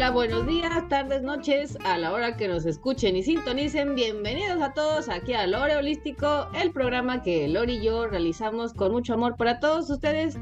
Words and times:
Hola, 0.00 0.12
buenos 0.12 0.46
días, 0.46 0.88
tardes, 0.88 1.20
noches, 1.20 1.76
a 1.84 1.98
la 1.98 2.14
hora 2.14 2.38
que 2.38 2.48
nos 2.48 2.64
escuchen 2.64 3.16
y 3.16 3.22
sintonicen. 3.22 3.94
Bienvenidos 3.94 4.62
a 4.62 4.72
todos 4.72 5.10
aquí 5.10 5.34
a 5.34 5.46
Lore 5.46 5.76
Holístico, 5.76 6.48
el 6.58 6.72
programa 6.72 7.22
que 7.22 7.46
Lore 7.48 7.74
y 7.74 7.84
yo 7.84 8.06
realizamos 8.06 8.72
con 8.72 8.92
mucho 8.92 9.12
amor 9.12 9.36
para 9.36 9.60
todos 9.60 9.90
ustedes, 9.90 10.38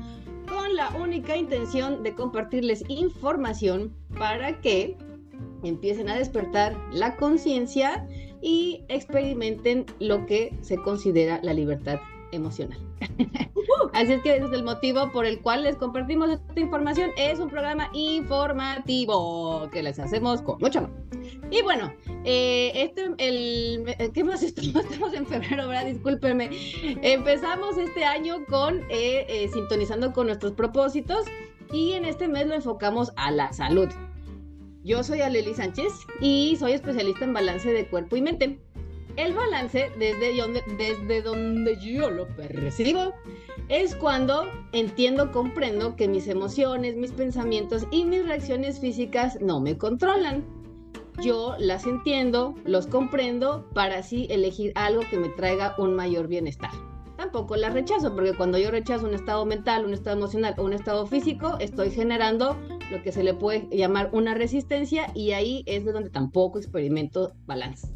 con 0.48 0.76
la 0.76 0.90
única 0.90 1.36
intención 1.36 2.04
de 2.04 2.14
compartirles 2.14 2.84
información 2.86 3.93
para 4.16 4.61
que 4.61 4.96
empiecen 5.64 6.09
a 6.09 6.14
despertar 6.14 6.77
la 6.93 7.16
conciencia 7.16 8.06
y 8.40 8.84
experimenten 8.86 9.86
lo 9.98 10.25
que 10.27 10.56
se 10.61 10.77
considera 10.77 11.40
la 11.43 11.52
libertad 11.52 11.98
emocional. 12.32 12.79
Así 13.92 14.12
es 14.12 14.22
que 14.22 14.36
ese 14.36 14.46
es 14.46 14.52
el 14.52 14.64
motivo 14.64 15.11
por 15.12 15.24
el 15.24 15.40
cual 15.40 15.62
les 15.62 15.76
compartimos 15.76 16.30
esta 16.30 16.61
información. 16.61 17.11
Es 17.16 17.39
un 17.39 17.48
programa 17.48 17.90
informativo 17.93 19.68
que 19.72 19.82
les 19.82 19.98
hacemos 19.98 20.43
con 20.43 20.58
mucho 20.58 20.80
amor. 20.80 20.90
Y 21.50 21.62
bueno, 21.62 21.93
eh, 22.25 22.72
este, 22.75 23.11
el, 23.18 24.12
¿qué 24.12 24.25
más 24.25 24.43
estamos? 24.44 24.84
Estamos 24.84 25.14
en 25.14 25.26
febrero, 25.26 25.68
¿verdad? 25.68 25.86
Discúlpenme. 25.86 26.50
Empezamos 27.03 27.76
este 27.79 28.04
año 28.04 28.45
con 28.46 28.79
eh, 28.90 29.26
eh, 29.29 29.48
sintonizando 29.53 30.12
con 30.12 30.26
nuestros 30.26 30.53
propósitos 30.53 31.26
y 31.72 31.92
en 31.92 32.05
este 32.05 32.28
mes 32.28 32.47
lo 32.47 32.55
enfocamos 32.55 33.12
a 33.17 33.31
la 33.31 33.53
salud. 33.53 33.89
Yo 34.84 35.03
soy 35.03 35.20
Aleli 35.20 35.55
Sánchez 35.55 35.92
y 36.20 36.56
soy 36.56 36.72
especialista 36.72 37.25
en 37.25 37.34
balance 37.34 37.70
de 37.70 37.86
cuerpo 37.89 38.17
y 38.17 38.22
mente. 38.22 38.61
El 39.19 39.34
balance, 39.34 39.91
desde 39.98 41.22
donde, 41.22 41.77
yo 41.81 42.09
lo 42.09 42.28
percibo, 42.36 43.12
es 43.69 43.97
cuando 43.97 44.47
entiendo, 44.70 45.33
comprendo 45.33 45.97
que 45.97 46.06
mis 46.06 46.28
emociones, 46.28 46.95
mis 46.95 47.11
pensamientos 47.11 47.84
y 47.91 48.05
mis 48.05 48.25
reacciones 48.25 48.79
físicas 48.79 49.41
no 49.41 49.61
me 49.61 49.77
controlan. 49.77 50.45
Yo 51.20 51.57
las 51.59 51.84
entiendo, 51.84 52.55
los 52.65 52.87
comprendo 52.87 53.69
para 53.75 53.98
así 53.98 54.29
elegir 54.31 54.70
algo 54.77 55.03
que 55.11 55.19
me 55.19 55.31
traiga 55.31 55.75
un 55.79 55.97
mayor 55.97 56.29
bienestar. 56.29 56.70
Tampoco 57.17 57.57
las 57.57 57.73
rechazo, 57.73 58.14
porque 58.14 58.35
cuando 58.35 58.57
yo 58.57 58.70
rechazo 58.70 59.09
un 59.09 59.14
estado 59.14 59.45
mental, 59.45 59.85
un 59.85 59.95
estado 59.95 60.17
emocional 60.17 60.55
o 60.59 60.62
un 60.62 60.75
estado 60.75 61.09
físico, 61.09 61.57
estoy 61.59 61.91
generando 61.91 62.57
lo 62.92 63.03
que 63.03 63.11
se 63.11 63.25
le 63.25 63.35
puede 63.35 63.67
llamar 63.73 64.11
una 64.12 64.35
resistencia 64.35 65.11
y 65.12 65.33
ahí 65.33 65.64
es 65.67 65.85
de 65.85 65.91
donde 65.91 66.11
tampoco 66.11 66.61
experimento 66.61 67.33
balance. 67.47 67.89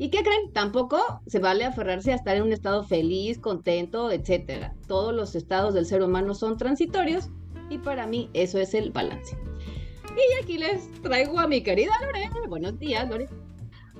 ¿Y 0.00 0.08
qué 0.08 0.22
creen? 0.22 0.50
Tampoco 0.54 1.20
se 1.26 1.40
vale 1.40 1.66
aferrarse 1.66 2.10
a 2.10 2.14
estar 2.14 2.34
en 2.34 2.44
un 2.44 2.54
estado 2.54 2.82
feliz, 2.84 3.38
contento, 3.38 4.10
etc. 4.10 4.72
Todos 4.88 5.14
los 5.14 5.34
estados 5.34 5.74
del 5.74 5.84
ser 5.84 6.02
humano 6.02 6.34
son 6.34 6.56
transitorios 6.56 7.28
y 7.68 7.76
para 7.76 8.06
mí 8.06 8.30
eso 8.32 8.58
es 8.58 8.72
el 8.72 8.92
balance. 8.92 9.36
Y 10.16 10.42
aquí 10.42 10.56
les 10.56 10.90
traigo 11.02 11.38
a 11.38 11.46
mi 11.46 11.62
querida 11.62 11.92
Lore. 12.00 12.30
Buenos 12.48 12.78
días, 12.78 13.10
Lore. 13.10 13.28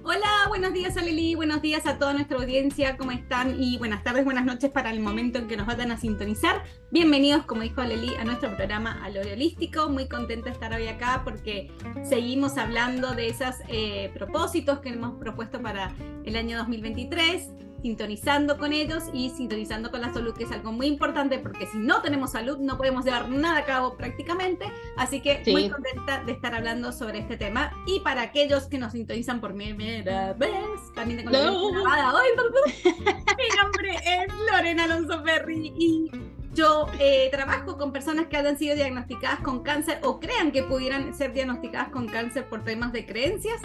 Hola, 0.03 0.47
buenos 0.49 0.73
días 0.73 0.97
a 0.97 1.03
Lili, 1.03 1.35
buenos 1.35 1.61
días 1.61 1.87
a 1.87 1.99
toda 1.99 2.15
nuestra 2.15 2.39
audiencia, 2.39 2.97
¿cómo 2.97 3.11
están? 3.11 3.63
Y 3.63 3.77
buenas 3.77 4.03
tardes, 4.03 4.25
buenas 4.25 4.47
noches 4.47 4.71
para 4.71 4.91
el 4.91 5.01
momento 5.01 5.39
en 5.39 5.47
que 5.47 5.59
nos 5.59 5.67
vayan 5.67 5.91
a 5.91 5.99
sintonizar. 5.99 6.65
Bienvenidos, 6.91 7.45
como 7.45 7.61
dijo 7.63 7.83
Lili, 7.83 8.15
a 8.17 8.25
nuestro 8.25 8.57
programa 8.57 9.05
Alore 9.05 9.35
Holístico. 9.35 9.91
Muy 9.91 10.09
contenta 10.09 10.47
de 10.47 10.53
estar 10.53 10.73
hoy 10.73 10.89
acá 10.89 11.21
porque 11.23 11.71
seguimos 12.03 12.57
hablando 12.57 13.15
de 13.15 13.29
esos 13.29 13.57
eh, 13.69 14.11
propósitos 14.15 14.79
que 14.79 14.89
hemos 14.89 15.19
propuesto 15.19 15.61
para 15.61 15.95
el 16.25 16.35
año 16.35 16.57
2023 16.57 17.70
sintonizando 17.83 18.59
con 18.59 18.73
ellos 18.73 19.05
y 19.13 19.31
sintonizando 19.31 19.91
con 19.91 20.01
la 20.01 20.13
salud, 20.13 20.35
que 20.35 20.45
es 20.45 20.53
algo 20.53 20.73
muy 20.73 20.87
importante 20.87 21.39
porque 21.39 21.67
si 21.67 21.79
no 21.79 22.03
tenemos 22.03 22.33
salud 22.33 22.59
no 22.59 22.77
podemos 22.77 23.05
llevar 23.05 23.29
nada 23.29 23.59
a 23.59 23.65
cabo 23.65 23.97
prácticamente. 23.97 24.67
Así 24.97 25.21
que 25.21 25.43
muy 25.47 25.69
contenta 25.69 26.23
de 26.25 26.33
estar 26.33 26.55
hablando 26.55 26.93
sobre 26.93 27.19
este 27.19 27.37
tema. 27.37 27.73
Y 27.87 28.01
para 28.01 28.23
aquellos 28.23 28.67
que 28.67 28.79
nos 28.79 28.93
sintonizan 28.93 29.41
por 29.41 29.55
primera 29.55 30.33
vez, 30.35 30.53
también 30.95 31.19
tengo 31.19 31.31
la 31.31 31.41
grabada 31.41 32.15
hoy. 32.15 32.29
Mi 33.05 33.57
nombre 33.63 33.95
es 34.05 34.35
Lorena 34.51 34.85
Alonso 34.85 35.23
Ferri 35.23 35.73
y 35.77 36.11
yo 36.53 36.87
eh, 36.99 37.29
trabajo 37.31 37.79
con 37.79 37.93
personas 37.93 38.27
que 38.27 38.37
hayan 38.37 38.59
sido 38.59 38.75
diagnosticadas 38.75 39.41
con 39.41 39.63
cáncer 39.63 40.01
o 40.03 40.19
crean 40.19 40.51
que 40.53 40.63
pudieran 40.63 41.15
ser 41.15 41.33
diagnosticadas 41.33 41.91
con 41.91 42.09
cáncer 42.09 42.49
por 42.49 42.65
temas 42.65 42.93
de 42.93 43.07
creencias 43.07 43.61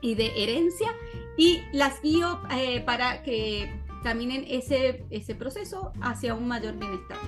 y 0.00 0.14
de 0.14 0.32
herencia 0.42 0.94
y 1.36 1.62
las 1.72 2.00
guío 2.02 2.40
eh, 2.50 2.80
para 2.80 3.22
que 3.22 3.80
caminen 4.02 4.44
ese, 4.48 5.04
ese 5.10 5.34
proceso 5.34 5.92
hacia 6.00 6.34
un 6.34 6.46
mayor 6.46 6.76
bienestar. 6.78 7.18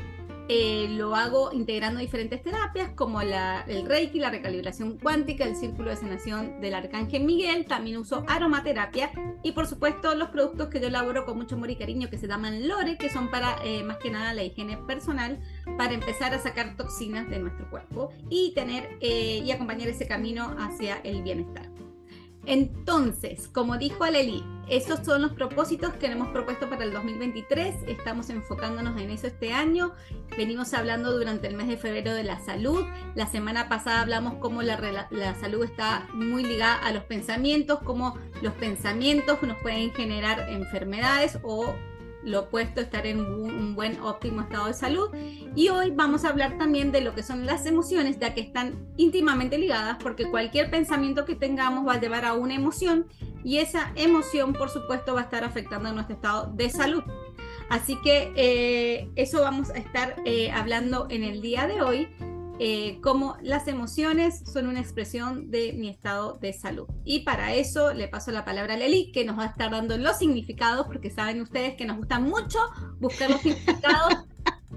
Eh, 0.48 0.86
lo 0.90 1.16
hago 1.16 1.52
integrando 1.52 1.98
diferentes 1.98 2.40
terapias 2.40 2.90
como 2.90 3.20
la, 3.22 3.64
el 3.66 3.84
Reiki, 3.84 4.20
la 4.20 4.30
recalibración 4.30 4.96
cuántica, 4.96 5.44
el 5.44 5.56
círculo 5.56 5.90
de 5.90 5.96
sanación 5.96 6.60
del 6.60 6.74
Arcángel 6.74 7.24
Miguel, 7.24 7.66
también 7.66 7.96
uso 7.96 8.24
aromaterapia 8.28 9.10
y 9.42 9.52
por 9.52 9.66
supuesto 9.66 10.14
los 10.14 10.28
productos 10.28 10.68
que 10.68 10.78
yo 10.78 10.86
elaboro 10.86 11.24
con 11.24 11.36
mucho 11.36 11.56
amor 11.56 11.70
y 11.72 11.76
cariño 11.76 12.08
que 12.08 12.16
se 12.16 12.28
llaman 12.28 12.68
Lore, 12.68 12.96
que 12.96 13.10
son 13.10 13.28
para 13.28 13.56
eh, 13.64 13.82
más 13.82 13.96
que 13.96 14.12
nada 14.12 14.34
la 14.34 14.44
higiene 14.44 14.76
personal, 14.76 15.40
para 15.76 15.94
empezar 15.94 16.32
a 16.32 16.38
sacar 16.38 16.76
toxinas 16.76 17.28
de 17.28 17.40
nuestro 17.40 17.68
cuerpo 17.68 18.10
y 18.30 18.52
tener 18.54 18.98
y 19.00 19.50
acompañar 19.50 19.88
ese 19.88 20.06
camino 20.06 20.54
hacia 20.58 20.98
el 20.98 21.22
bienestar. 21.22 21.75
Entonces, 22.46 23.48
como 23.48 23.76
dijo 23.76 24.04
Aleli, 24.04 24.44
esos 24.68 25.00
son 25.04 25.22
los 25.22 25.32
propósitos 25.32 25.94
que 25.94 26.06
hemos 26.06 26.28
propuesto 26.28 26.68
para 26.68 26.84
el 26.84 26.92
2023. 26.92 27.74
Estamos 27.86 28.30
enfocándonos 28.30 29.00
en 29.00 29.10
eso 29.10 29.26
este 29.26 29.52
año. 29.52 29.92
Venimos 30.36 30.74
hablando 30.74 31.16
durante 31.16 31.46
el 31.48 31.56
mes 31.56 31.68
de 31.68 31.76
febrero 31.76 32.14
de 32.14 32.24
la 32.24 32.40
salud. 32.40 32.84
La 33.14 33.26
semana 33.26 33.68
pasada 33.68 34.00
hablamos 34.00 34.34
cómo 34.34 34.62
la, 34.62 35.08
la 35.10 35.34
salud 35.36 35.64
está 35.64 36.08
muy 36.14 36.44
ligada 36.44 36.76
a 36.76 36.92
los 36.92 37.04
pensamientos, 37.04 37.80
cómo 37.84 38.16
los 38.42 38.54
pensamientos 38.54 39.40
nos 39.42 39.56
pueden 39.58 39.92
generar 39.92 40.48
enfermedades 40.48 41.38
o 41.42 41.74
lo 42.26 42.40
opuesto, 42.40 42.80
estar 42.80 43.06
en 43.06 43.20
un, 43.20 43.74
buen 43.74 44.00
óptimo 44.00 44.42
estado 44.42 44.66
de 44.66 44.74
salud. 44.74 45.10
Y 45.54 45.68
hoy 45.68 45.92
vamos 45.92 46.24
a 46.24 46.30
hablar 46.30 46.58
también 46.58 46.92
de 46.92 47.00
lo 47.00 47.14
que 47.14 47.22
son 47.22 47.46
las 47.46 47.66
emociones, 47.66 48.18
ya 48.18 48.34
que 48.34 48.40
están 48.40 48.88
íntimamente 48.96 49.58
ligadas, 49.58 49.96
porque 50.02 50.28
cualquier 50.28 50.70
pensamiento 50.70 51.24
que 51.24 51.36
tengamos 51.36 51.86
va 51.86 51.94
a 51.94 52.00
llevar 52.00 52.24
a 52.24 52.34
una 52.34 52.54
emoción 52.54 53.06
y 53.44 53.58
esa 53.58 53.92
emoción, 53.94 54.52
por 54.52 54.70
supuesto, 54.70 55.14
va 55.14 55.20
a 55.20 55.24
estar 55.24 55.44
afectando 55.44 55.88
a 55.88 55.92
nuestro 55.92 56.16
estado 56.16 56.52
de 56.52 56.68
salud. 56.68 57.04
Así 57.68 57.96
que 58.02 58.32
eh, 58.36 59.08
eso 59.14 59.40
vamos 59.40 59.70
a 59.70 59.78
estar 59.78 60.16
eh, 60.24 60.50
hablando 60.50 61.06
en 61.10 61.22
el 61.22 61.40
día 61.40 61.66
de 61.66 61.80
hoy 61.80 62.08
eh, 62.58 63.00
cómo 63.02 63.36
las 63.42 63.68
emociones 63.68 64.42
son 64.50 64.66
una 64.66 64.80
expresión 64.80 65.50
de 65.50 65.72
mi 65.74 65.88
estado 65.88 66.38
de 66.38 66.52
salud. 66.52 66.86
Y 67.04 67.20
para 67.20 67.54
eso 67.54 67.92
le 67.92 68.08
paso 68.08 68.30
la 68.30 68.44
palabra 68.44 68.74
a 68.74 68.76
Leli, 68.76 69.12
que 69.12 69.24
nos 69.24 69.38
va 69.38 69.44
a 69.44 69.46
estar 69.48 69.70
dando 69.70 69.96
los 69.98 70.18
significados, 70.18 70.86
porque 70.86 71.10
saben 71.10 71.42
ustedes 71.42 71.76
que 71.76 71.84
nos 71.84 71.98
gusta 71.98 72.18
mucho 72.18 72.58
buscar 72.98 73.30
los 73.30 73.40
significados 73.42 74.26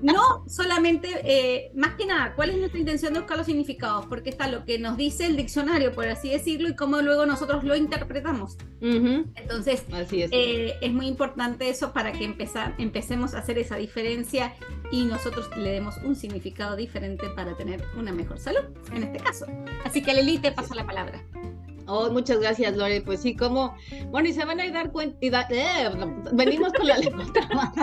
no 0.02 0.44
solamente, 0.48 1.10
eh, 1.24 1.72
más 1.76 1.96
que 1.96 2.06
nada, 2.06 2.34
¿cuál 2.36 2.52
es 2.52 2.58
nuestra 2.58 2.80
intención 2.80 3.14
de 3.14 3.20
buscar 3.20 3.38
los 3.38 3.46
significados? 3.46 4.06
Porque 4.06 4.30
está 4.30 4.48
lo 4.48 4.66
que 4.66 4.80
nos 4.80 4.98
dice 4.98 5.26
el 5.26 5.36
diccionario, 5.36 5.94
por 5.94 6.08
así 6.08 6.30
decirlo, 6.30 6.70
y 6.70 6.76
cómo 6.76 7.02
luego 7.02 7.26
nosotros 7.26 7.64
lo 7.64 7.76
interpretamos. 7.76 8.58
Entonces, 8.82 9.84
eh, 10.32 10.76
es. 10.82 10.94
muy 10.94 11.08
importante 11.08 11.70
eso 11.70 11.94
para 11.94 12.12
que 12.12 12.26
empecemos 12.78 13.34
a 13.34 13.40
hacer 13.40 13.58
esa 13.58 13.76
diferencia 13.76 14.54
y 14.92 15.06
nosotros 15.06 15.50
le 15.58 15.72
demos 15.72 15.98
un 16.04 16.16
significado 16.16 16.76
diferente 16.76 17.30
para 17.30 17.56
tener 17.56 17.84
una 17.98 18.12
mejor 18.12 18.40
salud, 18.40 18.64
en 18.94 19.04
este 19.04 19.20
caso. 19.20 19.46
Así 19.86 20.02
que 20.02 20.14
Lili, 20.14 20.40
te 20.40 20.52
paso 20.52 20.74
la 20.74 20.86
palabra. 20.86 21.24
Oh, 21.90 22.12
muchas 22.12 22.40
gracias, 22.40 22.78
Lore. 22.78 23.02
Pues 23.02 23.22
sí, 23.22 23.36
como, 23.36 23.76
bueno, 24.10 24.30
y 24.30 24.34
se 24.34 24.46
van 24.46 24.60
a 24.60 24.70
dar 24.70 24.92
cuenta, 24.92 25.18
eh, 25.50 25.90
venimos 26.34 26.72
con 26.74 26.86
la 26.86 26.98
lengua 26.98 27.26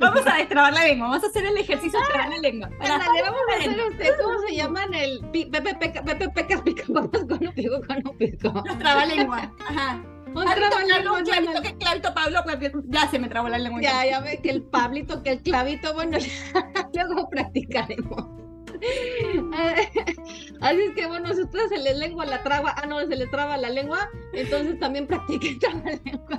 Vamos 0.00 0.26
a 0.26 0.36
destrabar 0.38 0.72
la 0.72 0.84
lengua, 0.84 1.08
vamos 1.08 1.22
a 1.24 1.28
hacer 1.28 1.46
el 1.46 1.56
ejercicio 1.56 1.98
de 2.00 2.06
trabar 2.06 2.30
la 2.30 2.38
lengua. 2.38 2.70
Para 2.78 2.98
vamos 2.98 3.40
a 3.52 3.58
hacer 3.58 3.80
usted, 3.88 4.14
¿cómo 4.20 4.38
se 4.40 4.56
llaman? 4.56 4.92
El 4.94 5.20
Pepe 5.30 5.74
Peca, 5.76 6.02
Pepe 6.02 6.28
Pecas 6.30 6.60
pica 6.64 6.84
con 6.86 7.04
un 7.04 7.52
pico, 7.54 7.80
con 7.86 8.08
un 8.08 8.18
pico. 8.18 8.62
Los 8.66 8.78
traba 8.78 9.06
lengua, 9.06 9.52
ajá. 9.68 10.02
Un 10.26 10.44
lengua. 10.44 11.22
Clavito, 11.22 11.62
que 11.62 11.76
clavito, 11.78 12.14
Pablo, 12.14 12.40
ya 12.88 13.08
se 13.08 13.18
me 13.18 13.28
trabó 13.28 13.48
la 13.48 13.58
lengua. 13.58 13.80
Ya, 13.80 14.04
ya 14.04 14.20
ve 14.20 14.40
que 14.42 14.50
el 14.50 14.62
Pablito, 14.62 15.22
que 15.22 15.30
el 15.30 15.42
clavito, 15.42 15.94
bueno, 15.94 16.18
luego 16.94 17.30
practicaremos. 17.30 18.45
Así 20.60 20.80
es 20.80 20.94
que 20.94 21.06
bueno, 21.06 21.32
si 21.34 21.40
a 21.40 21.44
ustedes 21.44 21.68
se 21.68 21.78
les 21.78 21.96
lengua 21.96 22.26
la 22.26 22.42
traba, 22.42 22.74
ah 22.76 22.86
no, 22.86 23.00
se 23.00 23.16
les 23.16 23.30
traba 23.30 23.56
la 23.56 23.70
lengua, 23.70 24.10
entonces 24.32 24.78
también 24.78 25.06
practiquen 25.06 25.58
traba 25.60 25.82
lengua. 26.04 26.38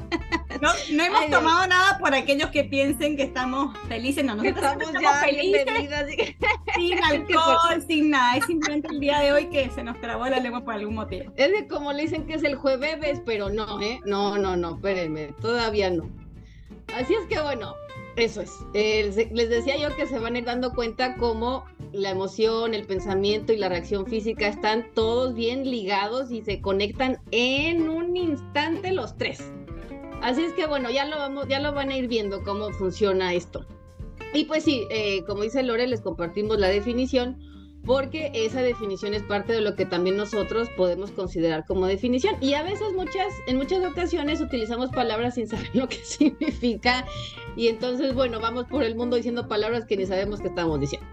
No, 0.62 0.70
no 0.92 1.04
hemos 1.04 1.30
tomado 1.30 1.68
nada 1.68 2.00
por 2.00 2.16
aquellos 2.16 2.50
que 2.50 2.64
piensen 2.64 3.16
que 3.16 3.24
estamos 3.24 3.78
felices, 3.88 4.26
no, 4.26 4.36
nosotros 4.36 4.66
estamos, 4.66 5.02
ya 5.02 5.14
felices, 5.16 5.66
sin 6.76 7.04
alcohol, 7.04 7.84
sin 7.88 8.10
nada, 8.10 8.38
es 8.38 8.46
simplemente 8.46 8.88
el 8.90 9.00
día 9.00 9.20
de 9.20 9.34
hoy 9.34 9.50
que 9.50 9.70
se 9.70 9.84
nos 9.84 10.00
trabó 10.02 10.28
la 10.28 10.40
lengua 10.40 10.62
por 10.62 10.74
algún 10.74 10.96
motivo. 10.96 11.32
Es 11.36 11.52
de 11.52 11.68
como 11.68 11.94
le 11.94 12.04
dicen 12.04 12.26
que 12.26 12.36
es 12.36 12.44
el 12.44 12.56
jueves, 12.56 13.22
pero 13.26 13.50
no, 13.50 13.80
¿eh? 13.82 14.00
No, 14.06 14.38
no, 14.38 14.56
no, 14.56 14.76
espérenme, 14.76 15.34
todavía 15.42 15.92
no. 15.92 16.10
Así 16.96 17.14
es 17.14 17.28
que 17.28 17.40
bueno, 17.40 17.76
eso 18.18 18.42
es. 18.42 18.52
les 18.74 19.50
decía 19.50 19.78
yo 19.78 19.96
que 19.96 20.08
se 20.08 20.20
van 20.20 20.36
a 20.36 20.40
ir 20.40 20.46
dando 20.46 20.74
cuenta 20.74 21.16
cómo 21.16 21.66
la 21.94 22.10
emoción, 22.10 22.74
el 22.74 22.86
pensamiento 22.86 23.54
y 23.54 23.58
la 23.58 23.70
reacción 23.70 24.08
física 24.08 24.48
están 24.48 24.88
todos 24.94 25.34
bien 25.36 25.70
ligados 25.70 26.32
y 26.32 26.42
se 26.42 26.60
conectan 26.60 27.20
en 27.32 27.88
un 27.90 28.18
instante 28.18 28.92
los 28.92 29.16
tres. 29.18 29.52
Así 30.22 30.42
es 30.42 30.54
que 30.54 30.66
bueno, 30.66 30.90
ya 30.90 31.06
lo 31.06 31.18
vamos, 31.18 31.48
ya 31.48 31.60
lo 31.60 31.74
van 31.74 31.90
a 31.90 31.98
ir 31.98 32.08
viendo 32.08 32.44
cómo 32.44 32.72
funciona 32.72 33.34
esto. 33.34 33.66
Y 34.34 34.46
pues 34.46 34.64
sí, 34.64 34.86
eh, 34.90 35.24
como 35.26 35.44
dice 35.44 35.64
Lore, 35.64 35.88
les 35.88 36.02
compartimos 36.02 36.60
la 36.60 36.68
definición 36.68 37.38
porque 37.86 38.32
esa 38.34 38.62
definición 38.62 39.14
es 39.14 39.24
parte 39.24 39.54
de 39.54 39.62
lo 39.62 39.76
que 39.76 39.86
también 39.86 40.18
nosotros 40.18 40.68
podemos 40.76 41.12
considerar 41.12 41.66
como 41.66 41.88
definición. 41.88 42.36
Y 42.42 42.54
a 42.54 42.62
veces 42.62 42.92
muchas, 42.94 43.34
en 43.48 43.58
muchas 43.58 43.84
ocasiones 43.86 44.42
utilizamos 44.42 44.90
palabras 44.90 45.36
sin 45.36 45.48
saber 45.48 45.70
lo 45.74 45.88
que 45.88 46.04
significa. 46.04 47.06
Y 47.58 47.68
entonces, 47.68 48.14
bueno, 48.14 48.40
vamos 48.40 48.66
por 48.66 48.84
el 48.84 48.96
mundo 48.96 49.18
diciendo 49.18 49.48
palabras 49.48 49.86
que 49.86 49.98
ni 49.98 50.06
sabemos 50.06 50.40
qué 50.40 50.48
estamos 50.48 50.80
diciendo. 50.80 51.08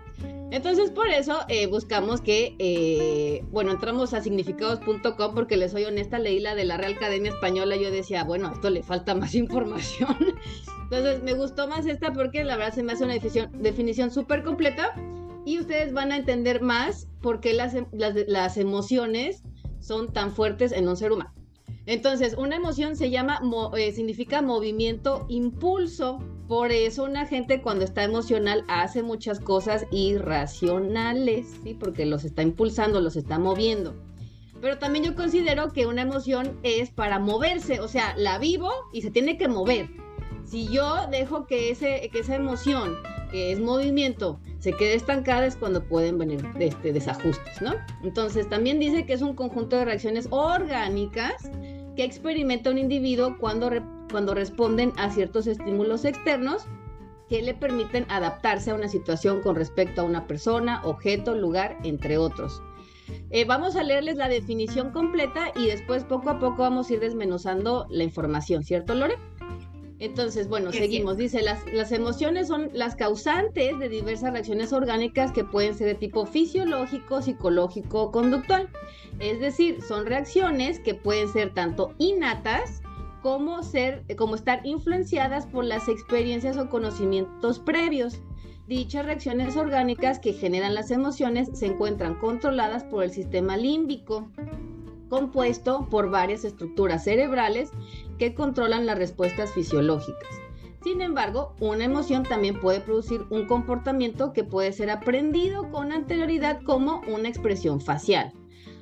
Entonces, 0.50 0.90
por 0.90 1.08
eso 1.08 1.40
eh, 1.48 1.66
buscamos 1.66 2.20
que, 2.20 2.54
eh, 2.60 3.44
bueno, 3.50 3.72
entramos 3.72 4.14
a 4.14 4.20
significados.com 4.20 5.34
porque 5.34 5.56
les 5.56 5.72
soy 5.72 5.84
honesta, 5.84 6.18
leí 6.20 6.38
la 6.38 6.54
de 6.54 6.64
la 6.64 6.76
Real 6.76 6.94
Academia 6.94 7.32
Española, 7.32 7.74
yo 7.74 7.90
decía, 7.90 8.22
bueno, 8.22 8.46
a 8.48 8.52
esto 8.52 8.70
le 8.70 8.84
falta 8.84 9.16
más 9.16 9.34
información. 9.34 10.16
Entonces, 10.84 11.22
me 11.24 11.32
gustó 11.32 11.66
más 11.66 11.86
esta 11.86 12.12
porque 12.12 12.44
la 12.44 12.56
verdad 12.56 12.74
se 12.74 12.82
me 12.84 12.92
hace 12.92 13.04
una 13.04 13.16
definición 13.58 14.12
súper 14.12 14.44
completa 14.44 14.94
y 15.44 15.58
ustedes 15.58 15.92
van 15.92 16.12
a 16.12 16.16
entender 16.16 16.62
más 16.62 17.08
por 17.20 17.40
qué 17.40 17.52
las, 17.52 17.74
em, 17.74 17.86
las, 17.92 18.56
emociones 18.56 19.42
son 19.80 20.12
tan 20.12 20.30
fuertes 20.30 20.72
en 20.72 20.88
un 20.88 20.96
ser 20.96 21.10
humano. 21.10 21.32
Entonces, 21.86 22.34
una 22.38 22.56
emoción 22.56 22.96
se 22.96 23.10
llama, 23.10 23.40
eh, 23.76 23.92
significa 23.92 24.40
movimiento 24.40 25.26
impulso. 25.28 26.18
Por 26.48 26.72
eso 26.72 27.04
una 27.04 27.26
gente 27.26 27.62
cuando 27.62 27.84
está 27.84 28.04
emocional 28.04 28.64
hace 28.68 29.02
muchas 29.02 29.40
cosas 29.40 29.86
irracionales, 29.90 31.46
¿sí? 31.62 31.74
Porque 31.74 32.06
los 32.06 32.24
está 32.24 32.42
impulsando, 32.42 33.00
los 33.00 33.16
está 33.16 33.38
moviendo. 33.38 33.94
Pero 34.60 34.78
también 34.78 35.04
yo 35.04 35.14
considero 35.14 35.72
que 35.72 35.86
una 35.86 36.02
emoción 36.02 36.58
es 36.62 36.90
para 36.90 37.18
moverse, 37.18 37.80
o 37.80 37.88
sea, 37.88 38.14
la 38.16 38.38
vivo 38.38 38.70
y 38.92 39.02
se 39.02 39.10
tiene 39.10 39.36
que 39.36 39.48
mover. 39.48 39.90
Si 40.46 40.68
yo 40.68 41.06
dejo 41.10 41.46
que, 41.46 41.70
ese, 41.70 42.08
que 42.10 42.20
esa 42.20 42.36
emoción, 42.36 42.96
que 43.30 43.52
es 43.52 43.60
movimiento, 43.60 44.40
se 44.60 44.72
quede 44.72 44.94
estancada 44.94 45.44
es 45.44 45.56
cuando 45.56 45.84
pueden 45.84 46.16
venir 46.16 46.46
este, 46.58 46.94
desajustes, 46.94 47.60
¿no? 47.60 47.74
Entonces 48.02 48.48
también 48.48 48.78
dice 48.78 49.04
que 49.04 49.12
es 49.12 49.20
un 49.20 49.34
conjunto 49.34 49.76
de 49.76 49.84
reacciones 49.84 50.28
orgánicas 50.30 51.50
que 51.96 52.04
experimenta 52.04 52.70
un 52.70 52.78
individuo 52.78 53.36
cuando, 53.38 53.70
cuando 54.10 54.34
responden 54.34 54.92
a 54.96 55.10
ciertos 55.10 55.46
estímulos 55.46 56.04
externos 56.04 56.66
que 57.28 57.42
le 57.42 57.54
permiten 57.54 58.06
adaptarse 58.08 58.70
a 58.70 58.74
una 58.74 58.88
situación 58.88 59.40
con 59.42 59.56
respecto 59.56 60.02
a 60.02 60.04
una 60.04 60.26
persona, 60.26 60.82
objeto, 60.84 61.34
lugar, 61.34 61.78
entre 61.82 62.18
otros. 62.18 62.62
Eh, 63.30 63.44
vamos 63.44 63.76
a 63.76 63.82
leerles 63.82 64.16
la 64.16 64.28
definición 64.28 64.90
completa 64.90 65.52
y 65.56 65.66
después 65.66 66.04
poco 66.04 66.30
a 66.30 66.38
poco 66.38 66.62
vamos 66.62 66.88
a 66.88 66.94
ir 66.94 67.00
desmenuzando 67.00 67.86
la 67.90 68.04
información, 68.04 68.62
¿cierto, 68.64 68.94
Lore? 68.94 69.16
Entonces, 70.00 70.48
bueno, 70.48 70.72
seguimos. 70.72 71.16
Dice, 71.16 71.42
las, 71.42 71.64
las 71.72 71.92
emociones 71.92 72.48
son 72.48 72.68
las 72.72 72.96
causantes 72.96 73.78
de 73.78 73.88
diversas 73.88 74.32
reacciones 74.32 74.72
orgánicas 74.72 75.32
que 75.32 75.44
pueden 75.44 75.74
ser 75.74 75.86
de 75.86 75.94
tipo 75.94 76.26
fisiológico, 76.26 77.22
psicológico 77.22 78.02
o 78.02 78.10
conductual. 78.10 78.68
Es 79.20 79.40
decir, 79.40 79.80
son 79.82 80.06
reacciones 80.06 80.80
que 80.80 80.94
pueden 80.94 81.28
ser 81.28 81.54
tanto 81.54 81.94
innatas 81.98 82.82
como, 83.22 83.62
ser, 83.62 84.04
como 84.18 84.34
estar 84.34 84.60
influenciadas 84.66 85.46
por 85.46 85.64
las 85.64 85.88
experiencias 85.88 86.58
o 86.58 86.68
conocimientos 86.68 87.58
previos. 87.58 88.20
Dichas 88.66 89.06
reacciones 89.06 89.56
orgánicas 89.56 90.18
que 90.18 90.32
generan 90.32 90.74
las 90.74 90.90
emociones 90.90 91.50
se 91.54 91.66
encuentran 91.66 92.16
controladas 92.16 92.82
por 92.84 93.04
el 93.04 93.10
sistema 93.10 93.56
límbico, 93.56 94.28
compuesto 95.08 95.86
por 95.90 96.10
varias 96.10 96.44
estructuras 96.44 97.04
cerebrales 97.04 97.70
que 98.18 98.34
controlan 98.34 98.86
las 98.86 98.98
respuestas 98.98 99.52
fisiológicas. 99.52 100.28
Sin 100.82 101.00
embargo, 101.00 101.54
una 101.60 101.84
emoción 101.84 102.24
también 102.24 102.60
puede 102.60 102.80
producir 102.80 103.22
un 103.30 103.46
comportamiento 103.46 104.32
que 104.32 104.44
puede 104.44 104.72
ser 104.72 104.90
aprendido 104.90 105.70
con 105.70 105.92
anterioridad 105.92 106.60
como 106.62 107.00
una 107.06 107.28
expresión 107.28 107.80
facial. 107.80 108.32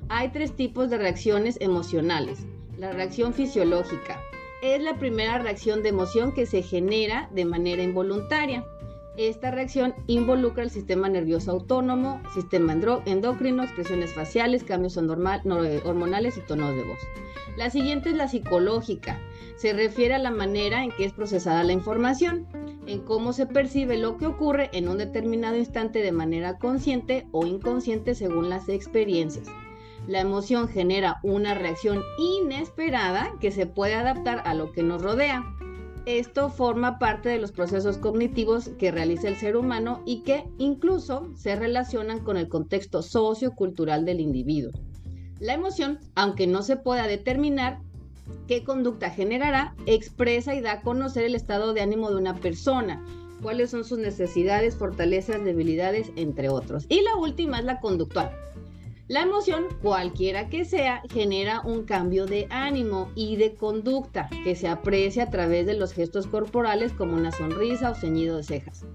Hay 0.09 0.31
tres 0.31 0.57
tipos 0.57 0.91
de 0.91 0.99
reacciones 0.99 1.59
emocionales. 1.61 2.45
La 2.77 2.91
reacción 2.91 3.33
fisiológica 3.33 4.21
es 4.63 4.83
la 4.83 4.97
primera 4.97 5.39
reacción 5.39 5.83
de 5.83 5.91
emoción 5.91 6.33
que 6.33 6.47
se 6.47 6.63
genera 6.63 7.29
de 7.33 7.45
manera 7.45 7.83
involuntaria. 7.83 8.65
Esta 9.19 9.51
reacción 9.51 9.95
involucra 10.07 10.63
el 10.63 10.71
sistema 10.71 11.09
nervioso 11.09 11.51
autónomo, 11.51 12.23
sistema 12.33 12.73
endocrino, 13.05 13.63
expresiones 13.63 14.15
faciales, 14.15 14.65
cambios 14.65 14.97
hormonales 14.97 16.39
y 16.39 16.41
tonos 16.41 16.75
de 16.75 16.83
voz. 16.83 16.99
La 17.59 17.69
siguiente 17.69 18.09
es 18.09 18.17
la 18.17 18.29
psicológica. 18.29 19.21
Se 19.57 19.75
refiere 19.75 20.15
a 20.15 20.19
la 20.19 20.31
manera 20.31 20.83
en 20.83 20.91
que 20.93 21.05
es 21.05 21.13
procesada 21.13 21.63
la 21.63 21.73
información, 21.73 22.47
en 22.87 23.01
cómo 23.01 23.35
se 23.35 23.45
percibe 23.45 23.99
lo 23.99 24.17
que 24.17 24.27
ocurre 24.27 24.71
en 24.73 24.89
un 24.89 24.97
determinado 24.97 25.57
instante 25.57 25.99
de 25.99 26.13
manera 26.13 26.59
consciente 26.59 27.27
o 27.33 27.47
inconsciente 27.47 28.15
según 28.15 28.49
las 28.49 28.71
experiencias. 28.71 29.47
La 30.09 30.21
emoción 30.21 30.69
genera 30.69 31.21
una 31.23 31.55
reacción 31.55 32.03
inesperada 32.19 33.35
que 33.41 33.53
se 33.53 33.67
puede 33.67 33.95
adaptar 33.95 34.43
a 34.47 34.55
lo 34.55 34.73
que 34.73 34.83
nos 34.83 35.03
rodea. 35.03 35.45
Esto 36.07 36.51
forma 36.51 36.99
parte 36.99 37.29
de 37.29 37.39
los 37.39 37.53
procesos 37.53 37.97
cognitivos 37.97 38.71
que 38.71 38.91
realiza 38.91 39.29
el 39.29 39.37
ser 39.37 39.57
humano 39.57 40.03
y 40.05 40.23
que 40.23 40.45
incluso 40.59 41.31
se 41.37 41.55
relacionan 41.55 42.19
con 42.19 42.37
el 42.37 42.49
contexto 42.49 43.03
sociocultural 43.03 44.05
del 44.05 44.19
individuo. 44.19 44.73
La 45.39 45.55
emoción, 45.55 46.01
aunque 46.17 46.49
no 46.49 46.63
se 46.63 46.77
pueda 46.77 47.07
determinar 47.07 47.79
qué 48.49 48.65
conducta 48.65 49.11
generará, 49.11 49.77
expresa 49.87 50.57
y 50.57 50.61
da 50.61 50.73
a 50.73 50.81
conocer 50.83 51.25
el 51.25 51.37
estado 51.37 51.73
de 51.73 51.83
ánimo 51.83 52.11
de 52.11 52.17
una 52.17 52.35
persona, 52.35 53.05
cuáles 53.41 53.71
son 53.71 53.85
sus 53.85 53.99
necesidades, 53.99 54.77
fortalezas, 54.77 55.45
debilidades, 55.45 56.11
entre 56.17 56.49
otros. 56.49 56.87
Y 56.89 57.03
la 57.03 57.15
última 57.17 57.61
es 57.61 57.65
la 57.65 57.79
conductual. 57.79 58.33
La 59.13 59.21
emoción, 59.21 59.67
cualquiera 59.83 60.49
que 60.49 60.65
sea, 60.65 61.03
genera 61.13 61.61
un 61.61 61.83
cambio 61.83 62.25
de 62.25 62.47
ánimo 62.49 63.11
y 63.15 63.37
de 63.37 63.55
conducta 63.55 64.31
que 64.43 64.57
se 64.57 64.69
aprecia 64.69 65.25
a 65.25 65.31
través 65.31 65.67
de 65.67 65.75
los 65.75 65.93
gestos 65.93 66.27
corporales 66.27 66.95
como 66.95 67.13
una 67.13 67.31
sonrisa 67.31 67.91
o 67.91 67.95
ceñido 67.95 68.39
de 68.39 68.43
cejas. 68.43 68.87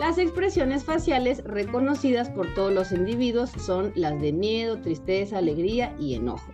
Las 0.00 0.18
expresiones 0.18 0.82
faciales 0.82 1.44
reconocidas 1.44 2.30
por 2.30 2.52
todos 2.52 2.72
los 2.72 2.90
individuos 2.90 3.50
son 3.64 3.92
las 3.94 4.20
de 4.20 4.32
miedo, 4.32 4.80
tristeza, 4.80 5.38
alegría 5.38 5.94
y 6.00 6.14
enojo. 6.14 6.50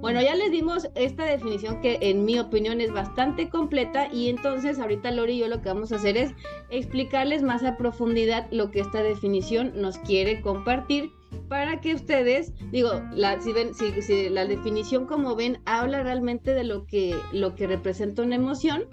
Bueno, 0.00 0.22
ya 0.22 0.36
les 0.36 0.52
dimos 0.52 0.90
esta 0.94 1.24
definición 1.24 1.80
que 1.80 1.98
en 2.00 2.24
mi 2.24 2.38
opinión 2.38 2.80
es 2.80 2.92
bastante 2.92 3.48
completa 3.48 4.06
y 4.12 4.28
entonces 4.28 4.78
ahorita 4.78 5.10
Lori 5.10 5.32
y 5.32 5.38
yo 5.38 5.48
lo 5.48 5.60
que 5.60 5.70
vamos 5.70 5.90
a 5.90 5.96
hacer 5.96 6.16
es 6.16 6.30
explicarles 6.70 7.42
más 7.42 7.64
a 7.64 7.76
profundidad 7.76 8.46
lo 8.52 8.70
que 8.70 8.78
esta 8.78 9.02
definición 9.02 9.72
nos 9.74 9.98
quiere 9.98 10.40
compartir 10.40 11.10
para 11.50 11.80
que 11.80 11.94
ustedes, 11.94 12.52
digo, 12.70 13.02
la, 13.12 13.40
si 13.40 13.52
ven, 13.52 13.74
si, 13.74 14.28
la 14.28 14.46
definición 14.46 15.04
como 15.06 15.34
ven 15.34 15.60
habla 15.64 16.00
realmente 16.04 16.54
de 16.54 16.62
lo 16.62 16.86
que, 16.86 17.18
lo 17.32 17.56
que 17.56 17.66
representa 17.66 18.22
una 18.22 18.36
emoción 18.36 18.84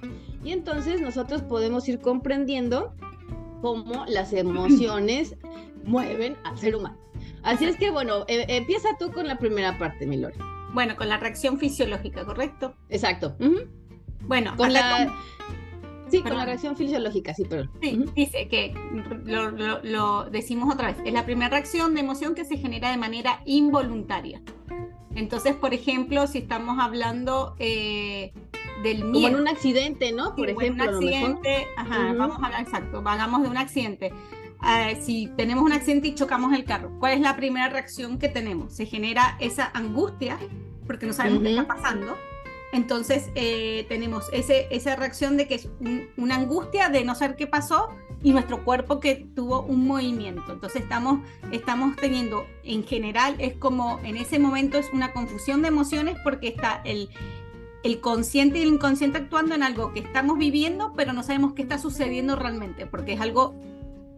y 0.43 0.53
entonces 0.53 0.99
nosotros 0.99 1.43
podemos 1.43 1.87
ir 1.87 1.99
comprendiendo 1.99 2.95
cómo 3.61 4.05
las 4.07 4.33
emociones 4.33 5.35
mueven 5.85 6.35
al 6.45 6.57
ser 6.57 6.75
humano. 6.75 6.97
Así 7.43 7.65
es 7.65 7.77
que 7.77 7.91
bueno, 7.91 8.25
e, 8.27 8.43
empieza 8.57 8.89
tú 8.97 9.11
con 9.11 9.27
la 9.27 9.37
primera 9.37 9.77
parte, 9.77 10.07
Milor. 10.07 10.33
Bueno, 10.73 10.95
con 10.95 11.09
la 11.09 11.17
reacción 11.17 11.59
fisiológica, 11.59 12.25
¿correcto? 12.25 12.73
Exacto. 12.89 13.35
Bueno, 14.21 14.55
con 14.57 14.73
la... 14.73 15.15
Sí, 16.09 16.21
con 16.21 16.37
la 16.37 16.45
reacción 16.45 16.75
fisiológica, 16.77 17.33
sí, 17.33 17.45
pero. 17.49 17.69
Sí, 17.81 18.05
dice 18.15 18.47
que 18.47 18.73
lo, 19.25 20.29
decimos 20.29 20.73
otra 20.73 20.91
vez. 20.91 20.97
Es 21.05 21.13
la 21.13 21.25
primera 21.25 21.49
reacción 21.49 21.93
de 21.93 22.01
emoción 22.01 22.35
que 22.35 22.45
se 22.45 22.57
genera 22.57 22.91
de 22.91 22.97
manera 22.97 23.41
involuntaria. 23.45 24.41
Entonces, 25.15 25.55
por 25.55 25.73
ejemplo, 25.73 26.27
si 26.27 26.39
estamos 26.39 26.77
hablando 26.79 27.55
eh, 27.59 28.33
del 28.83 29.03
miedo. 29.05 29.13
Como 29.13 29.27
en 29.27 29.35
un 29.35 29.47
accidente, 29.47 30.11
¿no? 30.11 30.35
Por 30.35 30.49
ejemplo. 30.49 30.83
un 30.83 30.95
accidente, 30.95 31.67
ajá, 31.75 32.13
vamos 32.13 32.39
a 32.41 32.45
hablar 32.45 32.61
exacto. 32.61 33.01
Hagamos 33.05 33.43
de 33.43 33.49
un 33.49 33.57
accidente. 33.57 34.13
Eh, 34.67 34.97
si 35.01 35.27
tenemos 35.37 35.63
un 35.63 35.73
accidente 35.73 36.07
y 36.09 36.15
chocamos 36.15 36.53
el 36.53 36.65
carro, 36.65 36.91
¿cuál 36.99 37.13
es 37.13 37.21
la 37.21 37.35
primera 37.35 37.69
reacción 37.69 38.17
que 38.17 38.27
tenemos? 38.27 38.73
Se 38.73 38.85
genera 38.85 39.37
esa 39.39 39.69
angustia 39.73 40.39
porque 40.87 41.05
no 41.05 41.13
sabemos 41.13 41.43
qué 41.43 41.49
está 41.49 41.67
pasando 41.67 42.15
entonces 42.73 43.29
eh, 43.35 43.85
tenemos 43.87 44.25
ese, 44.33 44.67
esa 44.71 44.95
reacción 44.95 45.37
de 45.37 45.47
que 45.47 45.55
es 45.55 45.69
una 46.17 46.35
angustia 46.35 46.89
de 46.89 47.03
no 47.03 47.15
saber 47.15 47.35
qué 47.35 47.47
pasó 47.47 47.89
y 48.23 48.31
nuestro 48.31 48.63
cuerpo 48.63 48.99
que 48.99 49.27
tuvo 49.35 49.61
un 49.61 49.87
movimiento. 49.87 50.51
Entonces 50.51 50.83
estamos, 50.83 51.21
estamos 51.51 51.95
teniendo, 51.95 52.45
en 52.63 52.83
general, 52.83 53.35
es 53.39 53.55
como 53.55 53.99
en 54.03 54.17
ese 54.17 54.39
momento 54.39 54.77
es 54.77 54.91
una 54.91 55.13
confusión 55.13 55.61
de 55.61 55.69
emociones 55.69 56.17
porque 56.23 56.49
está 56.49 56.81
el, 56.83 57.09
el 57.83 57.99
consciente 58.01 58.59
y 58.59 58.63
el 58.63 58.69
inconsciente 58.69 59.19
actuando 59.19 59.55
en 59.55 59.63
algo 59.63 59.93
que 59.93 59.99
estamos 59.99 60.37
viviendo, 60.37 60.93
pero 60.95 61.13
no 61.13 61.23
sabemos 61.23 61.53
qué 61.53 61.61
está 61.61 61.77
sucediendo 61.77 62.35
realmente, 62.35 62.85
porque 62.85 63.13
es 63.13 63.21
algo 63.21 63.55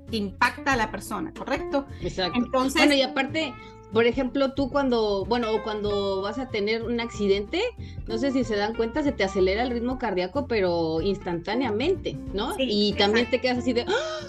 que 0.10 0.18
impacta 0.18 0.74
a 0.74 0.75
la 0.75 0.91
persona, 0.91 1.34
¿correcto? 1.34 1.86
Exacto. 2.01 2.39
Entonces, 2.39 2.82
bueno, 2.82 2.96
y 2.96 3.03
aparte, 3.03 3.53
por 3.91 4.05
ejemplo, 4.05 4.53
tú 4.53 4.69
cuando, 4.69 5.25
bueno, 5.25 5.48
cuando 5.63 6.22
vas 6.22 6.38
a 6.38 6.50
tener 6.50 6.84
un 6.84 7.00
accidente, 7.00 7.62
no 8.08 8.17
sé 8.17 8.31
si 8.31 8.43
se 8.43 8.55
dan 8.55 8.75
cuenta, 8.75 9.03
se 9.03 9.12
te 9.12 9.24
acelera 9.24 9.63
el 9.63 9.72
ritmo 9.72 9.98
cardíaco, 9.98 10.48
pero 10.48 11.01
instantáneamente, 11.01 12.17
¿no? 12.34 12.53
y 12.58 12.93
también 12.93 13.29
te 13.29 13.41
quedas 13.41 13.60
así 13.60 13.74
de, 13.74 13.86
¡ah! 13.88 14.19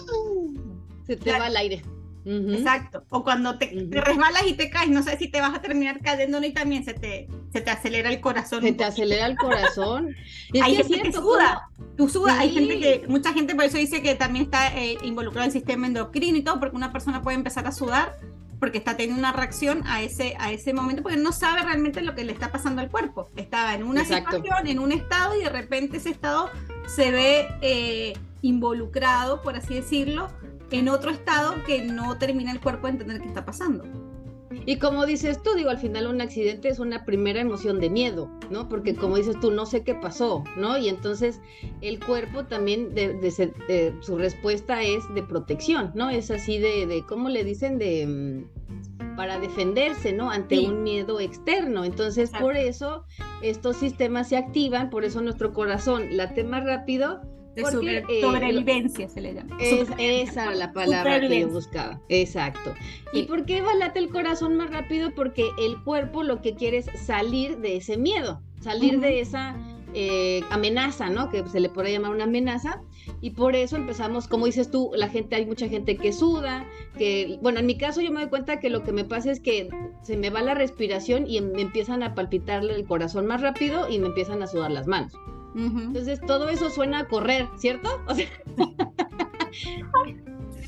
se 1.05 1.15
te 1.15 1.31
va 1.31 1.47
el 1.47 1.57
aire. 1.57 1.81
Exacto. 2.23 3.03
O 3.09 3.23
cuando 3.23 3.57
te, 3.57 3.87
resbalas 3.89 4.45
y 4.45 4.53
te 4.53 4.69
caes, 4.69 4.89
no 4.89 5.01
sé 5.01 5.17
si 5.17 5.27
te 5.27 5.41
vas 5.41 5.55
a 5.55 5.61
terminar 5.61 5.99
cayendo 6.01 6.43
y 6.43 6.53
también 6.53 6.85
se 6.85 6.93
te, 6.93 7.27
se 7.51 7.61
te 7.61 7.71
acelera 7.71 8.09
el 8.09 8.21
corazón. 8.21 8.61
Se 8.61 8.73
te 8.73 8.83
acelera 8.83 9.25
el 9.25 9.37
corazón. 9.37 10.15
hay 10.61 10.75
gente 10.75 11.01
que 11.01 11.11
suda. 11.11 11.69
Tú 11.97 12.07
sudas. 12.09 12.37
Hay 12.37 12.51
gente 12.51 12.79
que, 12.79 13.05
mucha 13.07 13.33
gente 13.33 13.55
por 13.55 13.65
eso 13.65 13.77
dice 13.77 14.01
que 14.01 14.15
también 14.15 14.45
está 14.45 14.77
eh, 14.77 14.97
involucrado 15.03 15.47
el 15.47 15.51
sistema 15.51 15.87
endocrino 15.87 16.37
y 16.37 16.43
todo, 16.43 16.59
porque 16.59 16.75
una 16.75 16.91
persona 16.91 17.21
puede 17.21 17.37
empezar 17.37 17.65
a 17.65 17.71
sudar 17.71 18.17
porque 18.61 18.77
está 18.77 18.95
teniendo 18.95 19.19
una 19.19 19.33
reacción 19.33 19.81
a 19.87 20.03
ese, 20.03 20.35
a 20.37 20.51
ese 20.51 20.71
momento, 20.71 21.01
porque 21.01 21.17
no 21.17 21.31
sabe 21.31 21.63
realmente 21.63 21.99
lo 22.01 22.13
que 22.13 22.23
le 22.23 22.31
está 22.31 22.51
pasando 22.51 22.83
al 22.83 22.91
cuerpo. 22.91 23.31
Estaba 23.35 23.73
en 23.73 23.81
una 23.81 24.05
situación, 24.05 24.67
en 24.67 24.77
un 24.77 24.91
estado, 24.91 25.35
y 25.35 25.43
de 25.43 25.49
repente 25.49 25.97
ese 25.97 26.11
estado 26.11 26.47
se 26.85 27.09
ve 27.09 27.47
eh, 27.61 28.13
involucrado, 28.43 29.41
por 29.41 29.55
así 29.55 29.73
decirlo, 29.73 30.27
en 30.69 30.89
otro 30.89 31.09
estado 31.09 31.63
que 31.63 31.81
no 31.81 32.19
termina 32.19 32.51
el 32.51 32.59
cuerpo 32.59 32.85
de 32.85 32.93
entender 32.93 33.19
qué 33.19 33.27
está 33.29 33.45
pasando. 33.45 34.10
Y 34.65 34.77
como 34.77 35.05
dices 35.05 35.41
tú, 35.41 35.51
digo, 35.55 35.69
al 35.69 35.77
final 35.77 36.07
un 36.07 36.21
accidente 36.21 36.69
es 36.69 36.79
una 36.79 37.05
primera 37.05 37.41
emoción 37.41 37.79
de 37.79 37.89
miedo, 37.89 38.29
¿no? 38.49 38.69
Porque 38.69 38.95
como 38.95 39.17
dices 39.17 39.39
tú, 39.39 39.51
no 39.51 39.65
sé 39.65 39.83
qué 39.83 39.95
pasó, 39.95 40.43
¿no? 40.57 40.77
Y 40.77 40.89
entonces 40.89 41.39
el 41.81 41.99
cuerpo 41.99 42.45
también, 42.45 42.93
de, 42.93 43.95
su 44.01 44.17
respuesta 44.17 44.83
es 44.83 45.03
de 45.13 45.23
protección, 45.23 45.91
¿no? 45.95 46.09
Es 46.09 46.31
así 46.31 46.57
de, 46.59 46.85
de 46.85 47.05
¿cómo 47.05 47.29
le 47.29 47.43
dicen? 47.43 47.77
De 47.77 48.05
mm, 48.07 49.15
para 49.15 49.39
defenderse, 49.39 50.13
¿no? 50.13 50.31
Ante 50.31 50.59
un 50.59 50.83
miedo 50.83 51.19
externo. 51.19 51.83
Entonces, 51.83 52.31
por 52.39 52.55
eso 52.55 53.05
estos 53.41 53.77
sistemas 53.77 54.29
se 54.29 54.37
activan, 54.37 54.89
por 54.89 55.03
eso 55.03 55.21
nuestro 55.21 55.53
corazón 55.53 56.17
late 56.17 56.43
más 56.43 56.63
rápido 56.63 57.21
de 57.55 57.61
eh, 58.07 58.21
sobrevivencia 58.21 59.09
se 59.09 59.21
le 59.21 59.33
llama. 59.33 59.57
Es, 59.59 59.89
esa 59.97 60.51
la 60.51 60.71
palabra 60.73 61.19
que 61.19 61.41
yo 61.41 61.49
buscaba. 61.49 61.99
Exacto. 62.09 62.73
¿Y 63.13 63.23
por 63.23 63.45
qué 63.45 63.61
va 63.61 63.73
late 63.75 63.99
el 63.99 64.09
corazón 64.09 64.55
más 64.55 64.69
rápido? 64.69 65.11
Porque 65.13 65.49
el 65.59 65.81
cuerpo 65.83 66.23
lo 66.23 66.41
que 66.41 66.55
quiere 66.55 66.77
es 66.77 66.89
salir 66.95 67.57
de 67.57 67.77
ese 67.77 67.97
miedo, 67.97 68.41
salir 68.61 68.99
de 68.99 69.19
esa 69.19 69.55
eh, 69.93 70.41
amenaza, 70.49 71.09
¿no? 71.09 71.29
Que 71.29 71.45
se 71.49 71.59
le 71.59 71.69
puede 71.69 71.91
llamar 71.91 72.11
una 72.11 72.23
amenaza. 72.23 72.81
Y 73.19 73.31
por 73.31 73.55
eso 73.55 73.75
empezamos, 73.75 74.27
como 74.27 74.45
dices 74.45 74.71
tú, 74.71 74.91
la 74.95 75.09
gente, 75.09 75.35
hay 75.35 75.45
mucha 75.45 75.67
gente 75.67 75.97
que 75.97 76.13
suda, 76.13 76.65
que, 76.97 77.37
bueno, 77.41 77.59
en 77.59 77.65
mi 77.65 77.77
caso 77.77 78.01
yo 78.01 78.11
me 78.11 78.21
doy 78.21 78.29
cuenta 78.29 78.59
que 78.59 78.69
lo 78.69 78.83
que 78.83 78.93
me 78.93 79.03
pasa 79.03 79.31
es 79.31 79.39
que 79.39 79.69
se 80.01 80.17
me 80.17 80.29
va 80.29 80.41
la 80.41 80.53
respiración 80.53 81.25
y 81.27 81.41
me 81.41 81.61
empiezan 81.61 82.03
a 82.03 82.15
palpitar 82.15 82.63
el 82.63 82.85
corazón 82.85 83.25
más 83.25 83.41
rápido 83.41 83.89
y 83.89 83.99
me 83.99 84.07
empiezan 84.07 84.41
a 84.41 84.47
sudar 84.47 84.71
las 84.71 84.87
manos. 84.87 85.13
Entonces 85.55 86.19
todo 86.25 86.49
eso 86.49 86.69
suena 86.69 86.99
a 86.99 87.07
correr, 87.07 87.47
¿cierto? 87.57 88.01
O 88.09 88.15
sea, 88.15 88.27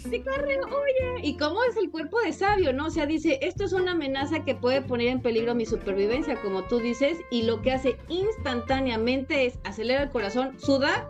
sí 0.09 0.21
corre, 0.21 0.59
oye. 0.59 1.21
¿Y 1.21 1.37
cómo 1.37 1.63
es 1.63 1.77
el 1.77 1.89
cuerpo 1.89 2.19
de 2.19 2.33
sabio, 2.33 2.73
no? 2.73 2.87
O 2.87 2.89
sea, 2.89 3.05
dice, 3.05 3.39
esto 3.41 3.63
es 3.63 3.73
una 3.73 3.93
amenaza 3.93 4.43
que 4.43 4.55
puede 4.55 4.81
poner 4.81 5.07
en 5.07 5.21
peligro 5.21 5.55
mi 5.55 5.65
supervivencia, 5.65 6.41
como 6.41 6.63
tú 6.63 6.79
dices, 6.79 7.17
y 7.31 7.43
lo 7.43 7.61
que 7.61 7.71
hace 7.71 7.97
instantáneamente 8.09 9.45
es 9.45 9.57
acelerar 9.63 10.03
el 10.03 10.09
corazón, 10.09 10.59
suda 10.59 11.07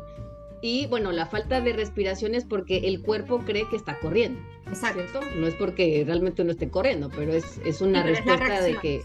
y 0.64 0.88
bueno, 0.88 1.12
la 1.12 1.26
falta 1.26 1.60
de 1.60 1.74
respiración 1.74 2.36
es 2.36 2.46
porque 2.46 2.88
el 2.88 3.02
cuerpo 3.02 3.40
cree 3.40 3.68
que 3.68 3.76
está 3.76 4.00
corriendo. 4.00 4.40
Exacto. 4.66 5.20
No 5.36 5.46
es 5.46 5.56
porque 5.56 6.04
realmente 6.08 6.42
no 6.46 6.52
esté 6.52 6.70
corriendo, 6.70 7.10
pero 7.14 7.34
es, 7.34 7.60
es 7.66 7.82
una 7.82 8.02
respuesta 8.02 8.62
de 8.62 8.78
que... 8.78 9.02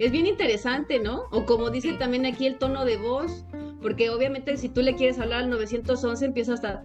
Es 0.00 0.10
bien 0.10 0.26
interesante, 0.26 0.98
¿no? 0.98 1.26
O 1.30 1.46
como 1.46 1.70
dice 1.70 1.92
también 1.92 2.26
aquí 2.26 2.44
el 2.44 2.58
tono 2.58 2.84
de 2.84 2.96
voz, 2.96 3.44
porque 3.80 4.10
obviamente 4.10 4.56
si 4.56 4.68
tú 4.68 4.82
le 4.82 4.96
quieres 4.96 5.20
hablar 5.20 5.44
al 5.44 5.50
911 5.50 6.24
empiezas 6.24 6.64
a 6.64 6.82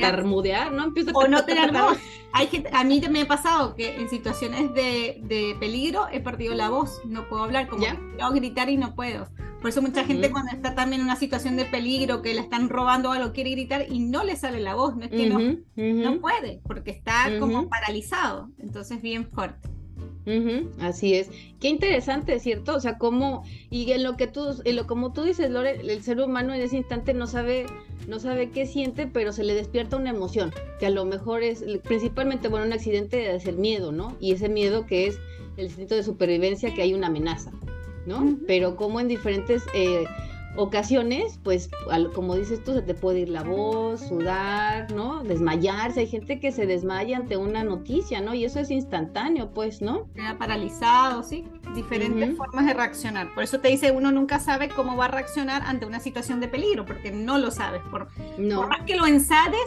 tarmudear, 0.00 0.72
¿no? 0.72 0.86
Empieza 0.86 1.12
o 1.14 1.28
no 1.28 1.44
tener 1.44 1.70
voz. 1.70 1.96
Hay 2.32 2.48
gente, 2.48 2.70
a 2.72 2.82
mí 2.82 3.00
me 3.08 3.22
ha 3.22 3.28
pasado 3.28 3.76
que 3.76 3.94
en 3.94 4.08
situaciones 4.10 4.74
de, 4.74 5.20
de 5.22 5.54
peligro 5.60 6.08
he 6.10 6.18
perdido 6.18 6.56
la 6.56 6.70
voz, 6.70 7.00
no 7.04 7.28
puedo 7.28 7.44
hablar, 7.44 7.68
como 7.68 7.84
quiero 7.84 8.32
gritar 8.32 8.68
y 8.68 8.76
no 8.76 8.96
puedo. 8.96 9.28
Por 9.62 9.70
eso 9.70 9.80
mucha 9.80 10.04
gente 10.04 10.30
cuando 10.30 10.52
está 10.52 10.74
también 10.74 11.00
en 11.00 11.06
una 11.06 11.16
situación 11.16 11.56
de 11.56 11.64
peligro, 11.64 12.20
que 12.20 12.34
la 12.34 12.42
están 12.42 12.68
robando 12.68 13.12
algo, 13.12 13.32
quiere 13.32 13.52
gritar 13.52 13.86
y 13.88 14.00
no 14.00 14.24
le 14.24 14.36
sale 14.36 14.60
la 14.60 14.74
voz, 14.74 14.96
no 14.96 15.04
es 15.04 15.10
que 15.10 15.28
no, 15.28 15.38
no 15.76 16.20
puede, 16.20 16.60
porque 16.66 16.90
está 16.90 17.30
como 17.38 17.68
paralizado, 17.68 18.50
entonces 18.58 19.00
bien 19.00 19.30
fuerte 19.30 19.70
así 20.80 21.14
es. 21.14 21.30
Qué 21.60 21.68
interesante, 21.68 22.38
¿cierto? 22.38 22.76
O 22.76 22.80
sea, 22.80 22.98
cómo, 22.98 23.44
y 23.70 23.90
en 23.92 24.02
lo 24.02 24.16
que 24.16 24.26
tú, 24.26 24.60
en 24.64 24.76
lo 24.76 24.86
como 24.86 25.12
tú 25.12 25.22
dices, 25.22 25.50
Lore, 25.50 25.80
el 25.80 26.02
ser 26.02 26.20
humano 26.20 26.54
en 26.54 26.60
ese 26.60 26.76
instante 26.76 27.14
no 27.14 27.26
sabe, 27.26 27.66
no 28.08 28.18
sabe 28.18 28.50
qué 28.50 28.66
siente, 28.66 29.06
pero 29.06 29.32
se 29.32 29.44
le 29.44 29.54
despierta 29.54 29.96
una 29.96 30.10
emoción, 30.10 30.52
que 30.78 30.86
a 30.86 30.90
lo 30.90 31.04
mejor 31.04 31.42
es, 31.42 31.64
principalmente, 31.84 32.48
bueno, 32.48 32.66
un 32.66 32.72
accidente 32.72 33.16
de 33.16 33.40
ser 33.40 33.56
miedo, 33.56 33.92
¿no? 33.92 34.16
Y 34.20 34.32
ese 34.32 34.48
miedo 34.48 34.86
que 34.86 35.06
es 35.06 35.18
el 35.56 35.66
instinto 35.66 35.94
de 35.94 36.02
supervivencia, 36.02 36.72
que 36.72 36.82
hay 36.82 36.94
una 36.94 37.08
amenaza, 37.08 37.52
¿no? 38.06 38.36
Pero 38.46 38.76
como 38.76 39.00
en 39.00 39.08
diferentes 39.08 39.64
eh, 39.74 40.04
ocasiones, 40.56 41.38
pues 41.42 41.70
como 42.14 42.36
dices 42.36 42.62
tú, 42.62 42.74
se 42.74 42.82
te 42.82 42.94
puede 42.94 43.20
ir 43.20 43.28
la 43.28 43.42
voz, 43.42 44.00
sudar, 44.00 44.90
¿no? 44.92 45.22
Desmayarse. 45.22 46.00
Hay 46.00 46.06
gente 46.06 46.40
que 46.40 46.52
se 46.52 46.66
desmaya 46.66 47.16
ante 47.16 47.36
una 47.36 47.64
noticia, 47.64 48.20
¿no? 48.20 48.34
Y 48.34 48.44
eso 48.44 48.60
es 48.60 48.70
instantáneo, 48.70 49.50
pues, 49.52 49.80
¿no? 49.80 50.08
Queda 50.14 50.36
paralizado, 50.38 51.22
sí. 51.22 51.44
Diferentes 51.74 52.36
formas 52.36 52.66
de 52.66 52.74
reaccionar. 52.74 53.32
Por 53.32 53.44
eso 53.44 53.60
te 53.60 53.68
dice, 53.68 53.92
uno 53.92 54.12
nunca 54.12 54.38
sabe 54.38 54.68
cómo 54.68 54.96
va 54.96 55.06
a 55.06 55.08
reaccionar 55.08 55.62
ante 55.62 55.86
una 55.86 56.00
situación 56.00 56.40
de 56.40 56.48
peligro, 56.48 56.84
porque 56.84 57.10
no 57.10 57.38
lo 57.38 57.50
sabes. 57.50 57.80
Por, 57.90 58.08
no. 58.38 58.66
más 58.68 58.82
que 58.84 58.96
lo 58.96 59.06
ensades, 59.06 59.58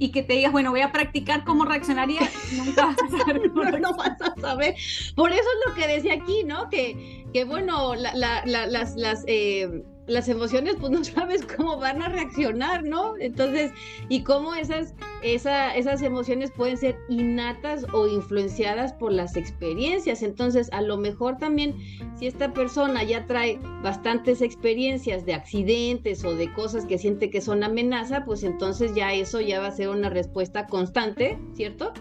y 0.00 0.12
que 0.12 0.22
te 0.22 0.32
digas, 0.32 0.50
bueno, 0.50 0.70
voy 0.70 0.80
a 0.80 0.90
practicar 0.92 1.44
cómo 1.44 1.66
reaccionaría, 1.66 2.22
nunca 2.56 2.86
vas 2.86 2.96
a 3.02 3.18
saber 3.18 3.52
no, 3.52 3.94
vas 3.94 4.20
a 4.22 4.40
saber. 4.40 4.74
Por 5.14 5.30
eso 5.30 5.42
es 5.42 5.68
lo 5.68 5.74
que 5.74 5.86
decía 5.86 6.14
aquí, 6.14 6.42
¿no? 6.42 6.70
Que, 6.70 7.26
que 7.34 7.44
bueno, 7.44 7.94
la, 7.94 8.14
las, 8.46 8.96
las 8.96 9.24
eh, 9.26 9.84
las 10.06 10.28
emociones 10.28 10.76
pues 10.80 10.90
no 10.92 11.04
sabes 11.04 11.44
cómo 11.44 11.78
van 11.78 12.02
a 12.02 12.08
reaccionar, 12.08 12.84
¿no? 12.84 13.16
Entonces, 13.18 13.72
y 14.08 14.22
cómo 14.22 14.54
esas, 14.54 14.94
esa, 15.22 15.74
esas 15.74 16.02
emociones 16.02 16.50
pueden 16.50 16.76
ser 16.76 16.96
innatas 17.08 17.86
o 17.92 18.06
influenciadas 18.06 18.92
por 18.92 19.12
las 19.12 19.36
experiencias. 19.36 20.22
Entonces, 20.22 20.68
a 20.72 20.82
lo 20.82 20.96
mejor 20.96 21.38
también 21.38 21.76
si 22.18 22.26
esta 22.26 22.52
persona 22.52 23.02
ya 23.02 23.26
trae 23.26 23.58
bastantes 23.82 24.42
experiencias 24.42 25.24
de 25.24 25.34
accidentes 25.34 26.24
o 26.24 26.34
de 26.34 26.52
cosas 26.52 26.86
que 26.86 26.98
siente 26.98 27.30
que 27.30 27.40
son 27.40 27.62
amenaza, 27.62 28.24
pues 28.24 28.42
entonces 28.42 28.94
ya 28.94 29.12
eso 29.12 29.40
ya 29.40 29.60
va 29.60 29.68
a 29.68 29.72
ser 29.72 29.88
una 29.88 30.10
respuesta 30.10 30.66
constante, 30.66 31.38
¿cierto? 31.54 31.92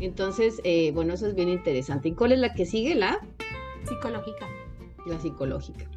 Entonces, 0.00 0.60
eh, 0.64 0.92
bueno, 0.92 1.14
eso 1.14 1.26
es 1.26 1.34
bien 1.34 1.48
interesante. 1.48 2.08
¿Y 2.08 2.12
cuál 2.12 2.32
es 2.32 2.38
la 2.38 2.54
que 2.54 2.66
sigue? 2.66 2.94
La 2.94 3.18
psicológica. 3.84 4.46
La 5.06 5.18
psicológica. 5.18 5.88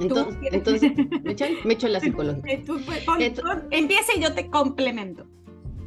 Entonces, 0.00 0.38
entonces 0.52 0.92
me, 1.64 1.74
echo, 1.74 1.88
la 1.88 2.00
psicología. 2.00 2.42
empieza 3.70 4.12
y 4.16 4.20
yo 4.20 4.32
te 4.34 4.48
complemento. 4.48 5.26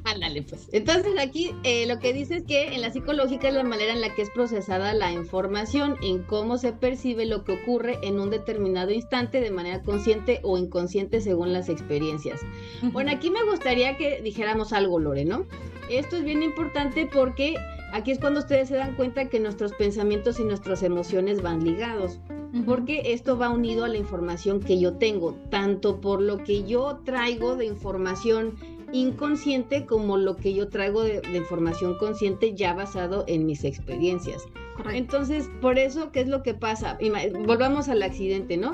Ándale, 0.06 0.44
pues. 0.44 0.70
Entonces 0.72 1.14
aquí 1.20 1.56
eh, 1.64 1.88
lo 1.88 1.98
que 1.98 2.14
dice 2.14 2.36
es 2.38 2.44
que 2.44 2.76
en 2.76 2.82
la 2.82 2.92
psicológica 2.92 3.48
es 3.48 3.56
la 3.56 3.64
manera 3.64 3.92
en 3.92 4.02
la 4.02 4.14
que 4.14 4.22
es 4.22 4.30
procesada 4.30 4.94
la 4.94 5.12
información, 5.12 5.98
en 6.04 6.22
cómo 6.22 6.60
se 6.60 6.74
percibe 6.74 7.26
lo 7.26 7.44
que 7.44 7.54
ocurre 7.54 7.98
en 8.04 8.20
un 8.20 8.30
determinado 8.30 8.92
instante 8.92 9.42
de 9.42 9.50
manera 9.50 9.82
consciente 9.82 10.42
o 10.44 10.60
inconsciente 10.60 11.22
según 11.22 11.54
las 11.54 11.70
experiencias. 11.70 12.42
Bueno, 12.84 13.10
aquí 13.12 13.32
me 13.32 13.44
gustaría 13.46 13.98
que 13.98 14.22
dijéramos 14.22 14.74
algo, 14.74 15.00
Lore, 15.00 15.26
¿no? 15.26 15.48
Esto 15.90 16.18
es 16.18 16.24
bien 16.24 16.44
importante 16.44 17.10
porque 17.12 17.56
aquí 17.94 18.12
es 18.12 18.20
cuando 18.20 18.40
ustedes 18.40 18.70
se 18.70 18.76
dan 18.76 18.96
cuenta 18.96 19.30
que 19.30 19.40
nuestros 19.40 19.74
pensamientos 19.74 20.40
y 20.40 20.44
nuestras 20.44 20.84
emociones 20.84 21.42
van 21.42 21.64
ligados 21.64 22.20
porque 22.64 23.02
esto 23.14 23.38
va 23.38 23.50
unido 23.50 23.84
a 23.84 23.90
la 23.90 23.98
información 23.98 24.62
que 24.62 24.80
yo 24.80 24.94
tengo, 24.94 25.34
tanto 25.50 26.00
por 26.00 26.22
lo 26.22 26.38
que 26.38 26.64
yo 26.64 27.02
traigo 27.04 27.56
de 27.56 27.66
información 27.66 28.56
inconsciente 28.92 29.86
como 29.86 30.18
lo 30.18 30.38
que 30.38 30.54
yo 30.54 30.70
traigo 30.70 31.04
de, 31.04 31.22
información 31.34 31.98
consciente 31.98 32.54
ya 32.56 32.74
basado 32.74 33.26
en 33.28 33.46
mis 33.46 33.64
experiencias. 33.64 34.46
Entonces, 34.94 35.50
por 35.62 35.80
eso, 35.80 36.12
¿qué 36.12 36.22
es 36.22 36.28
lo 36.28 36.44
que 36.44 36.54
pasa? 36.54 36.98
Volvamos 37.46 37.90
al 37.90 38.04
accidente, 38.04 38.58
¿no? 38.58 38.72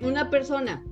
Una 0.00 0.30
persona 0.30 0.82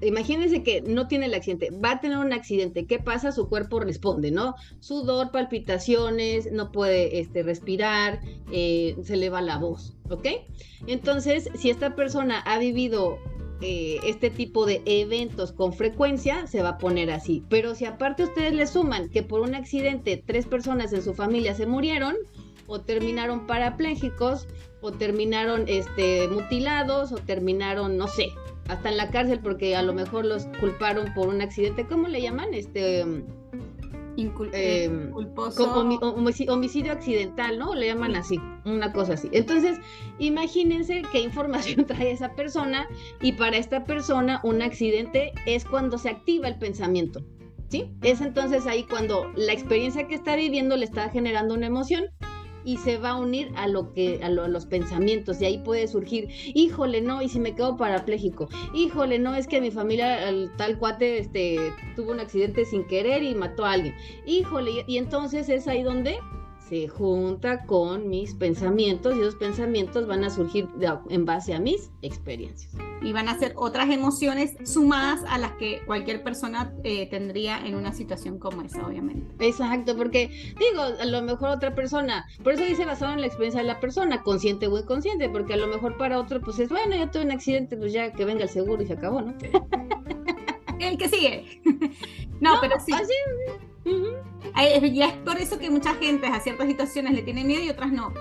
imagínense 0.00 0.62
que 0.62 0.82
no 0.82 1.08
tiene 1.08 1.26
el 1.26 1.34
accidente, 1.34 1.70
va 1.70 1.92
a 1.92 2.00
tener 2.00 2.18
un 2.18 2.32
accidente, 2.32 2.86
¿qué 2.86 2.98
pasa? 2.98 3.32
Su 3.32 3.48
cuerpo 3.48 3.80
responde, 3.80 4.30
¿no? 4.30 4.54
Sudor, 4.80 5.30
palpitaciones, 5.30 6.50
no 6.52 6.72
puede 6.72 7.20
este, 7.20 7.42
respirar, 7.42 8.20
eh, 8.52 8.96
se 9.02 9.16
le 9.16 9.30
va 9.30 9.40
la 9.40 9.58
voz, 9.58 9.96
¿ok? 10.10 10.26
Entonces, 10.86 11.50
si 11.54 11.70
esta 11.70 11.94
persona 11.94 12.40
ha 12.40 12.58
vivido 12.58 13.18
eh, 13.60 13.98
este 14.04 14.30
tipo 14.30 14.66
de 14.66 14.82
eventos 14.86 15.50
con 15.50 15.72
frecuencia, 15.72 16.46
se 16.46 16.62
va 16.62 16.70
a 16.70 16.78
poner 16.78 17.10
así. 17.10 17.42
Pero 17.48 17.74
si 17.74 17.86
aparte 17.86 18.22
ustedes 18.22 18.54
le 18.54 18.66
suman 18.68 19.08
que 19.08 19.24
por 19.24 19.40
un 19.40 19.56
accidente 19.56 20.22
tres 20.24 20.46
personas 20.46 20.92
en 20.92 21.02
su 21.02 21.12
familia 21.12 21.54
se 21.54 21.66
murieron, 21.66 22.14
o 22.68 22.80
terminaron 22.82 23.46
parapléjicos, 23.46 24.46
o 24.80 24.92
terminaron 24.92 25.64
este, 25.66 26.28
mutilados, 26.28 27.10
o 27.10 27.16
terminaron, 27.16 27.96
no 27.96 28.06
sé, 28.06 28.28
hasta 28.68 28.90
en 28.90 28.96
la 28.96 29.10
cárcel 29.10 29.40
porque 29.40 29.74
a 29.76 29.82
lo 29.82 29.94
mejor 29.94 30.24
los 30.24 30.46
culparon 30.60 31.12
por 31.14 31.28
un 31.28 31.40
accidente, 31.40 31.86
¿cómo 31.86 32.06
le 32.08 32.22
llaman? 32.22 32.54
Este 32.54 33.04
eh, 34.52 35.10
homicidio 36.48 36.92
accidental, 36.92 37.58
¿no? 37.58 37.74
Le 37.74 37.86
llaman 37.86 38.16
así, 38.16 38.38
una 38.64 38.92
cosa 38.92 39.14
así. 39.14 39.28
Entonces, 39.32 39.78
imagínense 40.18 41.02
qué 41.12 41.20
información 41.20 41.84
trae 41.86 42.10
esa 42.10 42.34
persona 42.34 42.88
y 43.20 43.32
para 43.32 43.56
esta 43.56 43.84
persona 43.84 44.40
un 44.42 44.60
accidente 44.60 45.32
es 45.46 45.64
cuando 45.64 45.98
se 45.98 46.10
activa 46.10 46.48
el 46.48 46.58
pensamiento, 46.58 47.24
¿sí? 47.68 47.92
Es 48.02 48.20
entonces 48.20 48.66
ahí 48.66 48.84
cuando 48.84 49.30
la 49.36 49.52
experiencia 49.52 50.08
que 50.08 50.16
está 50.16 50.34
viviendo 50.34 50.76
le 50.76 50.84
está 50.84 51.08
generando 51.10 51.54
una 51.54 51.66
emoción 51.66 52.06
y 52.68 52.76
se 52.76 52.98
va 52.98 53.10
a 53.10 53.16
unir 53.16 53.50
a 53.56 53.66
lo 53.66 53.94
que 53.94 54.20
a, 54.22 54.28
los 54.28 54.66
pensamientos 54.66 55.40
y 55.40 55.46
ahí 55.46 55.58
puede 55.58 55.88
surgir, 55.88 56.28
híjole, 56.52 57.00
no, 57.00 57.22
y 57.22 57.30
si 57.30 57.40
me 57.40 57.54
quedo 57.54 57.78
parapléjico, 57.78 58.50
híjole, 58.74 59.18
no, 59.18 59.34
es 59.34 59.46
que 59.46 59.62
mi 59.62 59.70
familia 59.70 60.18
tal 60.58 60.78
cuate 60.78 61.18
este 61.18 61.72
tuvo 61.96 62.10
un 62.10 62.20
accidente 62.20 62.66
sin 62.66 62.86
querer 62.86 63.22
y 63.22 63.34
mató 63.34 63.64
a 63.64 63.72
alguien. 63.72 63.94
Híjole, 64.26 64.84
y 64.86 64.98
entonces 64.98 65.48
es 65.48 65.66
ahí 65.66 65.82
donde 65.82 66.18
se 66.68 66.88
junta 66.88 67.64
con 67.64 68.08
mis 68.08 68.34
pensamientos 68.34 69.16
y 69.16 69.20
esos 69.20 69.36
pensamientos 69.36 70.06
van 70.06 70.24
a 70.24 70.30
surgir 70.30 70.68
en 71.08 71.24
base 71.24 71.54
a 71.54 71.60
mis 71.60 71.90
experiencias. 72.02 72.72
Y 73.00 73.12
van 73.12 73.28
a 73.28 73.38
ser 73.38 73.52
otras 73.56 73.90
emociones 73.90 74.56
sumadas 74.64 75.22
a 75.28 75.38
las 75.38 75.52
que 75.52 75.80
cualquier 75.86 76.22
persona 76.22 76.72
eh, 76.84 77.08
tendría 77.08 77.64
en 77.64 77.74
una 77.74 77.92
situación 77.92 78.38
como 78.38 78.62
esa, 78.62 78.86
obviamente. 78.86 79.46
Exacto, 79.46 79.96
porque 79.96 80.28
digo, 80.58 80.82
a 80.82 81.04
lo 81.06 81.22
mejor 81.22 81.50
otra 81.50 81.74
persona, 81.74 82.26
por 82.42 82.54
eso 82.54 82.64
dice 82.64 82.84
basado 82.84 83.12
en 83.12 83.20
la 83.20 83.26
experiencia 83.26 83.60
de 83.60 83.66
la 83.66 83.80
persona, 83.80 84.22
consciente 84.22 84.66
o 84.66 84.78
inconsciente, 84.78 85.28
porque 85.28 85.54
a 85.54 85.58
lo 85.58 85.68
mejor 85.68 85.96
para 85.96 86.18
otro 86.18 86.40
pues 86.40 86.58
es, 86.58 86.68
bueno, 86.68 86.96
ya 86.96 87.10
tuve 87.10 87.24
un 87.24 87.30
accidente, 87.30 87.76
pues 87.76 87.92
ya 87.92 88.12
que 88.12 88.24
venga 88.24 88.42
el 88.42 88.50
seguro 88.50 88.82
y 88.82 88.86
se 88.86 88.94
acabó, 88.94 89.22
¿no? 89.22 89.34
el 90.80 90.98
que 90.98 91.08
sigue. 91.08 91.60
no, 92.40 92.58
pero 92.60 92.76
sí. 92.80 92.92
Así, 92.92 93.12
y 94.86 95.02
es 95.02 95.12
por 95.24 95.38
eso 95.38 95.58
que 95.58 95.70
mucha 95.70 95.94
gente 95.94 96.26
a 96.26 96.40
ciertas 96.40 96.66
situaciones 96.66 97.14
le 97.14 97.22
tiene 97.22 97.44
miedo 97.44 97.62
y 97.62 97.70
otras 97.70 97.92
no. 97.92 98.12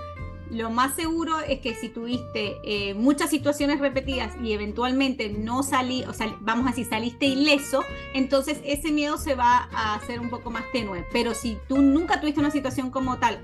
Lo 0.50 0.70
más 0.70 0.96
seguro 0.96 1.40
es 1.40 1.60
que 1.60 1.76
si 1.76 1.90
tuviste 1.90 2.58
eh, 2.64 2.94
muchas 2.94 3.30
situaciones 3.30 3.80
repetidas 3.80 4.34
y 4.42 4.54
eventualmente 4.54 5.30
no 5.30 5.62
salí, 5.62 6.04
o 6.06 6.14
sea, 6.14 6.34
vamos 6.40 6.68
a 6.68 6.70
decir, 6.70 6.86
saliste 6.86 7.26
ileso, 7.26 7.84
entonces 8.14 8.62
ese 8.64 8.92
miedo 8.92 9.18
se 9.18 9.36
va 9.36 9.68
a 9.74 9.96
hacer 9.96 10.22
un 10.22 10.30
poco 10.30 10.50
más 10.50 10.64
tenue. 10.72 11.06
Pero 11.12 11.34
si 11.34 11.58
tú 11.68 11.82
nunca 11.82 12.22
tuviste 12.22 12.40
una 12.40 12.52
situación 12.52 12.92
como 12.92 13.18
tal 13.18 13.44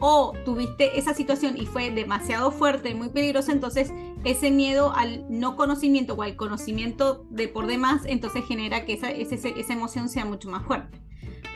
o 0.00 0.32
tuviste 0.46 0.98
esa 0.98 1.12
situación 1.12 1.56
y 1.58 1.66
fue 1.66 1.90
demasiado 1.90 2.50
fuerte, 2.50 2.94
muy 2.94 3.10
peligrosa, 3.10 3.52
entonces 3.52 3.92
ese 4.24 4.50
miedo 4.50 4.94
al 4.94 5.26
no 5.28 5.54
conocimiento 5.54 6.14
o 6.14 6.22
al 6.22 6.36
conocimiento 6.36 7.26
de 7.28 7.48
por 7.48 7.66
demás, 7.66 8.02
entonces 8.06 8.44
genera 8.46 8.86
que 8.86 8.94
esa, 8.94 9.10
esa 9.10 9.72
emoción 9.72 10.08
sea 10.08 10.24
mucho 10.24 10.48
más 10.48 10.64
fuerte 10.64 11.07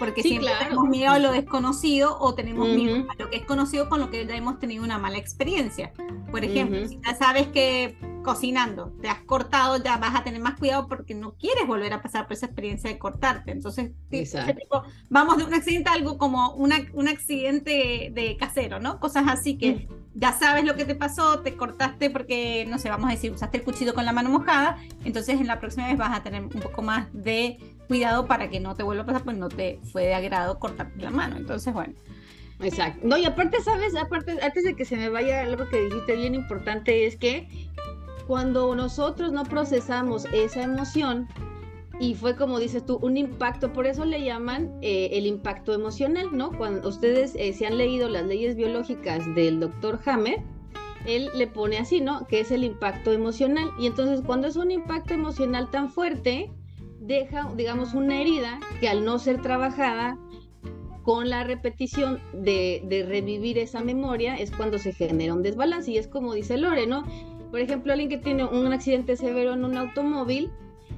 porque 0.03 0.23
siempre 0.23 0.51
tenemos 0.59 0.89
miedo 0.89 1.13
a 1.13 1.19
lo 1.21 1.31
desconocido 1.31 2.19
o 2.19 2.35
tenemos 2.35 2.69
miedo 2.69 3.07
a 3.09 3.23
lo 3.23 3.31
que 3.31 3.37
es 3.37 3.45
conocido 3.45 3.89
con 3.89 4.01
lo 4.01 4.11
que 4.11 4.27
ya 4.27 4.35
hemos 4.35 4.59
tenido 4.59 4.83
una 4.83 4.99
mala 4.99 5.17
experiencia. 5.17 5.93
Por 6.33 6.45
ejemplo, 6.45 6.89
si 6.89 6.99
ya 7.05 7.15
sabes 7.15 7.47
que 7.49 7.97
cocinando 8.25 8.93
te 9.01 9.09
has 9.09 9.21
cortado, 9.21 9.83
ya 9.83 9.99
vas 9.99 10.17
a 10.17 10.25
tener 10.25 10.41
más 10.41 10.59
cuidado 10.59 10.89
porque 10.89 11.15
no 11.15 11.35
quieres 11.35 11.69
volver 11.69 11.93
a 11.93 12.03
pasar 12.03 12.27
por 12.27 12.33
esa 12.33 12.47
experiencia 12.47 12.91
de 12.91 12.99
cortarte. 12.99 13.53
Entonces, 13.53 13.93
vamos 15.09 15.37
de 15.37 15.45
un 15.45 15.55
accidente 15.55 15.89
a 15.91 15.93
algo 15.93 16.19
como 16.19 16.53
una, 16.55 16.79
un 16.95 17.07
accidente 17.07 18.11
de 18.13 18.37
casero, 18.37 18.81
¿no? 18.81 18.99
Cosas 18.99 19.25
así 19.29 19.57
que 19.57 19.89
ya 20.15 20.33
sabes 20.33 20.65
lo 20.65 20.77
que 20.77 20.85
te 20.85 20.95
pasó, 20.95 21.41
te 21.41 21.57
cortaste 21.57 22.11
porque, 22.11 22.67
no 22.69 22.79
sé, 22.79 22.89
vamos 22.91 23.09
a 23.09 23.13
decir, 23.13 23.33
usaste 23.33 23.59
el 23.59 23.65
cuchillo 23.65 23.95
con 23.95 24.05
la 24.05 24.13
mano 24.13 24.31
mojada, 24.31 24.79
entonces 25.05 25.41
en 25.41 25.47
la 25.47 25.59
próxima 25.59 25.89
vez 25.89 25.97
vas 25.97 26.17
a 26.17 26.23
tener 26.23 26.43
un 26.43 26.51
poco 26.51 26.83
más 26.83 27.09
de 27.13 27.59
cuidado 27.93 28.27
para 28.27 28.49
que 28.49 28.59
no 28.59 28.75
te 28.75 28.83
vuelva 28.83 29.03
a 29.03 29.07
pasar, 29.07 29.23
pues 29.23 29.37
no 29.37 29.51
te 29.51 29.79
fue 29.93 30.05
de 30.05 30.15
agrado 30.15 30.59
cortarte 30.59 30.99
la 31.03 31.11
mano. 31.11 31.37
Entonces, 31.37 31.75
bueno. 31.75 31.93
Exacto. 32.63 33.07
No, 33.07 33.19
y 33.19 33.27
aparte, 33.27 33.61
¿sabes? 33.61 33.95
Aparte, 33.95 34.39
antes 34.41 34.65
de 34.65 34.75
que 34.75 34.87
se 34.87 34.97
me 34.97 35.11
vaya 35.11 35.43
algo 35.43 35.69
que 35.69 35.85
dijiste 35.85 36.17
bien 36.17 36.35
importante, 36.35 37.05
es 37.05 37.19
que 37.19 37.49
cuando 38.27 38.75
nosotros 38.75 39.31
no 39.33 39.45
procesamos 39.45 40.25
esa 40.33 40.63
emoción, 40.63 41.29
y 42.01 42.15
fue 42.15 42.35
como 42.35 42.59
dices 42.59 42.87
tú, 42.87 42.99
un 43.03 43.19
impacto, 43.19 43.75
por 43.75 43.85
eso 43.85 44.07
le 44.07 44.25
llaman 44.25 44.73
eh, 44.81 45.11
el 45.13 45.27
impacto 45.27 45.75
emocional, 45.75 46.29
¿no? 46.33 46.51
Cuando 46.57 46.89
ustedes 46.89 47.35
eh, 47.35 47.53
se 47.53 47.67
han 47.67 47.77
leído 47.77 48.09
las 48.09 48.25
leyes 48.25 48.57
biológicas 48.57 49.23
del 49.35 49.61
doctor 49.61 50.01
Hammer, 50.07 50.41
él 51.05 51.29
le 51.35 51.47
pone 51.47 51.77
así, 51.77 52.01
¿no? 52.01 52.27
Que 52.27 52.41
es 52.41 52.53
el 52.53 52.65
impacto 52.65 53.13
emocional. 53.13 53.71
Y 53.79 53.87
entonces 53.87 54.23
cuando 54.25 54.49
es 54.49 54.57
un 54.57 54.71
impacto 54.71 55.13
emocional 55.13 55.71
tan 55.71 55.91
fuerte, 55.91 56.51
deja, 57.03 57.53
digamos, 57.57 57.95
una 57.95 58.21
herida 58.21 58.61
que 58.81 58.89
al 58.89 59.05
no 59.05 59.19
ser 59.19 59.43
trabajada 59.43 60.19
con 61.03 61.29
la 61.29 61.43
repetición 61.43 62.21
de, 62.33 63.05
revivir 63.09 63.59
esa 63.59 63.83
memoria 63.83 64.37
es 64.37 64.51
cuando 64.53 64.79
se 64.79 64.93
genera 64.93 65.35
un 65.35 65.43
desbalance. 65.43 65.91
Y 65.91 65.99
es 65.99 66.07
como 66.07 66.33
dice 66.33 66.57
Lore, 66.57 66.87
¿no? 66.87 67.05
Por 67.51 67.61
ejemplo, 67.61 67.93
alguien 67.93 68.09
que 68.09 68.19
tiene 68.19 68.45
un 68.45 68.73
accidente 68.73 69.17
severo 69.17 69.53
en 69.53 69.65
un 69.65 69.77
automóvil, 69.77 70.51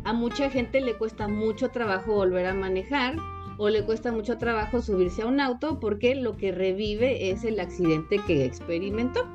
a 0.04 0.12
mucha 0.12 0.50
gente 0.50 0.80
le 0.80 0.96
cuesta 0.96 1.26
mucho 1.26 1.70
trabajo 1.70 2.12
volver 2.12 2.46
a 2.46 2.54
manejar 2.54 3.16
o 3.56 3.70
le 3.70 3.84
cuesta 3.84 4.12
mucho 4.12 4.36
trabajo 4.36 4.82
subirse 4.82 5.22
a 5.22 5.26
un 5.26 5.40
auto 5.40 5.80
porque 5.80 6.14
lo 6.14 6.36
que 6.36 6.52
revive 6.52 7.30
es 7.30 7.44
el 7.44 7.58
accidente 7.58 8.20
que 8.26 8.44
experimentó. 8.44 9.26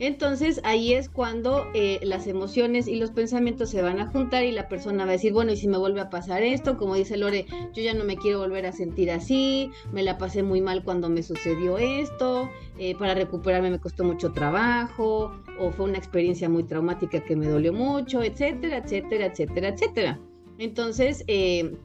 Entonces 0.00 0.60
ahí 0.62 0.94
es 0.94 1.08
cuando 1.08 1.66
eh, 1.74 1.98
las 2.02 2.26
emociones 2.28 2.86
y 2.86 2.96
los 2.96 3.10
pensamientos 3.10 3.70
se 3.70 3.82
van 3.82 3.98
a 3.98 4.06
juntar 4.06 4.44
y 4.44 4.52
la 4.52 4.68
persona 4.68 5.04
va 5.04 5.10
a 5.10 5.12
decir, 5.12 5.32
bueno, 5.32 5.52
y 5.52 5.56
si 5.56 5.66
me 5.66 5.76
vuelve 5.76 6.00
a 6.00 6.10
pasar 6.10 6.42
esto, 6.42 6.76
como 6.76 6.94
dice 6.94 7.16
Lore, 7.16 7.46
yo 7.74 7.82
ya 7.82 7.94
no 7.94 8.04
me 8.04 8.16
quiero 8.16 8.38
volver 8.38 8.66
a 8.66 8.72
sentir 8.72 9.10
así, 9.10 9.70
me 9.92 10.04
la 10.04 10.16
pasé 10.16 10.44
muy 10.44 10.60
mal 10.60 10.84
cuando 10.84 11.08
me 11.08 11.22
sucedió 11.22 11.78
esto, 11.78 12.48
eh, 12.78 12.94
para 12.96 13.14
recuperarme 13.14 13.70
me 13.70 13.80
costó 13.80 14.04
mucho 14.04 14.32
trabajo, 14.32 15.32
o 15.58 15.72
fue 15.72 15.86
una 15.86 15.98
experiencia 15.98 16.48
muy 16.48 16.62
traumática 16.62 17.24
que 17.24 17.34
me 17.34 17.46
dolió 17.46 17.72
mucho, 17.72 18.22
etcétera, 18.22 18.78
etcétera, 18.78 19.26
etcétera, 19.26 19.68
etcétera. 19.68 20.20
Entonces 20.58 21.24
eh, 21.26 21.76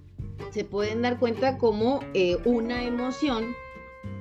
se 0.52 0.64
pueden 0.64 1.02
dar 1.02 1.18
cuenta 1.18 1.58
cómo 1.58 2.02
una 2.46 2.84
emoción 2.84 3.56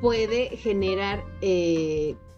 puede 0.00 0.56
generar 0.56 1.24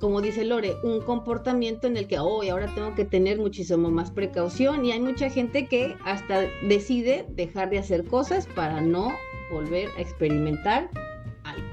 como 0.04 0.20
dice 0.20 0.44
Lore, 0.44 0.76
un 0.82 1.00
comportamiento 1.00 1.86
en 1.86 1.96
el 1.96 2.06
que 2.06 2.18
hoy 2.18 2.50
ahora 2.50 2.70
tengo 2.74 2.94
que 2.94 3.06
tener 3.06 3.38
muchísimo 3.38 3.90
más 3.90 4.10
precaución 4.10 4.84
y 4.84 4.92
hay 4.92 5.00
mucha 5.00 5.30
gente 5.30 5.66
que 5.66 5.96
hasta 6.04 6.42
decide 6.68 7.24
dejar 7.30 7.70
de 7.70 7.78
hacer 7.78 8.04
cosas 8.04 8.46
para 8.54 8.82
no 8.82 9.14
volver 9.50 9.88
a 9.96 10.02
experimentar 10.02 10.90
algo. 11.44 11.66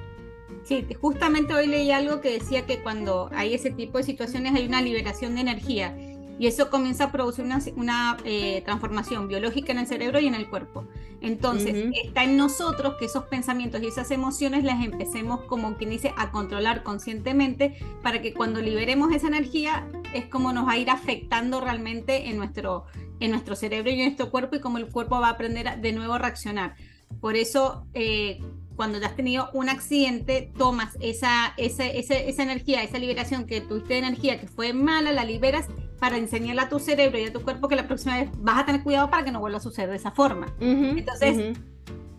Sí, 0.63 0.87
justamente 1.01 1.53
hoy 1.53 1.67
leí 1.67 1.91
algo 1.91 2.21
que 2.21 2.31
decía 2.31 2.65
que 2.65 2.79
cuando 2.79 3.29
hay 3.33 3.53
ese 3.53 3.69
tipo 3.69 3.97
de 3.97 4.05
situaciones 4.05 4.55
hay 4.55 4.65
una 4.65 4.81
liberación 4.81 5.35
de 5.35 5.41
energía 5.41 5.93
y 6.39 6.47
eso 6.47 6.69
comienza 6.69 7.05
a 7.05 7.11
producir 7.11 7.45
una, 7.75 8.17
eh, 8.25 8.61
transformación 8.65 9.27
biológica 9.27 9.71
en 9.71 9.79
el 9.79 9.87
cerebro 9.87 10.19
y 10.19 10.27
en 10.27 10.35
el 10.35 10.49
cuerpo. 10.49 10.87
Entonces, 11.21 11.91
está 12.03 12.23
en 12.23 12.35
nosotros 12.35 12.95
que 12.97 13.05
esos 13.05 13.25
pensamientos 13.25 13.81
y 13.83 13.87
esas 13.87 14.09
emociones 14.09 14.63
las 14.63 14.83
empecemos, 14.83 15.41
como 15.41 15.77
quien 15.77 15.91
dice, 15.91 16.13
a 16.17 16.31
controlar 16.31 16.81
conscientemente 16.81 17.77
para 18.01 18.23
que 18.23 18.33
cuando 18.33 18.59
liberemos 18.59 19.13
esa 19.13 19.27
energía 19.27 19.87
es 20.15 20.25
como 20.25 20.51
nos 20.51 20.67
va 20.67 20.71
a 20.71 20.77
ir 20.77 20.89
afectando 20.89 21.61
realmente 21.61 22.29
en 22.29 22.37
nuestro, 22.37 22.85
en 23.19 23.29
nuestro 23.31 23.55
cerebro 23.55 23.91
y 23.91 23.99
en 23.99 24.05
nuestro 24.05 24.31
cuerpo 24.31 24.55
y 24.55 24.61
como 24.61 24.79
el 24.79 24.87
cuerpo 24.87 25.19
va 25.19 25.27
a 25.27 25.31
aprender 25.31 25.79
de 25.79 25.91
nuevo 25.93 26.13
a 26.13 26.17
reaccionar. 26.17 26.75
Por 27.19 27.35
eso, 27.35 27.85
eh, 27.93 28.39
cuando 28.75 28.99
ya 28.99 29.07
has 29.07 29.15
tenido 29.15 29.49
un 29.53 29.69
accidente, 29.69 30.51
tomas 30.57 30.97
esa, 31.01 31.53
esa, 31.57 31.85
esa, 31.85 32.15
esa, 32.15 32.43
energía, 32.43 32.81
esa 32.81 32.97
liberación 32.97 33.45
que 33.45 33.61
tuviste 33.61 33.93
de 33.93 33.99
energía 33.99 34.39
que 34.39 34.47
fue 34.47 34.73
mala, 34.73 35.11
la 35.11 35.23
liberas 35.23 35.67
para 36.01 36.17
enseñarle 36.17 36.61
a 36.63 36.67
tu 36.67 36.79
cerebro 36.79 37.19
y 37.19 37.25
a 37.25 37.31
tu 37.31 37.43
cuerpo 37.43 37.67
que 37.67 37.75
la 37.75 37.85
próxima 37.87 38.17
vez 38.17 38.31
vas 38.39 38.57
a 38.57 38.65
tener 38.65 38.81
cuidado 38.81 39.11
para 39.11 39.23
que 39.23 39.31
no 39.31 39.39
vuelva 39.39 39.59
a 39.59 39.61
suceder 39.61 39.91
de 39.91 39.97
esa 39.97 40.09
forma. 40.09 40.47
Entonces, 40.59 41.55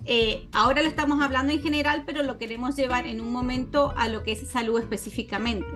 eh, 0.04 0.46
ahora 0.52 0.82
lo 0.82 0.88
estamos 0.88 1.20
hablando 1.20 1.52
en 1.52 1.60
general, 1.60 2.04
pero 2.06 2.22
lo 2.22 2.38
queremos 2.38 2.76
llevar 2.76 3.08
en 3.08 3.20
un 3.20 3.32
momento 3.32 3.92
a 3.96 4.06
lo 4.06 4.22
que 4.22 4.32
es 4.32 4.48
salud 4.48 4.78
específicamente. 4.78 5.66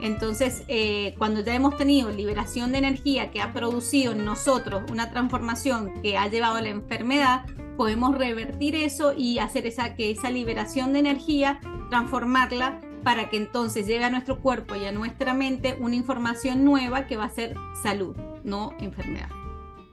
Entonces, 0.00 0.62
eh, 0.68 1.16
cuando 1.18 1.40
ya 1.40 1.52
hemos 1.52 1.76
tenido 1.76 2.12
liberación 2.12 2.70
de 2.70 2.78
energía 2.78 3.32
que 3.32 3.40
ha 3.40 3.52
producido 3.52 4.12
en 4.12 4.24
nosotros 4.24 4.88
una 4.88 5.10
transformación 5.10 6.00
que 6.00 6.16
ha 6.16 6.28
llevado 6.28 6.58
a 6.58 6.62
la 6.62 6.68
enfermedad, 6.68 7.44
podemos 7.76 8.16
revertir 8.16 8.76
eso 8.76 9.14
y 9.16 9.40
hacer 9.40 9.66
esa, 9.66 9.96
que 9.96 10.12
esa 10.12 10.30
liberación 10.30 10.92
de 10.92 11.00
energía, 11.00 11.58
transformarla 11.90 12.80
para 13.08 13.30
que 13.30 13.38
entonces 13.38 13.86
llegue 13.86 14.04
a 14.04 14.10
nuestro 14.10 14.38
cuerpo 14.38 14.76
y 14.76 14.84
a 14.84 14.92
nuestra 14.92 15.32
mente 15.32 15.74
una 15.80 15.94
información 15.94 16.62
nueva 16.62 17.06
que 17.06 17.16
va 17.16 17.24
a 17.24 17.30
ser 17.30 17.54
salud, 17.82 18.14
no 18.44 18.74
enfermedad. 18.80 19.30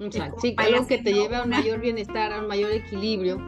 Exacto, 0.01 0.41
sí, 0.41 0.53
algo 0.57 0.85
que 0.85 0.97
te 0.97 1.13
lleve 1.13 1.37
a 1.37 1.43
un 1.43 1.49
mayor 1.49 1.79
bienestar, 1.79 2.33
a 2.33 2.41
un 2.41 2.47
mayor 2.49 2.73
equilibrio. 2.73 3.41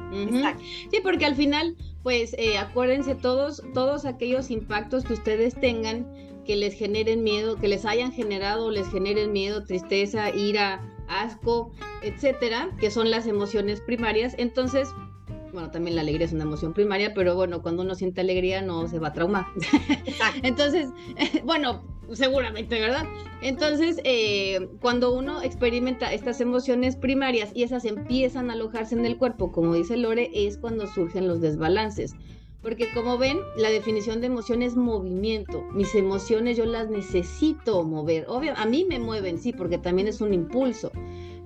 Sí, 0.90 1.02
porque 1.04 1.26
al 1.26 1.36
final, 1.36 1.76
pues 2.02 2.34
eh, 2.38 2.58
acuérdense 2.58 3.14
todos, 3.14 3.62
todos 3.74 4.06
aquellos 4.06 4.52
impactos 4.52 5.04
que 5.04 5.12
ustedes 5.12 5.54
tengan 5.60 6.08
que 6.46 6.56
les 6.56 6.74
generen 6.74 7.26
miedo, 7.26 7.58
que 7.58 7.68
les 7.68 7.84
hayan 7.84 8.14
generado, 8.14 8.72
les 8.72 8.90
generen 8.90 9.34
miedo, 9.34 9.66
tristeza, 9.66 10.34
ira, 10.34 10.82
asco, 11.10 11.74
etcétera, 12.04 12.70
que 12.80 12.90
son 12.90 13.12
las 13.12 13.28
emociones 13.28 13.82
primarias. 13.82 14.34
Entonces, 14.38 14.88
bueno, 15.54 15.72
también 15.72 15.96
la 15.96 16.02
alegría 16.02 16.26
es 16.26 16.34
una 16.34 16.44
emoción 16.44 16.74
primaria, 16.74 17.14
pero 17.14 17.36
bueno, 17.36 17.62
cuando 17.62 17.84
uno 17.84 17.96
siente 17.96 18.22
alegría 18.22 18.62
no 18.62 18.88
se 18.88 19.00
va 19.00 19.10
a 19.10 19.14
traumar. 19.14 19.46
Entonces, 20.44 20.90
bueno, 21.44 21.84
seguramente, 22.14 22.80
¿verdad? 22.80 23.06
Entonces, 23.42 24.00
eh, 24.04 24.70
cuando 24.82 25.14
uno 25.14 25.42
experimenta 25.42 26.14
estas 26.14 26.42
emociones 26.42 26.96
primarias 26.96 27.52
y 27.54 27.64
esas 27.64 27.86
empiezan 27.86 28.50
a 28.50 28.54
alojarse 28.54 28.96
en 28.96 29.06
el 29.06 29.18
cuerpo, 29.18 29.52
como 29.52 29.74
dice 29.74 29.98
Lore, 29.98 30.32
es 30.34 30.58
cuando 30.58 30.88
surgen 30.88 31.28
los 31.28 31.42
desbalances. 31.42 32.16
Porque 32.62 32.92
como 32.94 33.18
ven, 33.18 33.38
la 33.56 33.70
definición 33.70 34.20
de 34.20 34.28
emoción 34.28 34.62
es 34.62 34.76
movimiento. 34.76 35.64
Mis 35.74 35.94
emociones 35.96 36.58
yo 36.58 36.66
las 36.66 36.90
necesito 36.90 37.84
mover. 37.84 38.26
Obvio, 38.28 38.54
a 38.58 38.66
mí 38.66 38.86
me 38.90 39.00
mueven, 39.00 39.38
sí, 39.38 39.54
porque 39.54 39.78
también 39.78 40.08
es 40.08 40.22
un 40.22 40.34
impulso. 40.34 40.92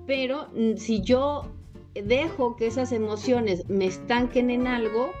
Pero 0.06 0.48
mm, 0.54 0.76
si 0.76 1.02
yo 1.02 1.44
dejo 1.94 2.56
que 2.56 2.66
esas 2.66 2.92
emociones 2.92 3.68
me 3.68 3.86
estanquen 3.86 4.50
en 4.50 4.66
algo, 4.66 5.12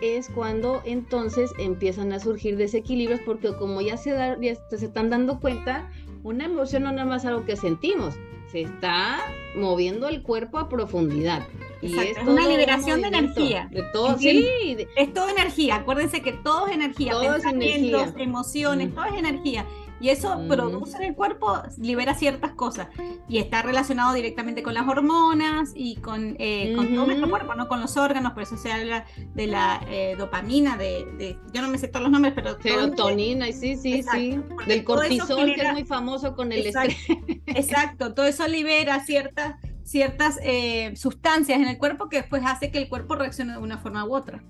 es 0.00 0.28
cuando 0.30 0.80
entonces 0.84 1.52
empiezan 1.58 2.12
a 2.12 2.20
surgir 2.20 2.56
desequilibrios, 2.56 3.20
porque 3.20 3.54
como 3.56 3.80
ya 3.80 3.96
se, 3.96 4.12
da, 4.12 4.38
ya 4.40 4.54
se 4.70 4.86
están 4.86 5.10
dando 5.10 5.40
cuenta, 5.40 5.90
una 6.22 6.46
emoción 6.46 6.84
no 6.84 6.90
es 6.90 6.96
nada 6.96 7.08
más 7.08 7.24
algo 7.24 7.44
que 7.44 7.56
sentimos, 7.56 8.14
se 8.50 8.62
está 8.62 9.20
moviendo 9.54 10.08
el 10.08 10.22
cuerpo 10.22 10.58
a 10.58 10.68
profundidad. 10.68 11.46
Y 11.82 11.98
es, 11.98 12.18
una 12.26 12.46
liberación 12.46 13.00
de 13.00 13.08
energía. 13.08 13.68
De 13.70 13.82
todo, 13.92 14.18
sí. 14.18 14.76
Es 14.96 15.14
toda 15.14 15.30
energía. 15.30 15.76
Acuérdense 15.76 16.20
que 16.20 16.32
todo 16.32 16.66
es 16.66 16.74
energía. 16.74 17.12
Todo 17.12 17.32
Pensamientos, 17.32 18.14
emociones, 18.18 18.90
mm. 18.90 18.94
todo 18.94 19.04
es 19.06 19.14
energía. 19.14 19.66
Y 20.00 20.08
eso 20.08 20.40
produce 20.48 20.96
en 20.96 21.02
el 21.04 21.14
cuerpo, 21.14 21.62
libera 21.76 22.14
ciertas 22.14 22.52
cosas. 22.52 22.88
Y 23.28 23.38
está 23.38 23.62
relacionado 23.62 24.14
directamente 24.14 24.62
con 24.62 24.74
las 24.74 24.88
hormonas 24.88 25.72
y 25.74 25.96
con, 25.96 26.36
eh, 26.38 26.72
con 26.74 26.94
todo 26.94 27.06
nuestro 27.06 27.28
cuerpo, 27.28 27.54
no 27.54 27.68
con 27.68 27.80
los 27.80 27.96
órganos. 27.96 28.32
Por 28.32 28.44
eso 28.44 28.56
se 28.56 28.72
habla 28.72 29.04
de 29.34 29.46
la 29.46 29.84
eh, 29.88 30.16
dopamina, 30.18 30.76
de, 30.76 31.36
Yo 31.52 31.62
no 31.62 31.68
me 31.68 31.78
sé 31.78 31.88
todos 31.88 32.04
los 32.04 32.12
nombres, 32.12 32.32
pero. 32.34 32.60
Serotonina, 32.60 33.46
sí, 33.52 33.76
sí, 33.76 34.02
sí. 34.02 34.40
Del 34.66 34.84
cortisol, 34.84 35.54
que 35.54 35.62
es 35.62 35.72
muy 35.72 35.84
famoso 35.84 36.34
con 36.34 36.50
el 36.52 36.66
estrés. 36.66 36.96
Exacto, 37.46 38.14
todo 38.14 38.26
eso 38.26 38.48
libera 38.48 39.00
ciertas 39.04 39.56
ciertas 39.82 40.38
eh, 40.44 40.94
sustancias 40.94 41.58
en 41.58 41.66
el 41.66 41.76
cuerpo 41.76 42.08
que 42.08 42.18
después 42.18 42.42
hace 42.46 42.70
que 42.70 42.78
el 42.78 42.88
cuerpo 42.88 43.16
reaccione 43.16 43.52
de 43.52 43.58
una 43.58 43.78
forma 43.78 44.06
u 44.06 44.14
otra. 44.14 44.44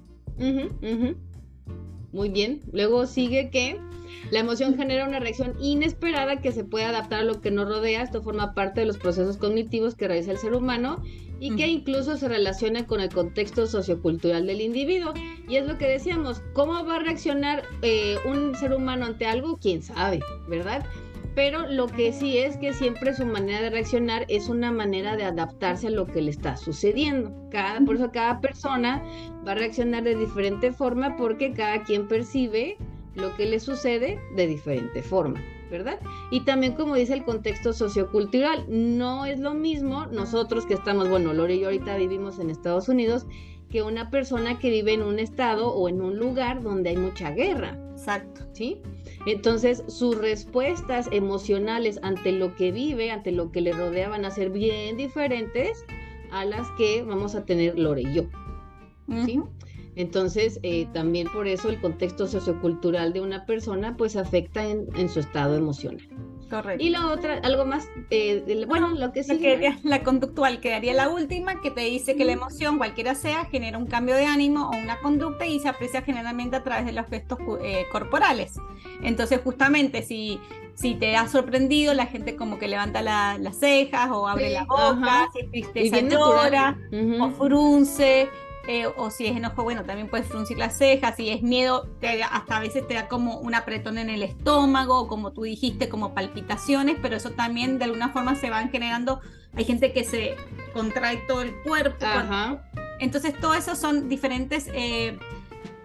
Muy 2.12 2.28
bien. 2.28 2.60
Luego 2.72 3.06
sigue 3.06 3.50
que 3.50 3.78
la 4.30 4.40
emoción 4.40 4.76
genera 4.76 5.06
una 5.06 5.18
reacción 5.18 5.54
inesperada 5.60 6.40
que 6.40 6.52
se 6.52 6.64
puede 6.64 6.84
adaptar 6.84 7.20
a 7.20 7.24
lo 7.24 7.40
que 7.40 7.50
nos 7.50 7.68
rodea. 7.68 8.02
Esto 8.02 8.22
forma 8.22 8.54
parte 8.54 8.80
de 8.80 8.86
los 8.86 8.98
procesos 8.98 9.36
cognitivos 9.36 9.94
que 9.94 10.08
realiza 10.08 10.32
el 10.32 10.38
ser 10.38 10.54
humano 10.54 11.02
y 11.40 11.56
que 11.56 11.66
incluso 11.66 12.16
se 12.16 12.28
relaciona 12.28 12.86
con 12.86 13.00
el 13.00 13.08
contexto 13.08 13.66
sociocultural 13.66 14.46
del 14.46 14.60
individuo. 14.60 15.14
Y 15.48 15.56
es 15.56 15.66
lo 15.66 15.78
que 15.78 15.88
decíamos, 15.88 16.42
¿cómo 16.52 16.84
va 16.84 16.96
a 16.96 16.98
reaccionar 17.00 17.64
eh, 17.82 18.16
un 18.26 18.54
ser 18.54 18.74
humano 18.74 19.06
ante 19.06 19.26
algo? 19.26 19.58
¿Quién 19.58 19.82
sabe? 19.82 20.20
¿Verdad? 20.48 20.84
Pero 21.34 21.66
lo 21.68 21.86
que 21.86 22.12
sí 22.12 22.38
es 22.38 22.56
que 22.56 22.72
siempre 22.72 23.14
su 23.14 23.24
manera 23.24 23.62
de 23.62 23.70
reaccionar 23.70 24.26
es 24.28 24.48
una 24.48 24.72
manera 24.72 25.16
de 25.16 25.24
adaptarse 25.24 25.86
a 25.86 25.90
lo 25.90 26.06
que 26.06 26.22
le 26.22 26.30
está 26.30 26.56
sucediendo. 26.56 27.32
Cada, 27.50 27.80
por 27.80 27.96
eso 27.96 28.10
cada 28.10 28.40
persona 28.40 29.02
va 29.46 29.52
a 29.52 29.54
reaccionar 29.54 30.02
de 30.02 30.16
diferente 30.16 30.72
forma 30.72 31.16
porque 31.16 31.52
cada 31.52 31.82
quien 31.84 32.08
percibe 32.08 32.76
lo 33.14 33.34
que 33.36 33.46
le 33.46 33.60
sucede 33.60 34.18
de 34.36 34.46
diferente 34.46 35.02
forma, 35.02 35.40
¿verdad? 35.70 35.98
Y 36.30 36.40
también 36.44 36.74
como 36.74 36.94
dice 36.94 37.14
el 37.14 37.24
contexto 37.24 37.72
sociocultural, 37.72 38.64
no 38.68 39.26
es 39.26 39.38
lo 39.38 39.54
mismo 39.54 40.06
nosotros 40.06 40.66
que 40.66 40.74
estamos, 40.74 41.08
bueno, 41.08 41.32
Lore 41.32 41.56
y 41.56 41.60
yo 41.60 41.66
ahorita 41.66 41.96
vivimos 41.96 42.38
en 42.38 42.50
Estados 42.50 42.88
Unidos, 42.88 43.26
que 43.68 43.82
una 43.82 44.10
persona 44.10 44.58
que 44.58 44.70
vive 44.70 44.94
en 44.94 45.02
un 45.02 45.20
estado 45.20 45.72
o 45.72 45.88
en 45.88 46.00
un 46.00 46.18
lugar 46.18 46.60
donde 46.62 46.90
hay 46.90 46.96
mucha 46.96 47.30
guerra. 47.30 47.78
Exacto. 47.92 48.42
¿Sí? 48.52 48.82
Entonces, 49.26 49.84
sus 49.86 50.16
respuestas 50.16 51.08
emocionales 51.12 51.98
ante 52.02 52.32
lo 52.32 52.54
que 52.54 52.72
vive, 52.72 53.10
ante 53.10 53.32
lo 53.32 53.52
que 53.52 53.60
le 53.60 53.72
rodea, 53.72 54.08
van 54.08 54.24
a 54.24 54.30
ser 54.30 54.50
bien 54.50 54.96
diferentes 54.96 55.84
a 56.30 56.44
las 56.44 56.66
que 56.78 57.02
vamos 57.02 57.34
a 57.34 57.44
tener 57.44 57.78
Lore 57.78 58.02
y 58.02 58.14
yo. 58.14 58.22
¿Sí? 59.26 59.40
Entonces, 59.96 60.60
eh, 60.62 60.86
también 60.92 61.26
por 61.32 61.48
eso 61.48 61.68
el 61.68 61.80
contexto 61.80 62.26
sociocultural 62.28 63.12
de 63.12 63.20
una 63.20 63.44
persona 63.44 63.96
pues 63.96 64.16
afecta 64.16 64.64
en, 64.64 65.08
su 65.08 65.20
estado 65.20 65.56
emocional. 65.56 66.08
Correcto. 66.50 66.84
Y 66.84 66.90
la 66.90 67.06
otra, 67.06 67.38
algo 67.44 67.64
más, 67.64 67.88
eh, 68.10 68.64
bueno, 68.66 68.88
lo 68.90 69.12
que 69.12 69.22
sí. 69.22 69.40
la 69.84 70.02
conductual 70.02 70.60
quedaría 70.60 70.92
la 70.92 71.08
última, 71.08 71.60
que 71.60 71.70
te 71.70 71.82
dice 71.82 72.16
que 72.16 72.24
la 72.24 72.32
emoción, 72.32 72.76
cualquiera 72.76 73.14
sea, 73.14 73.44
genera 73.44 73.78
un 73.78 73.86
cambio 73.86 74.16
de 74.16 74.26
ánimo 74.26 74.68
o 74.68 74.76
una 74.76 74.98
conducta 75.00 75.46
y 75.46 75.60
se 75.60 75.68
aprecia 75.68 76.02
generalmente 76.02 76.56
a 76.56 76.64
través 76.64 76.86
de 76.86 76.92
los 76.92 77.06
gestos 77.06 77.38
eh, 77.62 77.86
corporales. 77.92 78.54
Entonces, 79.02 79.40
justamente, 79.44 80.02
si, 80.02 80.40
si 80.74 80.96
te 80.96 81.16
ha 81.16 81.28
sorprendido, 81.28 81.94
la 81.94 82.06
gente 82.06 82.34
como 82.34 82.58
que 82.58 82.66
levanta 82.66 83.00
las 83.00 83.56
cejas 83.56 84.10
o 84.10 84.26
abre 84.26 84.50
la 84.50 84.64
boca, 84.64 85.28
si 85.32 85.40
es 85.40 85.50
tristeza 85.50 86.00
llora 86.00 86.76
o 87.20 87.30
frunce 87.30 88.28
eh, 88.68 88.86
o 88.86 89.10
si 89.10 89.26
es 89.26 89.36
enojo, 89.36 89.62
bueno, 89.62 89.84
también 89.84 90.08
puedes 90.08 90.26
fruncir 90.26 90.58
las 90.58 90.76
cejas, 90.76 91.16
si 91.16 91.30
es 91.30 91.42
miedo, 91.42 91.88
hasta 92.30 92.56
a 92.56 92.60
veces 92.60 92.86
te 92.86 92.94
da 92.94 93.08
como 93.08 93.38
un 93.38 93.54
apretón 93.54 93.98
en 93.98 94.10
el 94.10 94.22
estómago, 94.22 95.08
como 95.08 95.32
tú 95.32 95.42
dijiste, 95.42 95.88
como 95.88 96.14
palpitaciones, 96.14 96.96
pero 97.00 97.16
eso 97.16 97.30
también 97.30 97.78
de 97.78 97.84
alguna 97.84 98.10
forma 98.10 98.34
se 98.36 98.50
van 98.50 98.70
generando, 98.70 99.20
hay 99.54 99.64
gente 99.64 99.92
que 99.92 100.04
se 100.04 100.36
contrae 100.72 101.18
todo 101.26 101.42
el 101.42 101.54
cuerpo. 101.62 102.06
entonces, 102.98 103.38
todo 103.40 103.54
eso 103.54 103.74
son 103.76 104.08
diferentes... 104.08 104.68
Eh, 104.72 105.18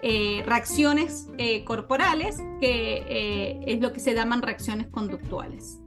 eh, 0.07 0.43
reacciones 0.45 1.29
eh, 1.39 1.63
corporales, 1.63 2.37
que 2.61 3.03
eh, 3.09 3.59
es 3.65 3.81
lo 3.81 3.91
que 3.91 3.99
se 3.99 4.13
llaman 4.13 4.43
reacciones 4.43 4.85
conductuales. 4.85 5.79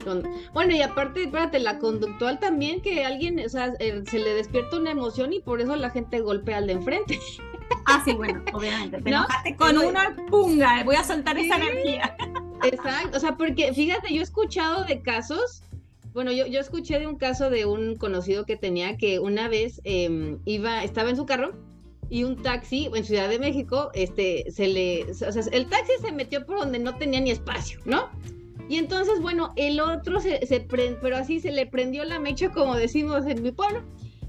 Bueno, 0.53 0.75
y 0.75 0.83
aparte, 0.83 1.23
espérate, 1.23 1.61
la 1.61 1.79
conductual 1.79 2.41
también, 2.41 2.81
que 2.81 3.05
alguien, 3.05 3.39
o 3.39 3.49
sea, 3.49 3.73
se 3.77 4.19
le 4.19 4.35
despierta 4.35 4.77
una 4.77 4.91
emoción 4.91 5.33
y 5.33 5.39
por 5.39 5.61
eso 5.61 5.77
la 5.77 5.91
gente 5.91 6.19
golpea 6.19 6.57
al 6.57 6.67
de 6.67 6.73
enfrente. 6.73 7.21
Ah, 7.87 8.03
sí, 8.05 8.13
bueno, 8.13 8.43
obviamente. 8.53 9.01
Te 9.01 9.09
enojaste 9.11 9.55
con 9.55 9.79
una 9.79 10.17
punga, 10.29 10.83
voy 10.83 10.97
a 10.97 11.05
soltar 11.05 11.39
esa 11.39 11.55
energía. 11.55 12.17
Exacto, 12.65 13.19
o 13.19 13.21
sea, 13.21 13.37
porque 13.37 13.73
fíjate, 13.73 14.13
yo 14.13 14.19
he 14.19 14.25
escuchado 14.25 14.83
de 14.83 15.01
casos 15.01 15.63
bueno, 16.13 16.33
yo, 16.33 16.47
yo, 16.47 16.59
escuché 16.59 16.99
de 16.99 17.07
un 17.07 17.17
caso 17.17 17.51
de 17.51 17.67
un 17.67 17.95
conocido 17.95 18.45
que 18.45 18.57
tenía 18.57 18.97
que 18.97 19.21
una 19.21 19.47
vez 19.47 19.81
em, 19.85 20.41
iba, 20.45 20.83
estaba 20.83 21.11
en 21.11 21.17
su 21.17 21.27
carro 21.27 21.53
y 22.11 22.25
un 22.25 22.43
taxi 22.43 22.91
en 22.95 23.05
Ciudad 23.05 23.29
de 23.29 23.39
México, 23.39 23.91
este, 23.95 24.51
se 24.51 24.67
le, 24.69 25.01
el 25.03 25.69
taxi 25.69 25.93
se 26.01 26.13
metió 26.13 26.45
por 26.47 26.61
donde 26.61 26.79
no 26.79 26.97
tenía 26.97 27.21
ni 27.21 27.31
espacio, 27.31 27.81
¿no? 27.85 28.09
Y 28.69 28.77
entonces, 28.77 29.21
bueno, 29.21 29.53
el 29.57 29.81
otro 29.81 30.21
se, 30.21 30.47
se 30.47 30.61
pero 30.61 31.17
así 31.17 31.41
se 31.41 31.51
le 31.51 31.67
prendió 31.67 32.05
la 32.05 32.19
mecha, 32.19 32.51
como 32.51 32.77
decimos 32.77 33.27
en 33.27 33.43
mi 33.43 33.51
pueblo. 33.51 33.83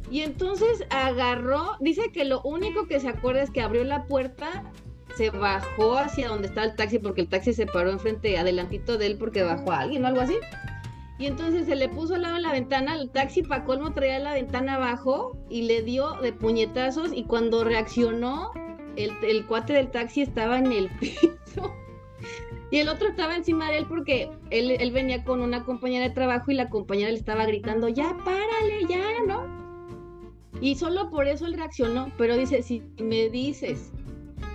Y 0.10 0.22
entonces 0.22 0.86
agarró, 0.90 1.76
dice 1.82 2.12
que 2.12 2.26
lo 2.26 2.42
único 2.42 2.88
que 2.88 3.00
se 3.00 3.10
acuerda 3.10 3.44
es 3.44 3.52
que 3.52 3.62
abrió 3.62 3.84
la 3.84 4.06
puerta, 4.06 4.64
se 5.16 5.30
bajó 5.30 5.98
hacia 5.98 6.30
donde 6.30 6.48
estaba 6.48 6.68
el 6.68 6.76
taxi, 6.76 7.00
porque 7.00 7.22
el 7.22 7.28
taxi 7.28 7.54
se 7.54 7.66
paró 7.66 7.92
enfrente, 7.92 8.38
adelantito 8.38 8.98
de 8.98 9.08
él, 9.08 9.18
porque 9.18 9.44
bajó 9.44 9.72
a 9.72 9.80
alguien 9.80 10.04
o 10.06 10.08
algo 10.08 10.22
así. 10.22 10.36
Y 11.20 11.26
entonces 11.26 11.66
se 11.66 11.76
le 11.76 11.90
puso 11.90 12.16
al 12.16 12.22
lado 12.22 12.36
de 12.36 12.42
la 12.42 12.54
ventana, 12.54 12.96
el 12.96 13.10
taxi 13.10 13.44
para 13.44 13.66
colmo 13.66 13.92
traía 13.92 14.20
la 14.20 14.34
ventana 14.34 14.76
abajo 14.76 15.38
y 15.50 15.64
le 15.64 15.82
dio 15.82 16.14
de 16.22 16.32
puñetazos 16.32 17.12
y 17.14 17.26
cuando 17.26 17.66
reaccionó, 17.66 18.52
el, 18.96 19.46
cuate 19.46 19.74
del 19.74 19.92
taxi 19.92 20.22
estaba 20.22 20.58
en 20.58 20.72
el 20.72 20.90
piso. 21.00 21.76
Y 22.72 22.78
el 22.78 22.88
otro 22.88 23.10
estaba 23.10 23.36
encima 23.36 23.70
de 23.70 23.80
él 23.80 23.86
porque 23.88 24.30
él, 24.50 24.72
él, 24.72 24.92
venía 24.92 25.24
con 25.26 25.42
una 25.42 25.66
compañera 25.66 26.08
de 26.08 26.14
trabajo 26.14 26.52
y 26.52 26.54
la 26.54 26.70
compañera 26.70 27.12
le 27.12 27.18
estaba 27.18 27.46
gritando, 27.46 27.90
ya 27.90 28.16
párale, 28.24 28.86
ya, 28.88 29.04
¿no? 29.28 29.44
Y 30.62 30.76
solo 30.76 31.10
por 31.10 31.28
eso 31.28 31.46
él 31.48 31.56
reaccionó, 31.56 32.12
pero 32.18 32.38
dice, 32.38 32.62
si 32.62 32.82
me 33.02 33.30
dices 33.30 33.92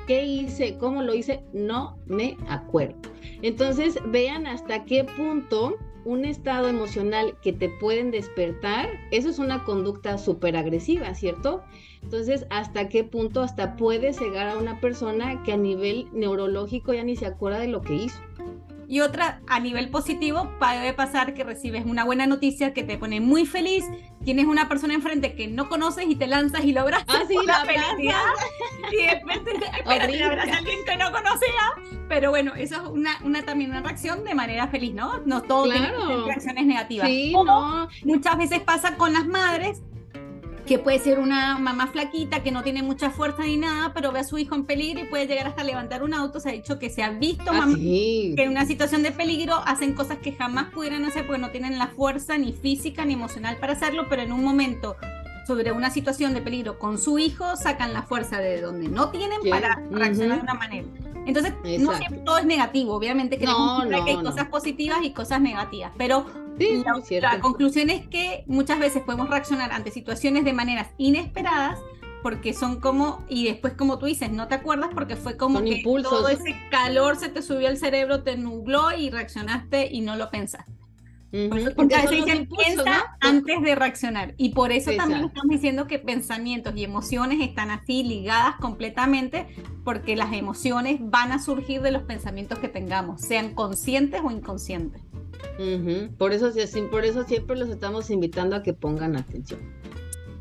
qué 0.06 0.24
hice, 0.24 0.78
cómo 0.78 1.02
lo 1.02 1.14
hice, 1.14 1.42
no 1.52 1.98
me 2.06 2.36
acuerdo. 2.48 2.96
Entonces 3.42 3.98
vean 4.06 4.46
hasta 4.46 4.84
qué 4.84 5.04
punto 5.04 5.76
un 6.04 6.24
estado 6.24 6.68
emocional 6.68 7.36
que 7.42 7.52
te 7.52 7.68
pueden 7.68 8.10
despertar, 8.10 8.88
eso 9.10 9.28
es 9.28 9.38
una 9.38 9.64
conducta 9.64 10.18
súper 10.18 10.56
agresiva, 10.56 11.14
¿cierto? 11.14 11.62
Entonces, 12.02 12.46
¿hasta 12.50 12.88
qué 12.88 13.04
punto 13.04 13.40
hasta 13.40 13.76
puede 13.76 14.12
cegar 14.12 14.48
a 14.48 14.58
una 14.58 14.80
persona 14.80 15.42
que 15.42 15.52
a 15.52 15.56
nivel 15.56 16.08
neurológico 16.12 16.92
ya 16.92 17.04
ni 17.04 17.16
se 17.16 17.26
acuerda 17.26 17.58
de 17.58 17.68
lo 17.68 17.80
que 17.80 17.94
hizo? 17.94 18.18
Y 18.94 19.00
otra, 19.00 19.40
a 19.48 19.58
nivel 19.58 19.88
positivo, 19.88 20.52
puede 20.60 20.92
pasar 20.92 21.34
que 21.34 21.42
recibes 21.42 21.84
una 21.84 22.04
buena 22.04 22.28
noticia 22.28 22.72
que 22.72 22.84
te 22.84 22.96
pone 22.96 23.20
muy 23.20 23.44
feliz, 23.44 23.84
tienes 24.24 24.46
una 24.46 24.68
persona 24.68 24.94
enfrente 24.94 25.34
que 25.34 25.48
no 25.48 25.68
conoces 25.68 26.04
y 26.08 26.14
te 26.14 26.28
lanzas 26.28 26.64
y 26.64 26.72
lo 26.72 26.82
abrazas 26.82 27.06
ah, 27.08 27.22
sí, 27.26 27.34
la 27.44 27.64
felicidad. 27.64 28.22
Y 28.92 28.96
de 28.98 29.14
repente, 29.14 29.66
abrazas 30.24 30.54
a 30.54 30.58
alguien 30.58 30.78
que 30.86 30.96
no 30.96 31.10
conocía. 31.10 31.98
Pero 32.08 32.30
bueno, 32.30 32.54
eso 32.54 32.76
es 32.76 32.82
una, 32.82 33.18
una 33.24 33.42
también 33.42 33.70
una 33.70 33.80
reacción 33.80 34.22
de 34.22 34.32
manera 34.36 34.68
feliz, 34.68 34.94
¿no? 34.94 35.18
No 35.26 35.42
todo 35.42 35.64
claro. 35.64 36.06
tiene 36.06 36.24
reacciones 36.26 36.64
negativas. 36.64 37.08
Sí, 37.08 37.32
no. 37.32 37.88
Muchas 38.04 38.38
veces 38.38 38.60
pasa 38.60 38.96
con 38.96 39.12
las 39.12 39.26
madres 39.26 39.82
que 40.66 40.78
puede 40.78 40.98
ser 40.98 41.18
una 41.18 41.58
mamá 41.58 41.88
flaquita 41.88 42.42
que 42.42 42.50
no 42.50 42.62
tiene 42.62 42.82
mucha 42.82 43.10
fuerza 43.10 43.42
ni 43.42 43.56
nada, 43.56 43.92
pero 43.94 44.12
ve 44.12 44.20
a 44.20 44.24
su 44.24 44.38
hijo 44.38 44.54
en 44.54 44.64
peligro 44.64 45.00
y 45.00 45.04
puede 45.04 45.26
llegar 45.26 45.46
hasta 45.46 45.62
levantar 45.62 46.02
un 46.02 46.14
auto. 46.14 46.40
Se 46.40 46.48
ha 46.48 46.52
dicho 46.52 46.78
que 46.78 46.90
se 46.90 47.02
ha 47.02 47.10
visto 47.10 47.50
ah, 47.52 47.66
que 47.76 48.34
en 48.36 48.50
una 48.50 48.64
situación 48.64 49.02
de 49.02 49.12
peligro 49.12 49.56
hacen 49.66 49.94
cosas 49.94 50.18
que 50.18 50.32
jamás 50.32 50.72
pudieran 50.72 51.04
hacer 51.04 51.26
porque 51.26 51.40
no 51.40 51.50
tienen 51.50 51.78
la 51.78 51.88
fuerza 51.88 52.38
ni 52.38 52.52
física 52.52 53.04
ni 53.04 53.14
emocional 53.14 53.58
para 53.58 53.74
hacerlo, 53.74 54.06
pero 54.08 54.22
en 54.22 54.32
un 54.32 54.42
momento 54.42 54.96
sobre 55.46 55.72
una 55.72 55.90
situación 55.90 56.32
de 56.32 56.40
peligro 56.40 56.78
con 56.78 56.98
su 56.98 57.18
hijo 57.18 57.56
sacan 57.56 57.92
la 57.92 58.02
fuerza 58.02 58.38
de 58.38 58.62
donde 58.62 58.88
no 58.88 59.10
tienen 59.10 59.40
para 59.48 59.82
reaccionar 59.90 60.38
de 60.38 60.42
una 60.42 60.54
manera. 60.54 60.86
Entonces, 61.26 61.54
no 61.80 61.94
siempre 61.96 62.20
todo 62.24 62.38
es 62.38 62.46
negativo, 62.46 62.94
obviamente 62.94 63.38
que 63.38 63.46
hay 63.46 64.16
cosas 64.22 64.48
positivas 64.48 64.98
y 65.02 65.12
cosas 65.12 65.40
negativas, 65.40 65.92
pero 65.96 66.26
la, 67.20 67.40
conclusión 67.40 67.90
es 67.90 68.06
que 68.08 68.44
muchas 68.46 68.78
veces 68.78 69.02
podemos 69.02 69.28
reaccionar 69.28 69.72
ante 69.72 69.90
situaciones 69.90 70.44
de 70.44 70.52
maneras 70.52 70.88
inesperadas 70.98 71.78
porque 72.24 72.54
son 72.54 72.80
como, 72.80 73.22
y 73.28 73.44
después 73.44 73.74
como 73.74 73.98
tú 73.98 74.06
dices, 74.06 74.30
no 74.30 74.48
te 74.48 74.54
acuerdas 74.54 74.88
porque 74.94 75.14
fue 75.14 75.36
como 75.36 75.62
que 75.62 75.82
todo 76.02 76.28
ese 76.28 76.56
calor 76.70 77.16
se 77.16 77.28
te 77.28 77.42
subió 77.42 77.68
al 77.68 77.76
cerebro, 77.76 78.22
te 78.22 78.38
nubló 78.38 78.96
y 78.96 79.10
reaccionaste 79.10 79.90
y 79.92 80.00
no 80.00 80.16
lo 80.16 80.30
pensaste. 80.30 80.72
porque, 81.76 81.94
a 81.94 82.02
veces 82.02 82.24
dicen, 82.24 82.48
piensa 82.48 83.18
antes 83.20 83.60
de 83.60 83.74
reaccionar. 83.74 84.32
Y 84.38 84.54
por 84.54 84.72
eso 84.72 84.92
también 84.96 85.24
estamos 85.24 85.50
diciendo 85.50 85.86
que 85.86 85.98
pensamientos 85.98 86.72
y 86.76 86.84
emociones 86.84 87.42
están 87.42 87.70
así 87.70 88.02
ligadas 88.02 88.56
completamente, 88.56 89.46
porque 89.84 90.16
las 90.16 90.32
emociones 90.32 91.00
van 91.02 91.30
a 91.30 91.38
surgir 91.38 91.82
de 91.82 91.90
los 91.90 92.04
pensamientos 92.04 92.58
que 92.58 92.68
tengamos, 92.68 93.20
sean 93.20 93.54
conscientes 93.54 94.22
o 94.24 94.30
inconscientes. 94.30 95.03
Por, 96.18 96.32
eso, 96.32 96.50
por 96.90 97.04
eso 97.04 97.24
siempre 97.24 97.56
los 97.56 97.68
estamos 97.68 98.10
invitando 98.10 98.56
a 98.56 98.62
que 98.62 98.72
pongan 98.72 99.16
atención. 99.16 99.60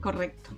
Correcto. 0.02 0.52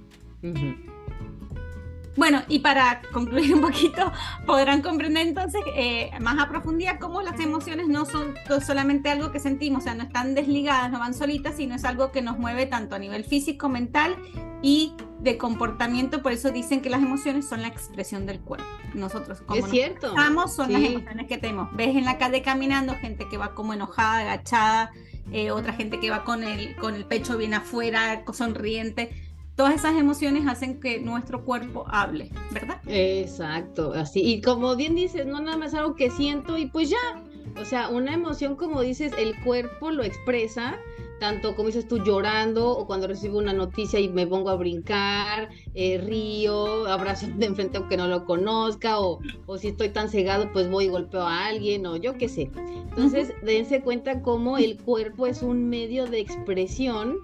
Bueno, 2.15 2.43
y 2.47 2.59
para 2.59 3.01
concluir 3.11 3.53
un 3.55 3.61
poquito, 3.61 4.11
podrán 4.45 4.81
comprender 4.81 5.27
entonces 5.27 5.61
eh, 5.75 6.11
más 6.21 6.39
a 6.39 6.47
profundidad 6.47 6.97
cómo 6.99 7.21
las 7.21 7.39
emociones 7.39 7.87
no 7.87 8.05
son 8.05 8.35
solamente 8.65 9.09
algo 9.09 9.31
que 9.31 9.39
sentimos, 9.39 9.81
o 9.81 9.83
sea, 9.83 9.95
no 9.95 10.03
están 10.03 10.33
desligadas, 10.33 10.91
no 10.91 10.99
van 10.99 11.13
solitas, 11.13 11.57
sino 11.57 11.75
es 11.75 11.83
algo 11.83 12.11
que 12.11 12.21
nos 12.21 12.39
mueve 12.39 12.67
tanto 12.67 12.95
a 12.95 12.99
nivel 12.99 13.25
físico, 13.25 13.67
mental 13.67 14.15
y 14.65 14.93
de 15.19 15.37
comportamiento. 15.37 16.23
Por 16.23 16.31
eso 16.31 16.49
dicen 16.49 16.81
que 16.81 16.89
las 16.89 17.03
emociones 17.03 17.47
son 17.47 17.61
la 17.61 17.67
expresión 17.67 18.25
del 18.25 18.39
cuerpo. 18.39 18.65
Nosotros, 18.95 19.41
como 19.45 19.63
es 19.63 19.71
cierto. 19.71 20.07
estamos, 20.07 20.55
son 20.55 20.73
las 20.73 20.81
emociones 20.81 21.27
que 21.27 21.37
tenemos. 21.37 21.69
Ves 21.75 21.95
en 21.95 22.03
la 22.03 22.17
calle 22.17 22.41
caminando 22.41 22.95
gente 22.95 23.29
que 23.29 23.37
va 23.37 23.53
como 23.53 23.75
enojada, 23.75 24.21
agachada, 24.21 24.91
eh, 25.31 25.51
otra 25.51 25.73
gente 25.73 25.99
que 25.99 26.09
va 26.09 26.23
con 26.23 26.43
el, 26.43 26.75
con 26.77 26.95
el 26.95 27.05
pecho 27.05 27.37
bien 27.37 27.53
afuera, 27.53 28.23
sonriente 28.33 29.11
todas 29.55 29.75
esas 29.75 29.95
emociones 29.95 30.45
hacen 30.47 30.81
que 30.81 30.99
nuestro 30.99 31.45
cuerpo 31.45 31.85
hable, 31.87 32.29
¿verdad? 32.51 32.81
Exacto, 32.87 33.93
así. 33.93 34.19
Y 34.21 34.41
como 34.41 34.75
bien 34.75 34.95
dices, 34.95 35.25
no 35.25 35.39
nada 35.39 35.55
más 35.55 35.73
algo 35.73 35.95
que 35.95 36.09
siento 36.09 36.57
y 36.57 36.65
pues 36.65 36.89
ya. 36.89 37.23
O 37.57 37.63
sea, 37.63 37.87
una 37.87 38.13
emoción, 38.13 38.57
como 38.57 38.81
dices, 38.81 39.13
el 39.17 39.33
cuerpo 39.43 39.91
lo 39.91 40.03
expresa, 40.03 40.77
tanto 41.19 41.55
como 41.55 41.67
dices 41.67 41.87
tú, 41.87 42.03
llorando 42.03 42.69
o 42.69 42.85
cuando 42.87 43.07
recibo 43.07 43.37
una 43.37 43.53
noticia 43.53 43.99
y 43.99 44.09
me 44.09 44.27
pongo 44.27 44.49
a 44.49 44.55
brincar, 44.55 45.49
eh, 45.73 45.97
río, 45.97 46.87
abrazo 46.87 47.27
de 47.35 47.45
enfrente 47.45 47.77
aunque 47.77 47.97
no 47.97 48.07
lo 48.07 48.25
conozca, 48.25 48.99
o, 48.99 49.19
o, 49.45 49.57
si 49.57 49.69
estoy 49.69 49.89
tan 49.89 50.09
cegado, 50.09 50.51
pues 50.51 50.69
voy 50.69 50.85
y 50.85 50.89
golpeo 50.89 51.21
a 51.21 51.45
alguien, 51.45 51.85
o 51.85 51.95
yo 51.95 52.17
qué 52.17 52.29
sé. 52.29 52.51
Entonces, 52.89 53.33
dense 53.41 53.81
cuenta 53.81 54.21
cómo 54.21 54.57
el 54.57 54.77
cuerpo 54.77 55.27
es 55.27 55.41
un 55.41 55.69
medio 55.69 56.05
de 56.05 56.19
expresión 56.19 57.17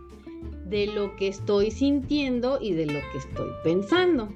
de 0.65 0.88
lo 0.88 1.15
que 1.17 1.27
estoy 1.27 1.69
sintiendo 1.69 2.58
y 2.62 2.73
de 2.73 2.86
lo 2.86 2.99
que 3.12 3.17
estoy 3.17 3.49
pensando. 3.63 4.30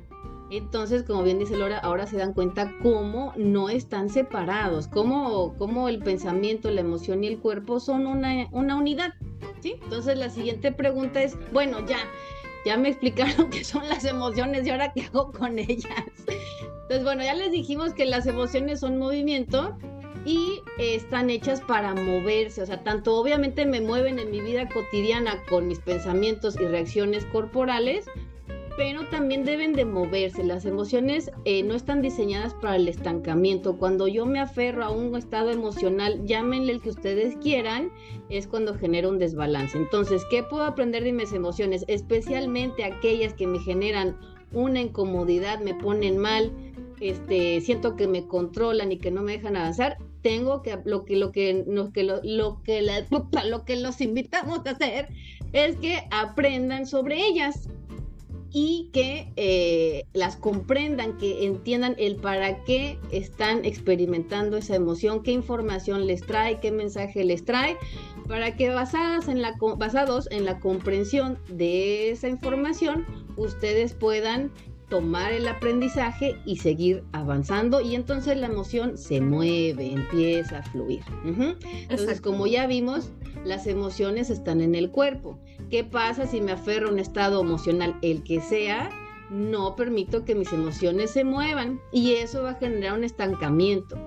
Entonces, 0.52 1.04
como 1.04 1.24
bien 1.24 1.40
dice 1.40 1.58
Laura, 1.58 1.80
ahora 1.80 2.06
se 2.06 2.18
dan 2.18 2.34
cuenta 2.34 2.72
cómo 2.84 3.34
no 3.36 3.70
están 3.70 4.10
separados, 4.10 4.88
cómo, 4.88 5.56
cómo 5.58 5.90
el 5.90 6.00
pensamiento, 6.00 6.70
la 6.70 6.82
emoción 6.82 7.24
y 7.24 7.28
el 7.28 7.40
cuerpo 7.40 7.80
son 7.80 8.06
una, 8.06 8.48
una 8.52 8.76
unidad. 8.76 9.14
¿sí? 9.62 9.76
Entonces, 9.84 10.18
la 10.18 10.30
siguiente 10.30 10.72
pregunta 10.72 11.24
es, 11.24 11.36
bueno, 11.52 11.80
ya, 11.88 11.98
ya 12.66 12.78
me 12.78 12.90
explicaron 12.90 13.50
qué 13.50 13.64
son 13.64 13.88
las 13.90 14.06
emociones 14.06 14.68
y 14.68 14.70
ahora 14.70 14.94
qué 14.94 15.06
hago 15.06 15.32
con 15.32 15.58
ellas. 15.58 16.04
Entonces, 16.28 17.04
bueno, 17.04 17.24
ya 17.24 17.34
les 17.34 17.52
dijimos 17.52 17.94
que 17.94 18.06
las 18.06 18.28
emociones 18.28 18.82
son 18.82 19.00
movimiento 19.00 19.76
y 20.26 20.62
están 20.80 21.30
hechas 21.30 21.62
para 21.62 21.94
moverse, 21.94 22.64
o 22.64 22.66
sea, 22.66 22.84
tanto 22.84 23.16
obviamente 23.16 23.66
me 23.66 23.80
mueven 23.80 24.18
en 24.18 24.32
mi 24.32 24.42
vida 24.42 24.68
cotidiana 24.68 25.44
con 25.48 25.68
mis 25.68 25.80
pensamientos 25.80 26.56
y 26.60 26.66
reacciones 26.66 27.26
corporales, 27.26 28.06
pero 28.78 29.06
también 29.08 29.46
deben 29.46 29.74
de 29.74 29.86
moverse. 29.86 30.44
Las 30.44 30.66
emociones 30.66 31.32
eh, 31.46 31.64
no 31.64 31.76
están 31.76 32.02
diseñadas 32.02 32.54
para 32.56 32.76
el 32.76 32.88
estancamiento. 32.88 33.78
Cuando 33.78 34.08
yo 34.08 34.26
me 34.26 34.40
aferro 34.40 34.84
a 34.84 34.92
un 34.92 35.16
estado 35.16 35.52
emocional, 35.52 36.26
llámenle 36.26 36.74
el 36.74 36.82
que 36.82 36.90
ustedes 36.90 37.38
quieran, 37.38 37.92
es 38.30 38.48
cuando 38.48 38.76
genera 38.76 39.08
un 39.08 39.20
desbalance. 39.20 39.78
Entonces, 39.78 40.24
¿qué 40.30 40.44
puedo 40.44 40.64
aprender 40.64 41.04
de 41.04 41.14
mis 41.14 41.32
emociones? 41.32 41.86
Especialmente 41.88 42.84
aquellas 42.84 43.34
que 43.34 43.48
me 43.48 43.60
generan 43.60 44.18
una 44.52 44.82
incomodidad, 44.82 45.60
me 45.60 45.74
ponen 45.74 46.18
mal, 46.18 46.52
este, 47.00 47.62
siento 47.62 47.96
que 47.96 48.08
me 48.08 48.26
controlan 48.28 48.92
y 48.92 48.98
que 48.98 49.12
no 49.12 49.22
me 49.22 49.34
dejan 49.34 49.58
avanzar, 49.58 49.98
tengo 50.22 50.62
que 50.62 50.80
lo 50.86 51.06
que 51.06 51.18
lo 51.18 51.32
que 51.32 51.66
que 51.94 52.04
lo, 52.04 52.62
que 52.64 52.82
lo 53.46 53.66
que 53.66 53.76
los 53.76 54.02
invitamos 54.02 54.66
a 54.66 54.72
hacer 54.72 55.10
es 55.54 55.76
que 55.78 56.08
aprendan 56.10 56.88
sobre 56.88 57.24
ellas 57.26 57.70
y 58.58 58.90
que 58.94 59.34
eh, 59.36 60.06
las 60.14 60.38
comprendan, 60.38 61.18
que 61.18 61.46
entiendan 61.46 61.94
el 61.98 62.16
para 62.16 62.64
qué 62.64 62.98
están 63.12 63.66
experimentando 63.66 64.56
esa 64.56 64.78
emoción, 64.78 65.24
qué 65.24 65.34
información 65.34 66.08
les 66.08 66.22
trae, 66.22 66.62
qué 66.62 66.72
mensaje 66.72 67.26
les 67.26 67.44
trae, 67.44 67.76
para 68.30 68.56
que 68.56 68.70
basadas 68.70 69.28
en 69.28 69.42
la, 69.42 69.58
basados 69.76 70.30
en 70.32 70.46
la 70.46 70.62
comprensión 70.62 71.38
de 71.50 72.12
esa 72.12 72.30
información, 72.30 73.06
ustedes 73.36 73.94
puedan 73.94 74.54
tomar 74.88 75.34
el 75.34 75.50
aprendizaje 75.50 76.38
y 76.46 76.56
seguir 76.56 77.04
avanzando 77.12 77.82
y 77.82 77.96
entonces 77.96 78.38
la 78.38 78.48
emoción 78.48 78.98
se 78.98 79.20
mueve, 79.20 79.92
empieza 79.92 80.60
a 80.60 80.64
fluir. 80.64 81.02
Entonces, 81.90 82.22
como 82.22 82.48
ya 82.48 82.68
vimos, 82.68 83.10
las 83.44 83.68
emociones 83.68 84.30
están 84.30 84.62
en 84.62 84.76
el 84.76 84.92
cuerpo. 84.92 85.40
¿Qué 85.70 85.84
pasa 85.84 86.28
si 86.28 86.42
me 86.42 86.52
aferro 86.52 86.90
a 86.90 86.92
un 86.92 87.00
estado 87.00 87.42
emocional, 87.42 87.98
el 88.02 88.24
que 88.24 88.40
sea? 88.42 88.90
No 89.30 89.76
permito 89.76 90.24
que 90.24 90.36
mis 90.36 90.54
emociones 90.54 91.12
se 91.12 91.24
muevan 91.24 91.82
y 91.92 92.14
eso 92.14 92.44
va 92.44 92.52
a 92.52 92.56
generar 92.56 92.94
un 92.94 93.04
estancamiento. 93.04 93.98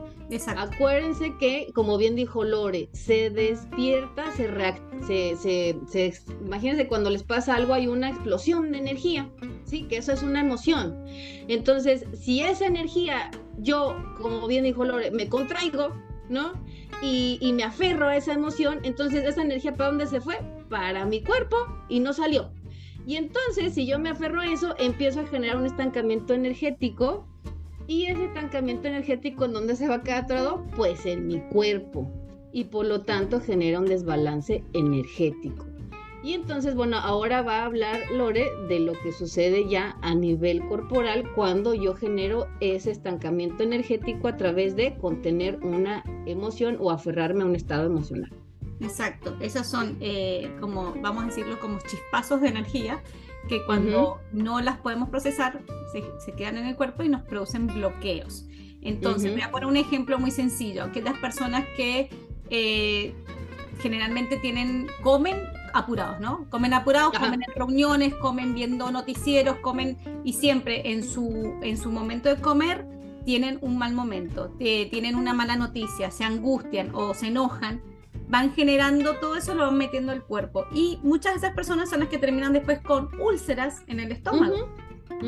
Acuérdense 0.56 1.34
que, 1.40 1.68
como 1.74 1.96
bien 1.96 2.14
dijo 2.14 2.44
Lore, 2.44 2.90
se 2.92 3.30
despierta, 3.30 4.30
se, 4.32 5.36
se, 5.36 5.76
se, 5.88 6.12
imagínense 6.44 6.86
cuando 6.86 7.08
les 7.08 7.22
pasa 7.22 7.56
algo 7.56 7.72
hay 7.72 7.86
una 7.86 8.10
explosión 8.10 8.70
de 8.70 8.78
energía, 8.78 9.28
¿sí? 9.64 9.84
Que 9.84 9.96
eso 9.96 10.12
es 10.12 10.22
una 10.22 10.40
emoción. 10.40 11.02
Entonces, 11.48 12.04
si 12.12 12.42
esa 12.42 12.66
energía, 12.66 13.30
yo, 13.58 13.96
como 14.20 14.46
bien 14.46 14.64
dijo 14.64 14.84
Lore, 14.84 15.10
me 15.10 15.28
contraigo, 15.28 15.94
¿no? 16.28 16.52
Y, 17.02 17.38
y 17.40 17.52
me 17.52 17.64
aferro 17.64 18.06
a 18.06 18.16
esa 18.16 18.32
emoción, 18.32 18.80
entonces 18.82 19.24
esa 19.24 19.42
energía, 19.42 19.74
¿para 19.74 19.90
dónde 19.90 20.06
se 20.06 20.20
fue? 20.20 20.38
Para 20.68 21.04
mi 21.06 21.22
cuerpo 21.22 21.56
y 21.88 22.00
no 22.00 22.12
salió. 22.12 22.50
Y 23.06 23.16
entonces, 23.16 23.72
si 23.74 23.86
yo 23.86 23.98
me 23.98 24.10
aferro 24.10 24.40
a 24.40 24.46
eso, 24.46 24.74
empiezo 24.78 25.20
a 25.20 25.26
generar 25.26 25.56
un 25.56 25.64
estancamiento 25.64 26.34
energético 26.34 27.26
y 27.86 28.04
ese 28.04 28.26
estancamiento 28.26 28.86
energético, 28.86 29.46
¿en 29.46 29.54
dónde 29.54 29.74
se 29.74 29.88
va 29.88 29.96
a 29.96 30.02
quedar 30.02 30.26
todo? 30.26 30.66
Pues 30.76 31.06
en 31.06 31.26
mi 31.26 31.40
cuerpo. 31.40 32.06
Y 32.52 32.64
por 32.64 32.84
lo 32.84 33.00
tanto 33.02 33.40
genera 33.40 33.78
un 33.78 33.86
desbalance 33.86 34.62
energético. 34.74 35.64
Y 36.22 36.32
entonces, 36.32 36.74
bueno, 36.74 36.98
ahora 36.98 37.42
va 37.42 37.60
a 37.60 37.64
hablar 37.64 38.00
Lore 38.10 38.50
de 38.68 38.80
lo 38.80 38.92
que 38.94 39.12
sucede 39.12 39.68
ya 39.68 39.96
a 40.02 40.14
nivel 40.14 40.66
corporal 40.66 41.30
cuando 41.34 41.74
yo 41.74 41.94
genero 41.94 42.48
ese 42.60 42.90
estancamiento 42.90 43.62
energético 43.62 44.26
a 44.26 44.36
través 44.36 44.74
de 44.74 44.96
contener 44.96 45.60
una 45.62 46.02
emoción 46.26 46.76
o 46.80 46.90
aferrarme 46.90 47.44
a 47.44 47.46
un 47.46 47.54
estado 47.54 47.86
emocional. 47.86 48.32
Exacto, 48.80 49.36
esos 49.40 49.66
son 49.66 49.96
eh, 50.00 50.52
como, 50.60 50.94
vamos 51.00 51.24
a 51.24 51.26
decirlo, 51.26 51.58
como 51.60 51.78
chispazos 51.80 52.40
de 52.40 52.48
energía 52.48 53.02
que 53.48 53.64
cuando 53.64 54.20
no 54.32 54.60
las 54.60 54.78
podemos 54.78 55.08
procesar 55.08 55.60
se, 55.92 56.32
quedan 56.32 56.58
en 56.58 56.66
el 56.66 56.76
cuerpo 56.76 57.02
y 57.02 57.08
nos 57.08 57.22
producen 57.22 57.66
bloqueos. 57.66 58.46
Entonces, 58.82 59.32
voy 59.32 59.40
a 59.40 59.50
poner 59.50 59.66
un 59.66 59.76
ejemplo 59.76 60.18
muy 60.18 60.30
sencillo. 60.30 60.84
Aquellas 60.84 61.18
personas 61.18 61.64
que 61.76 62.10
eh, 62.50 63.14
generalmente 63.80 64.36
tienen, 64.36 64.86
comen 65.02 65.36
apurados, 65.72 66.20
¿no? 66.20 66.48
Comen 66.50 66.74
apurados, 66.74 67.12
comen 67.18 67.42
en 67.42 67.54
reuniones, 67.54 68.14
comen 68.14 68.54
viendo 68.54 68.90
noticieros, 68.90 69.58
comen 69.58 69.96
y 70.24 70.32
siempre 70.34 70.90
en 70.92 71.02
su, 71.02 71.54
en 71.62 71.76
su 71.76 71.90
momento 71.90 72.28
de 72.28 72.40
comer 72.40 72.86
tienen 73.24 73.58
un 73.60 73.76
mal 73.76 73.92
momento, 73.92 74.50
tienen 74.58 75.14
una 75.14 75.34
mala 75.34 75.56
noticia, 75.56 76.10
se 76.10 76.24
angustian 76.24 76.94
o 76.94 77.12
se 77.12 77.26
enojan, 77.26 77.82
van 78.28 78.54
generando 78.54 79.16
todo 79.16 79.36
eso, 79.36 79.54
lo 79.54 79.66
van 79.66 79.76
metiendo 79.76 80.12
al 80.12 80.22
cuerpo. 80.22 80.66
Y 80.72 80.98
muchas 81.02 81.34
de 81.34 81.38
esas 81.38 81.54
personas 81.54 81.90
son 81.90 82.00
las 82.00 82.08
que 82.08 82.18
terminan 82.18 82.52
después 82.52 82.80
con 82.80 83.10
úlceras 83.20 83.82
en 83.86 84.00
el 84.00 84.12
estómago. 84.12 84.70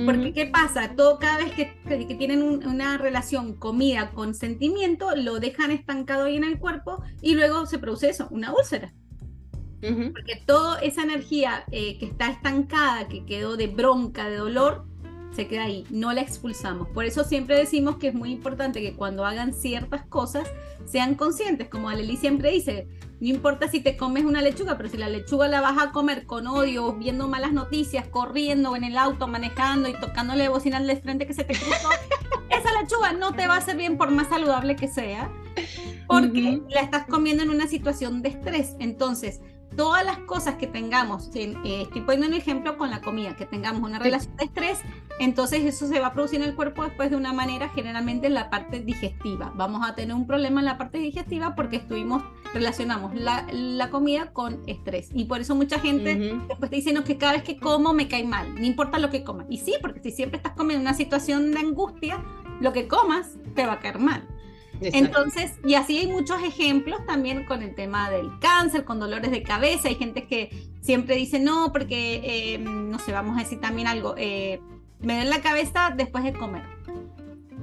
Porque, 0.07 0.33
¿qué 0.33 0.46
pasa? 0.46 0.94
Todo, 0.94 1.18
cada 1.18 1.38
vez 1.38 1.53
que, 1.53 1.74
que, 1.87 2.14
tienen 2.14 2.42
una 2.42 2.96
relación 2.96 3.55
comida 3.55 4.12
con 4.12 4.35
sentimiento, 4.35 5.16
lo 5.16 5.40
dejan 5.40 5.70
estancado 5.70 6.24
ahí 6.24 6.37
en 6.37 6.44
el 6.44 6.59
cuerpo 6.59 7.03
y 7.20 7.35
luego 7.35 7.66
se 7.66 7.79
produce 7.79 8.09
eso, 8.09 8.29
una 8.31 8.53
úlcera. 8.53 8.92
Porque 9.81 10.43
toda 10.45 10.79
esa 10.81 11.03
energía 11.03 11.64
eh, 11.71 11.99
que 11.99 12.07
está 12.07 12.29
estancada, 12.29 13.09
que 13.09 13.25
quedó 13.25 13.57
de 13.57 13.66
bronca, 13.66 14.29
de 14.29 14.37
dolor, 14.37 14.85
se 15.33 15.47
queda 15.47 15.64
ahí, 15.64 15.87
no 15.90 16.12
la 16.12 16.21
expulsamos. 16.21 16.88
Por 16.88 17.05
eso 17.05 17.25
siempre 17.25 17.57
decimos 17.57 17.97
que 17.97 18.09
es 18.09 18.14
muy 18.14 18.31
importante 18.31 18.81
que 18.81 18.95
cuando 18.95 19.25
hagan 19.25 19.55
ciertas 19.55 20.05
cosas 20.07 20.51
sean 20.85 21.14
conscientes, 21.14 21.69
como 21.69 21.88
Aleli 21.88 22.16
siempre 22.16 22.51
dice, 22.51 22.88
no 23.21 23.29
importa 23.29 23.69
si 23.69 23.81
te 23.81 23.97
comes 23.97 24.25
una 24.25 24.43
lechuga, 24.43 24.77
pero 24.77 24.88
si 24.88 24.97
la 24.97 25.09
lechuga 25.09 25.47
la 25.47 25.61
vas 25.61 25.79
a 25.79 25.93
comer 25.93 26.27
con 26.27 26.47
odio, 26.47 26.95
viendo 26.95 27.29
malas 27.29 27.53
noticias, 27.53 28.07
corriendo 28.09 28.75
en 28.77 28.85
el 28.85 28.99
auto, 28.99 29.29
manejando 29.29 29.88
y 29.88 29.93
tocándole 29.93 30.49
bocina 30.49 30.79
al 30.79 30.87
de 30.87 30.97
frente 30.97 31.27
que 31.27 31.35
se 31.35 31.45
te 31.45 31.55
cruzó, 31.55 31.90
esa 32.51 32.81
lechuga 32.81 33.12
no 33.12 33.35
te 33.35 33.47
va 33.47 33.55
a 33.55 33.59
hacer 33.59 33.77
bien 33.77 33.97
por 33.99 34.11
más 34.11 34.29
saludable 34.29 34.75
que 34.75 34.88
sea, 34.88 35.31
porque 36.09 36.61
la 36.71 36.81
estás 36.81 37.07
comiendo 37.07 37.43
en 37.43 37.51
una 37.51 37.69
situación 37.69 38.23
de 38.23 38.31
estrés. 38.31 38.75
Entonces, 38.81 39.40
todas 39.76 40.04
las 40.04 40.18
cosas 40.18 40.56
que 40.56 40.66
tengamos, 40.66 41.30
eh, 41.35 41.54
estoy 41.83 42.02
poniendo 42.02 42.28
un 42.28 42.35
ejemplo 42.35 42.76
con 42.76 42.90
la 42.90 43.00
comida, 43.00 43.37
que 43.37 43.46
tengamos 43.46 43.83
una 43.83 43.98
relación 43.98 44.37
de 44.37 44.44
estrés, 44.44 44.80
entonces 45.18 45.64
eso 45.64 45.87
se 45.87 46.00
va 46.00 46.09
a 46.09 46.12
producir 46.12 46.40
en 46.40 46.48
el 46.48 46.54
cuerpo 46.54 46.85
después 46.85 47.11
de 47.11 47.16
una 47.16 47.33
manera 47.33 47.68
generalmente 47.68 48.26
en 48.26 48.35
la 48.35 48.50
parte 48.50 48.80
digestiva. 48.80 49.52
Vamos 49.54 49.88
a 49.88 49.94
tener 49.94 50.14
un 50.14 50.26
problema 50.26 50.61
en 50.61 50.66
la 50.66 50.78
parte 50.78 50.98
digestiva 50.98 51.54
porque 51.54 51.76
estuvimos, 51.76 52.22
relacionamos 52.54 53.14
la, 53.14 53.46
la 53.52 53.90
comida 53.90 54.33
con 54.33 54.61
estrés. 54.66 55.11
Y 55.12 55.24
por 55.24 55.40
eso 55.40 55.54
mucha 55.54 55.78
gente 55.78 56.38
después 56.48 56.70
te 56.70 56.76
dice, 56.76 56.92
no, 56.92 57.04
que 57.04 57.18
cada 57.18 57.33
vez 57.35 57.42
que 57.42 57.59
como 57.59 57.92
me 57.92 58.09
cae 58.09 58.24
mal, 58.24 58.54
no 58.54 58.64
importa 58.64 58.98
lo 58.98 59.11
que 59.11 59.24
coma. 59.24 59.44
Y 59.48 59.59
sí, 59.59 59.74
porque 59.80 60.00
si 60.00 60.11
siempre 60.11 60.38
estás 60.38 60.52
comiendo 60.52 60.83
una 60.83 60.94
situación 60.94 61.52
de 61.52 61.59
angustia, 61.59 62.24
lo 62.61 62.72
que 62.72 62.88
comas 62.88 63.37
te 63.54 63.66
va 63.66 63.74
a 63.74 63.78
caer 63.78 63.98
mal. 63.98 64.26
Entonces, 64.81 65.53
y 65.64 65.75
así 65.75 65.99
hay 65.99 66.07
muchos 66.07 66.43
ejemplos 66.43 67.01
también 67.07 67.45
con 67.45 67.62
el 67.62 67.75
tema 67.75 68.11
del 68.11 68.38
cáncer, 68.38 68.85
con 68.85 68.99
dolores 68.99 69.31
de 69.31 69.43
cabeza. 69.43 69.88
Hay 69.88 69.97
gente 69.97 70.27
que 70.27 70.71
siempre 70.81 71.16
dice, 71.16 71.38
no, 71.38 71.73
porque, 71.73 72.21
eh, 72.25 72.59
no 72.59 72.99
sé, 72.99 73.12
vamos 73.12 73.37
a 73.37 73.40
decir 73.40 73.61
también 73.61 73.87
algo, 73.87 74.14
eh, 74.16 74.61
me 75.01 75.14
duele 75.14 75.31
la 75.31 75.40
cabeza 75.40 75.93
después 75.97 76.25
de 76.25 76.33
comer. 76.33 76.62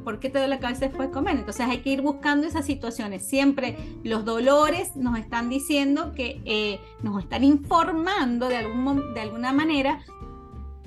¿Por 0.03 0.19
qué 0.19 0.29
te 0.29 0.39
duele 0.39 0.55
la 0.55 0.61
cabeza 0.61 0.87
después 0.87 1.09
de 1.09 1.13
comer? 1.13 1.35
Entonces 1.35 1.67
hay 1.67 1.79
que 1.79 1.89
ir 1.89 2.01
buscando 2.01 2.47
esas 2.47 2.65
situaciones. 2.65 3.27
Siempre 3.27 3.75
los 4.03 4.23
dolores 4.23 4.95
nos 4.95 5.19
están 5.19 5.49
diciendo 5.49 6.13
que 6.15 6.41
eh, 6.45 6.79
nos 7.03 7.21
están 7.21 7.43
informando 7.43 8.47
de, 8.47 8.55
algún, 8.55 9.13
de 9.13 9.19
alguna 9.19 9.51
manera 9.51 9.99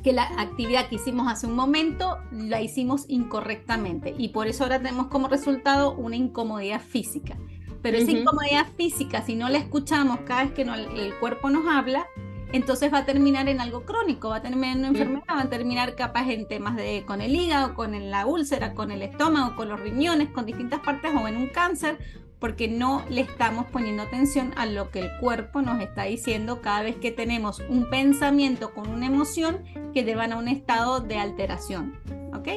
que 0.03 0.13
la 0.13 0.25
actividad 0.39 0.89
que 0.89 0.97
hicimos 0.97 1.31
hace 1.31 1.47
un 1.47 1.55
momento 1.55 2.19
la 2.33 2.61
hicimos 2.61 3.05
incorrectamente. 3.09 4.15
Y 4.17 4.29
por 4.29 4.47
eso 4.47 4.65
ahora 4.65 4.79
tenemos 4.79 5.09
como 5.09 5.29
resultado 5.29 5.95
una 5.95 6.17
incomodidad 6.17 6.81
física. 6.81 7.37
Pero 7.83 7.97
esa 7.97 8.11
incomodidad 8.11 8.67
física, 8.77 9.23
si 9.23 9.37
no 9.37 9.49
la 9.49 9.59
escuchamos 9.59 10.21
cada 10.27 10.45
vez 10.45 10.53
que 10.53 10.63
el 10.63 11.15
cuerpo 11.19 11.49
nos 11.49 11.67
habla, 11.67 12.07
entonces 12.53 12.93
va 12.93 12.99
a 12.99 13.05
terminar 13.07 13.49
en 13.49 13.61
algo 13.61 13.85
crónico, 13.85 14.31
va 14.31 14.37
a 14.37 14.43
terminar 14.43 14.73
en 14.73 14.79
una 14.81 14.89
enfermedad, 14.89 15.25
va 15.31 15.43
a 15.43 15.51
terminar 15.51 15.95
capaz 15.95 16.29
en 16.31 16.49
temas 16.49 16.77
de 16.77 17.05
con 17.07 17.21
el 17.21 17.35
hígado, 17.35 17.75
con 17.75 18.11
la 18.11 18.27
úlcera, 18.27 18.75
con 18.75 18.91
el 18.91 19.03
estómago, 19.03 19.55
con 19.55 19.69
los 19.69 19.79
riñones, 19.79 20.31
con 20.31 20.47
distintas 20.47 20.81
partes 20.81 21.13
o 21.15 21.29
en 21.29 21.37
un 21.37 21.49
cáncer 21.49 21.99
porque 22.41 22.69
no 22.69 23.05
le 23.11 23.21
estamos 23.21 23.67
poniendo 23.67 24.03
atención 24.03 24.53
a 24.57 24.67
lo 24.67 24.91
que 24.91 25.01
el 25.01 25.17
cuerpo 25.19 25.61
nos 25.61 25.81
está 25.81 26.05
diciendo 26.05 26.61
cada 26.63 26.83
vez 26.83 26.97
que 26.97 27.13
tenemos 27.13 27.63
un 27.69 27.89
pensamiento 27.91 28.73
con 28.73 28.89
una 28.89 29.07
emoción 29.07 29.63
que 29.93 30.05
llevan 30.05 30.33
a 30.33 30.39
un 30.39 30.49
estado 30.49 31.01
de 31.01 31.17
alteración. 31.17 31.95
¿Ok? 32.35 32.49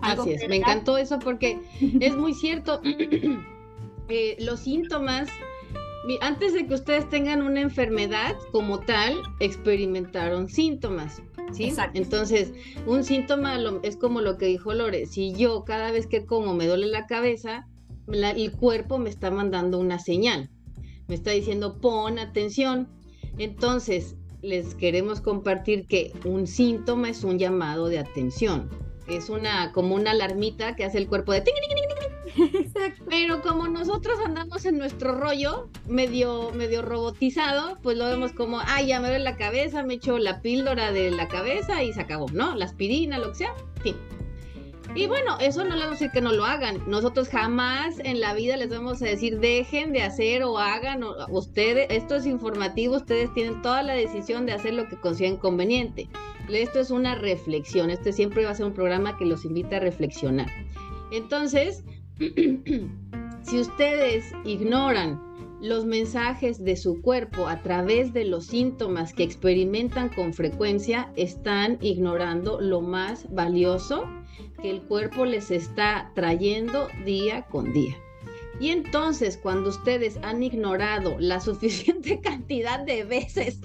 Así 0.00 0.32
es, 0.32 0.48
me 0.48 0.56
encantó 0.56 0.98
eso 0.98 1.18
porque 1.20 1.60
es 2.00 2.16
muy 2.16 2.34
cierto. 2.34 2.82
Eh, 4.10 4.36
los 4.40 4.60
síntomas, 4.60 5.28
antes 6.22 6.54
de 6.54 6.66
que 6.66 6.72
ustedes 6.72 7.06
tengan 7.10 7.42
una 7.42 7.60
enfermedad 7.60 8.34
como 8.52 8.80
tal, 8.80 9.20
experimentaron 9.38 10.48
síntomas. 10.48 11.20
¿Sí? 11.52 11.74
Entonces, 11.92 12.54
un 12.86 13.04
síntoma 13.04 13.58
es 13.82 13.98
como 13.98 14.22
lo 14.22 14.38
que 14.38 14.46
dijo 14.46 14.72
Lore, 14.72 15.04
si 15.04 15.34
yo 15.34 15.62
cada 15.64 15.90
vez 15.92 16.06
que 16.06 16.24
como 16.24 16.54
me 16.54 16.66
duele 16.66 16.86
la 16.86 17.06
cabeza, 17.06 17.66
el 18.12 18.52
cuerpo 18.52 18.98
me 18.98 19.10
está 19.10 19.30
mandando 19.30 19.78
una 19.78 19.98
señal, 19.98 20.50
me 21.06 21.14
está 21.14 21.30
diciendo 21.30 21.78
pon 21.80 22.18
atención. 22.18 22.88
Entonces, 23.38 24.16
les 24.42 24.74
queremos 24.74 25.20
compartir 25.20 25.86
que 25.86 26.12
un 26.24 26.46
síntoma 26.46 27.10
es 27.10 27.24
un 27.24 27.38
llamado 27.38 27.88
de 27.88 27.98
atención. 27.98 28.68
Es 29.08 29.30
una 29.30 29.72
como 29.72 29.94
una 29.94 30.10
alarmita 30.10 30.76
que 30.76 30.84
hace 30.84 30.98
el 30.98 31.08
cuerpo 31.08 31.32
de 31.32 31.42
Pero 33.08 33.40
como 33.40 33.66
nosotros 33.66 34.18
andamos 34.24 34.66
en 34.66 34.78
nuestro 34.78 35.14
rollo 35.14 35.70
medio 35.86 36.50
medio 36.52 36.82
robotizado, 36.82 37.78
pues 37.82 37.96
lo 37.96 38.04
vemos 38.04 38.32
como, 38.32 38.60
ay, 38.66 38.88
ya 38.88 39.00
me 39.00 39.08
duele 39.08 39.24
la 39.24 39.36
cabeza, 39.36 39.82
me 39.82 39.94
echo 39.94 40.18
la 40.18 40.42
píldora 40.42 40.92
de 40.92 41.10
la 41.10 41.26
cabeza 41.26 41.82
y 41.82 41.92
se 41.92 42.02
acabó, 42.02 42.26
¿no? 42.32 42.54
La 42.54 42.66
aspirina, 42.66 43.18
lo 43.18 43.30
que 43.30 43.36
sea. 43.36 43.54
Fin. 43.82 43.96
Y 44.94 45.06
bueno, 45.06 45.38
eso 45.40 45.64
no 45.64 45.70
les 45.70 45.84
vamos 45.84 45.86
a 45.86 46.04
decir 46.04 46.10
que 46.10 46.20
no 46.20 46.32
lo 46.32 46.44
hagan. 46.44 46.82
Nosotros 46.86 47.28
jamás 47.28 47.98
en 48.00 48.20
la 48.20 48.34
vida 48.34 48.56
les 48.56 48.70
vamos 48.70 49.00
a 49.02 49.06
decir 49.06 49.38
dejen 49.38 49.92
de 49.92 50.02
hacer 50.02 50.42
o 50.42 50.58
hagan. 50.58 51.04
ustedes, 51.28 51.86
esto 51.90 52.16
es 52.16 52.26
informativo, 52.26 52.96
ustedes 52.96 53.32
tienen 53.34 53.62
toda 53.62 53.82
la 53.82 53.92
decisión 53.92 54.46
de 54.46 54.52
hacer 54.52 54.74
lo 54.74 54.88
que 54.88 54.96
consideren 54.96 55.36
conveniente. 55.36 56.08
Esto 56.48 56.80
es 56.80 56.90
una 56.90 57.14
reflexión. 57.14 57.90
Este 57.90 58.12
siempre 58.12 58.44
va 58.44 58.50
a 58.50 58.54
ser 58.54 58.66
un 58.66 58.72
programa 58.72 59.16
que 59.18 59.26
los 59.26 59.44
invita 59.44 59.76
a 59.76 59.80
reflexionar. 59.80 60.48
Entonces, 61.12 61.84
si 63.42 63.60
ustedes 63.60 64.32
ignoran 64.44 65.27
los 65.60 65.84
mensajes 65.84 66.62
de 66.62 66.76
su 66.76 67.02
cuerpo 67.02 67.48
a 67.48 67.62
través 67.62 68.12
de 68.12 68.24
los 68.24 68.46
síntomas 68.46 69.12
que 69.12 69.24
experimentan 69.24 70.08
con 70.08 70.32
frecuencia, 70.32 71.12
están 71.16 71.78
ignorando 71.80 72.60
lo 72.60 72.80
más 72.80 73.26
valioso 73.32 74.04
que 74.62 74.70
el 74.70 74.82
cuerpo 74.82 75.24
les 75.24 75.50
está 75.50 76.12
trayendo 76.14 76.88
día 77.04 77.42
con 77.46 77.72
día. 77.72 77.96
Y 78.60 78.70
entonces, 78.70 79.36
cuando 79.36 79.70
ustedes 79.70 80.18
han 80.22 80.42
ignorado 80.42 81.16
la 81.18 81.40
suficiente 81.40 82.20
cantidad 82.20 82.80
de 82.80 83.04
veces 83.04 83.60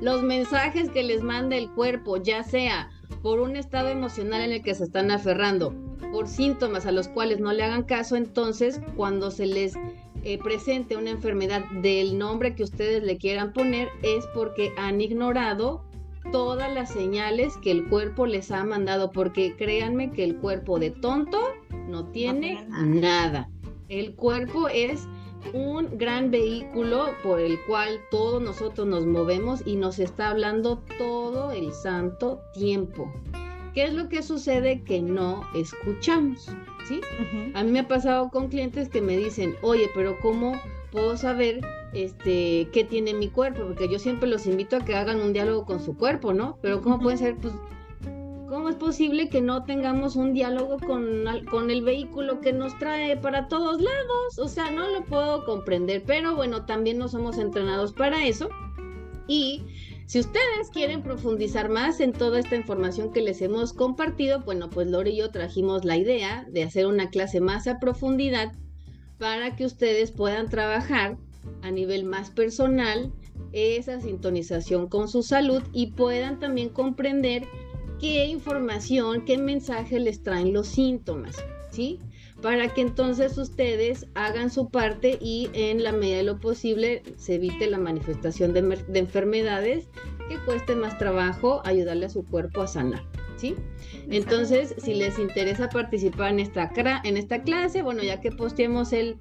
los 0.00 0.22
mensajes 0.22 0.90
que 0.90 1.02
les 1.02 1.22
manda 1.22 1.56
el 1.56 1.70
cuerpo, 1.70 2.16
ya 2.16 2.42
sea 2.44 2.90
por 3.22 3.40
un 3.40 3.56
estado 3.56 3.88
emocional 3.88 4.42
en 4.42 4.52
el 4.52 4.62
que 4.62 4.74
se 4.74 4.84
están 4.84 5.10
aferrando, 5.10 5.74
por 6.12 6.28
síntomas 6.28 6.86
a 6.86 6.92
los 6.92 7.08
cuales 7.08 7.40
no 7.40 7.52
le 7.52 7.64
hagan 7.64 7.82
caso, 7.82 8.16
entonces 8.16 8.80
cuando 8.96 9.30
se 9.30 9.46
les 9.46 9.74
eh, 10.28 10.36
presente 10.36 10.94
una 10.94 11.08
enfermedad 11.08 11.64
del 11.80 12.18
nombre 12.18 12.54
que 12.54 12.62
ustedes 12.62 13.02
le 13.02 13.16
quieran 13.16 13.54
poner, 13.54 13.88
es 14.02 14.26
porque 14.34 14.74
han 14.76 15.00
ignorado 15.00 15.86
todas 16.30 16.70
las 16.70 16.92
señales 16.92 17.56
que 17.56 17.70
el 17.70 17.88
cuerpo 17.88 18.26
les 18.26 18.50
ha 18.50 18.62
mandado, 18.62 19.10
porque 19.10 19.56
créanme 19.56 20.10
que 20.10 20.24
el 20.24 20.36
cuerpo 20.36 20.78
de 20.78 20.90
tonto 20.90 21.38
no 21.88 22.04
tiene 22.10 22.62
nada. 22.68 23.48
El 23.88 24.16
cuerpo 24.16 24.68
es 24.68 25.08
un 25.54 25.96
gran 25.96 26.30
vehículo 26.30 27.06
por 27.22 27.40
el 27.40 27.58
cual 27.66 27.98
todos 28.10 28.42
nosotros 28.42 28.86
nos 28.86 29.06
movemos 29.06 29.62
y 29.64 29.76
nos 29.76 29.98
está 29.98 30.28
hablando 30.28 30.82
todo 30.98 31.52
el 31.52 31.72
santo 31.72 32.42
tiempo. 32.52 33.10
¿Qué 33.74 33.84
es 33.84 33.94
lo 33.94 34.08
que 34.08 34.22
sucede 34.22 34.82
que 34.82 35.00
no 35.00 35.42
escuchamos? 35.54 36.50
¿Sí? 36.86 37.00
A 37.54 37.62
mí 37.62 37.70
me 37.70 37.80
ha 37.80 37.88
pasado 37.88 38.30
con 38.30 38.48
clientes 38.48 38.88
que 38.88 39.00
me 39.00 39.16
dicen, 39.16 39.54
oye, 39.62 39.88
pero 39.94 40.18
¿cómo 40.20 40.60
puedo 40.90 41.16
saber 41.16 41.60
este, 41.92 42.68
qué 42.72 42.84
tiene 42.84 43.14
mi 43.14 43.28
cuerpo, 43.28 43.64
porque 43.66 43.88
yo 43.88 43.98
siempre 43.98 44.28
los 44.28 44.46
invito 44.46 44.76
a 44.76 44.84
que 44.84 44.94
hagan 44.94 45.20
un 45.20 45.32
diálogo 45.32 45.64
con 45.64 45.80
su 45.80 45.96
cuerpo, 45.96 46.32
¿no? 46.32 46.58
Pero 46.60 46.82
¿cómo 46.82 46.98
puede 46.98 47.16
ser? 47.16 47.36
Pues, 47.36 47.54
¿cómo 48.48 48.68
es 48.68 48.76
posible 48.76 49.28
que 49.28 49.40
no 49.40 49.64
tengamos 49.64 50.16
un 50.16 50.32
diálogo 50.32 50.78
con, 50.78 51.24
con 51.50 51.70
el 51.70 51.82
vehículo 51.82 52.40
que 52.40 52.52
nos 52.52 52.78
trae 52.78 53.16
para 53.16 53.48
todos 53.48 53.80
lados? 53.80 54.38
O 54.38 54.48
sea, 54.48 54.70
no 54.70 54.88
lo 54.88 55.04
puedo 55.04 55.44
comprender, 55.44 56.02
pero 56.06 56.34
bueno, 56.34 56.64
también 56.64 56.98
no 56.98 57.08
somos 57.08 57.38
entrenados 57.38 57.92
para 57.92 58.26
eso. 58.26 58.48
Y 59.26 59.64
Si 60.08 60.18
ustedes 60.18 60.70
quieren 60.72 61.02
profundizar 61.02 61.68
más 61.68 62.00
en 62.00 62.14
toda 62.14 62.40
esta 62.40 62.56
información 62.56 63.12
que 63.12 63.20
les 63.20 63.42
hemos 63.42 63.74
compartido, 63.74 64.40
bueno, 64.40 64.70
pues 64.70 64.86
Lore 64.86 65.10
y 65.10 65.16
yo 65.16 65.30
trajimos 65.30 65.84
la 65.84 65.98
idea 65.98 66.46
de 66.50 66.62
hacer 66.62 66.86
una 66.86 67.10
clase 67.10 67.42
más 67.42 67.66
a 67.66 67.78
profundidad 67.78 68.52
para 69.18 69.54
que 69.54 69.66
ustedes 69.66 70.10
puedan 70.10 70.48
trabajar 70.48 71.18
a 71.60 71.70
nivel 71.70 72.06
más 72.06 72.30
personal 72.30 73.12
esa 73.52 74.00
sintonización 74.00 74.88
con 74.88 75.08
su 75.08 75.22
salud 75.22 75.62
y 75.74 75.88
puedan 75.88 76.40
también 76.40 76.70
comprender 76.70 77.46
qué 78.00 78.24
información, 78.28 79.26
qué 79.26 79.36
mensaje 79.36 80.00
les 80.00 80.22
traen 80.22 80.54
los 80.54 80.68
síntomas, 80.68 81.36
¿sí? 81.70 81.98
Para 82.42 82.72
que 82.72 82.82
entonces 82.82 83.36
ustedes 83.36 84.06
hagan 84.14 84.50
su 84.50 84.70
parte 84.70 85.18
y 85.20 85.50
en 85.54 85.82
la 85.82 85.92
medida 85.92 86.18
de 86.18 86.22
lo 86.22 86.38
posible 86.38 87.02
se 87.16 87.34
evite 87.34 87.68
la 87.68 87.78
manifestación 87.78 88.52
de, 88.52 88.62
de 88.62 88.98
enfermedades 88.98 89.88
que 90.28 90.38
cueste 90.44 90.76
más 90.76 90.98
trabajo 90.98 91.62
ayudarle 91.64 92.06
a 92.06 92.10
su 92.10 92.24
cuerpo 92.24 92.62
a 92.62 92.68
sanar. 92.68 93.02
¿Sí? 93.36 93.54
Entonces, 94.10 94.74
si 94.78 94.94
les 94.94 95.18
interesa 95.18 95.68
participar 95.68 96.32
en 96.32 96.40
esta, 96.40 96.72
en 97.04 97.16
esta 97.16 97.42
clase, 97.42 97.82
bueno, 97.82 98.02
ya 98.02 98.20
que 98.20 98.32
posteemos 98.32 98.92
el, 98.92 99.16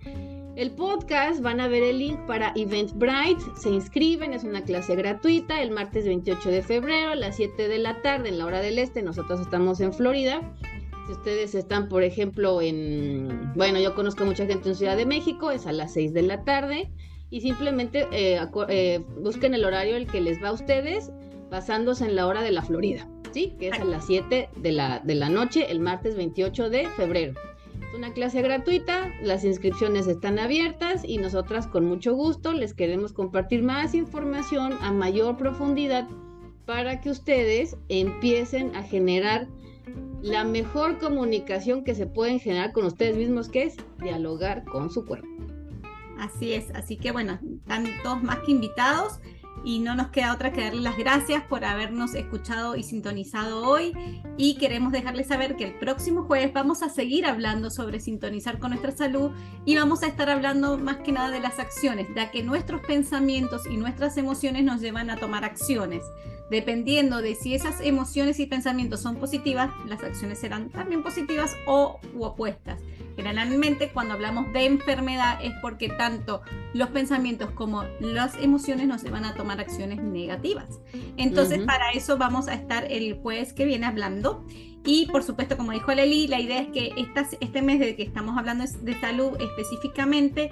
el 0.56 0.72
podcast, 0.72 1.42
van 1.42 1.60
a 1.60 1.68
ver 1.68 1.84
el 1.84 2.00
link 2.00 2.20
para 2.26 2.52
Eventbrite, 2.56 3.44
se 3.56 3.70
inscriben, 3.70 4.34
es 4.34 4.44
una 4.44 4.64
clase 4.64 4.96
gratuita 4.96 5.62
el 5.62 5.70
martes 5.70 6.06
28 6.06 6.50
de 6.50 6.64
febrero 6.64 7.12
a 7.12 7.16
las 7.16 7.36
7 7.36 7.68
de 7.68 7.78
la 7.78 8.02
tarde 8.02 8.30
en 8.30 8.40
la 8.40 8.48
hora 8.48 8.60
del 8.60 8.80
este, 8.80 9.04
nosotros 9.04 9.40
estamos 9.40 9.80
en 9.82 9.94
Florida. 9.94 10.42
Si 11.08 11.14
ustedes 11.14 11.56
están, 11.56 11.88
por 11.88 12.04
ejemplo, 12.04 12.62
en, 12.62 13.54
bueno, 13.56 13.80
yo 13.80 13.96
conozco 13.96 14.26
mucha 14.26 14.46
gente 14.46 14.68
en 14.68 14.76
Ciudad 14.76 14.98
de 14.98 15.06
México, 15.06 15.52
es 15.52 15.66
a 15.66 15.72
las 15.72 15.94
6 15.94 16.14
de 16.14 16.22
la 16.22 16.44
tarde 16.44 16.92
y 17.30 17.40
simplemente 17.40 18.08
eh, 18.12 18.42
eh, 18.68 19.00
busquen 19.22 19.54
el 19.54 19.64
horario 19.64 19.96
el 19.96 20.06
que 20.06 20.20
les 20.20 20.44
va 20.44 20.50
a 20.50 20.52
ustedes 20.52 21.10
basándose 21.50 22.04
en 22.04 22.18
la 22.18 22.28
hora 22.28 22.42
de 22.42 22.52
la 22.52 22.62
Florida, 22.62 23.08
¿sí? 23.32 23.56
Que 23.58 23.70
es 23.70 23.80
a 23.80 23.86
las 23.86 24.06
7 24.06 24.50
de 24.54 24.72
la, 24.74 25.00
de 25.00 25.16
la 25.16 25.30
noche 25.30 25.72
el 25.72 25.80
martes 25.80 26.18
28 26.18 26.70
de 26.70 26.88
febrero. 26.90 27.36
Es 27.88 27.96
una 27.96 28.12
clase 28.12 28.42
gratuita, 28.42 29.10
las 29.24 29.46
inscripciones 29.46 30.08
están 30.08 30.40
abiertas 30.40 31.04
y 31.06 31.20
nosotras 31.20 31.68
con 31.68 31.86
mucho 31.86 32.16
gusto 32.16 32.52
les 32.52 32.74
queremos 32.74 33.14
compartir 33.14 33.64
más 33.64 33.96
información 33.96 34.74
a 34.82 34.92
mayor 34.92 35.38
profundidad 35.38 36.06
para 36.66 37.00
que 37.00 37.12
ustedes 37.12 37.78
empiecen 37.88 38.76
a 38.76 38.84
generar 38.84 39.48
la 40.22 40.44
mejor 40.44 41.00
comunicación 41.00 41.84
que 41.84 41.96
se 41.96 42.08
pueden 42.08 42.40
generar 42.40 42.74
con 42.74 42.86
ustedes 42.86 43.16
mismos, 43.18 43.50
que 43.50 43.64
es 43.64 43.78
dialogar 44.02 44.64
con 44.66 44.90
su 44.90 45.06
cuerpo. 45.06 45.28
Así 46.20 46.54
es, 46.54 46.72
así 46.72 46.98
que 46.98 47.12
bueno, 47.12 47.40
están 47.60 47.86
todos 48.04 48.24
más 48.24 48.40
que 48.40 48.52
invitados 48.52 49.20
y 49.64 49.80
no 49.80 49.96
nos 49.96 50.08
queda 50.10 50.34
otra 50.34 50.52
que 50.52 50.62
darles 50.62 50.84
las 50.84 50.98
gracias 50.98 51.44
por 51.44 51.66
habernos 51.66 52.16
escuchado 52.16 52.76
y 52.76 52.84
sintonizado 52.84 53.68
hoy 53.68 53.94
y 54.38 54.56
queremos 54.56 54.92
dejarles 54.92 55.28
saber 55.28 55.56
que 55.56 55.66
el 55.66 55.74
próximo 55.80 56.24
jueves 56.24 56.54
vamos 56.54 56.84
a 56.84 56.90
seguir 56.90 57.26
hablando 57.26 57.70
sobre 57.70 58.00
sintonizar 58.00 58.60
con 58.60 58.72
nuestra 58.72 58.92
salud 58.92 59.32
y 59.66 59.76
vamos 59.76 60.04
a 60.04 60.08
estar 60.08 60.30
hablando 60.30 60.78
más 60.78 60.98
que 60.98 61.12
nada 61.12 61.30
de 61.30 61.40
las 61.40 61.60
acciones, 61.60 62.08
ya 62.16 62.32
que 62.32 62.44
nuestros 62.44 62.82
pensamientos 62.82 63.66
y 63.66 63.78
nuestras 63.78 64.18
emociones 64.18 64.64
nos 64.64 64.82
llevan 64.82 65.10
a 65.10 65.18
tomar 65.18 65.44
acciones. 65.44 66.04
Dependiendo 66.50 67.22
de 67.22 67.36
si 67.36 67.56
esas 67.56 67.82
emociones 67.82 68.40
y 68.40 68.46
pensamientos 68.46 69.02
son 69.02 69.18
positivas, 69.18 69.70
las 69.86 70.02
acciones 70.02 70.40
serán 70.40 70.70
también 70.70 71.04
positivas 71.04 71.56
o 71.66 72.00
opuestas. 72.18 72.80
Generalmente 73.18 73.90
cuando 73.90 74.14
hablamos 74.14 74.54
de 74.54 74.66
enfermedad 74.66 75.40
es 75.44 75.52
porque 75.60 75.90
tanto 75.90 76.44
los 76.74 76.90
pensamientos 76.90 77.50
como 77.50 77.84
las 78.00 78.38
emociones 78.38 78.88
nos 78.88 79.04
van 79.10 79.26
a 79.26 79.34
tomar 79.34 79.60
acciones 79.60 80.02
negativas. 80.02 80.80
Entonces 81.18 81.64
para 81.66 81.92
eso 81.92 82.18
vamos 82.20 82.48
a 82.48 82.54
estar 82.54 82.86
el 82.92 83.18
jueves 83.20 83.54
que 83.54 83.66
viene 83.66 83.88
hablando. 83.88 84.46
Y 84.86 85.08
por 85.08 85.24
supuesto, 85.24 85.58
como 85.58 85.72
dijo 85.72 85.92
Leli, 85.94 86.28
la 86.28 86.40
idea 86.40 86.62
es 86.62 86.68
que 86.70 86.94
este 87.42 87.62
mes 87.64 87.80
de 87.80 87.96
que 87.96 88.04
estamos 88.04 88.38
hablando 88.38 88.64
de 88.82 89.00
salud 89.00 89.32
específicamente, 89.42 90.52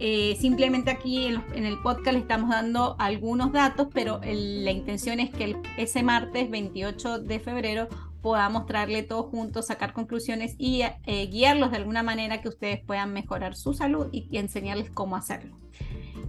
eh, 0.00 0.36
simplemente 0.40 0.90
aquí 0.90 1.26
en, 1.26 1.64
el 1.64 1.78
podcast 1.78 2.14
le 2.14 2.18
estamos 2.18 2.50
dando 2.50 2.96
algunos 2.98 3.52
datos, 3.52 3.86
pero 3.94 4.20
la 4.24 4.70
intención 4.72 5.20
es 5.20 5.30
que 5.30 5.56
ese 5.76 6.02
martes 6.02 6.50
28 6.50 7.20
de 7.20 7.38
febrero 7.38 7.88
podamos 8.22 8.66
traerle 8.66 9.02
todos 9.02 9.26
juntos, 9.26 9.66
sacar 9.66 9.92
conclusiones 9.92 10.54
y 10.58 10.82
eh, 10.82 11.26
guiarlos 11.26 11.70
de 11.70 11.78
alguna 11.78 12.02
manera 12.02 12.40
que 12.40 12.48
ustedes 12.48 12.80
puedan 12.84 13.12
mejorar 13.12 13.54
su 13.56 13.74
salud 13.74 14.08
y 14.12 14.36
enseñarles 14.36 14.90
cómo 14.90 15.16
hacerlo. 15.16 15.56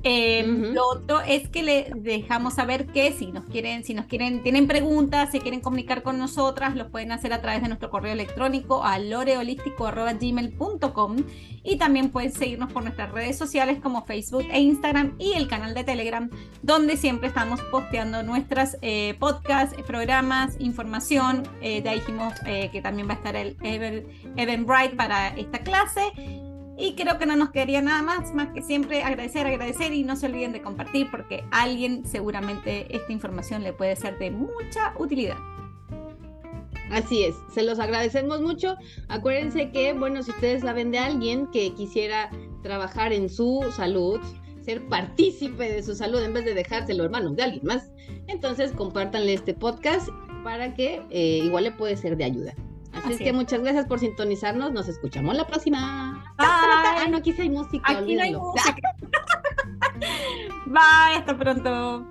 Em, 0.03 0.73
lo 0.73 0.87
otro 0.87 1.21
es 1.21 1.47
que 1.49 1.61
le 1.61 1.91
dejamos 1.95 2.55
saber 2.55 2.87
que 2.87 3.13
si 3.13 3.27
nos 3.27 3.45
quieren, 3.45 3.83
si 3.83 3.93
nos 3.93 4.07
quieren, 4.07 4.41
tienen 4.41 4.65
preguntas, 4.67 5.29
si 5.31 5.39
quieren 5.39 5.61
comunicar 5.61 6.01
con 6.01 6.17
nosotras, 6.17 6.75
lo 6.75 6.89
pueden 6.89 7.11
hacer 7.11 7.33
a 7.33 7.41
través 7.41 7.61
de 7.61 7.67
nuestro 7.67 7.91
correo 7.91 8.13
electrónico 8.13 8.83
a 8.83 8.97
loreholístico.gmail.com 8.97 11.17
y 11.63 11.77
también 11.77 12.09
pueden 12.09 12.31
seguirnos 12.31 12.73
por 12.73 12.81
nuestras 12.83 13.11
redes 13.11 13.37
sociales 13.37 13.77
como 13.81 14.03
Facebook 14.05 14.47
e 14.51 14.59
Instagram 14.59 15.13
y 15.19 15.33
el 15.33 15.47
canal 15.47 15.75
de 15.75 15.83
Telegram, 15.83 16.31
donde 16.63 16.97
siempre 16.97 17.27
estamos 17.27 17.61
posteando 17.61 18.23
nuestras 18.23 18.79
eh, 18.81 19.15
podcasts, 19.19 19.79
programas, 19.83 20.55
información. 20.59 21.43
Eh, 21.61 21.83
ahí 21.85 21.99
dijimos 21.99 22.33
eh, 22.47 22.69
que 22.71 22.81
también 22.81 23.07
va 23.07 23.13
a 23.13 23.17
estar 23.17 23.35
el 23.35 23.55
Eventbrite 24.35 24.95
para 24.95 25.27
esta 25.29 25.59
clase 25.59 26.01
y 26.81 26.95
creo 26.95 27.19
que 27.19 27.27
no 27.27 27.35
nos 27.35 27.51
quedaría 27.51 27.81
nada 27.81 28.01
más, 28.01 28.33
más 28.33 28.51
que 28.53 28.63
siempre 28.63 29.03
agradecer, 29.03 29.45
agradecer 29.45 29.93
y 29.93 30.03
no 30.03 30.15
se 30.15 30.25
olviden 30.25 30.51
de 30.51 30.63
compartir 30.63 31.07
porque 31.11 31.43
a 31.51 31.63
alguien 31.63 32.05
seguramente 32.07 32.87
esta 32.95 33.11
información 33.11 33.61
le 33.61 33.71
puede 33.71 33.95
ser 33.95 34.17
de 34.17 34.31
mucha 34.31 34.93
utilidad. 34.97 35.37
Así 36.89 37.23
es, 37.23 37.35
se 37.53 37.61
los 37.61 37.79
agradecemos 37.79 38.41
mucho. 38.41 38.75
Acuérdense 39.09 39.69
que, 39.69 39.93
bueno, 39.93 40.23
si 40.23 40.31
ustedes 40.31 40.63
saben 40.63 40.89
de 40.89 40.97
alguien 40.97 41.47
que 41.51 41.71
quisiera 41.73 42.31
trabajar 42.63 43.13
en 43.13 43.29
su 43.29 43.63
salud, 43.75 44.19
ser 44.61 44.83
partícipe 44.87 45.71
de 45.71 45.83
su 45.83 45.93
salud 45.93 46.21
en 46.23 46.33
vez 46.33 46.45
de 46.45 46.55
dejárselo 46.55 47.03
hermano 47.03 47.31
de 47.31 47.43
alguien 47.43 47.65
más, 47.65 47.91
entonces 48.27 48.71
compártanle 48.71 49.35
este 49.35 49.53
podcast 49.53 50.09
para 50.43 50.73
que 50.73 51.01
eh, 51.11 51.41
igual 51.43 51.65
le 51.65 51.71
puede 51.71 51.95
ser 51.95 52.17
de 52.17 52.23
ayuda. 52.23 52.55
Así, 53.03 53.13
es 53.13 53.19
que 53.19 53.33
muchas 53.33 53.61
gracias 53.61 53.85
por 53.85 53.99
sintonizarnos. 53.99 54.71
Nos 54.71 54.87
escuchamos 54.87 55.35
la 55.35 55.47
próxima. 55.47 56.23
Bye. 56.37 56.47
Ah, 56.47 57.07
no, 57.09 57.17
aquí 57.17 57.33
sí 57.33 57.41
hay 57.41 57.49
música. 57.49 57.97
Aquí 57.97 58.15
no 58.15 58.23
hay 58.23 58.35
música. 58.35 58.75
Bye, 60.65 61.17
hasta 61.17 61.37
pronto. 61.37 62.05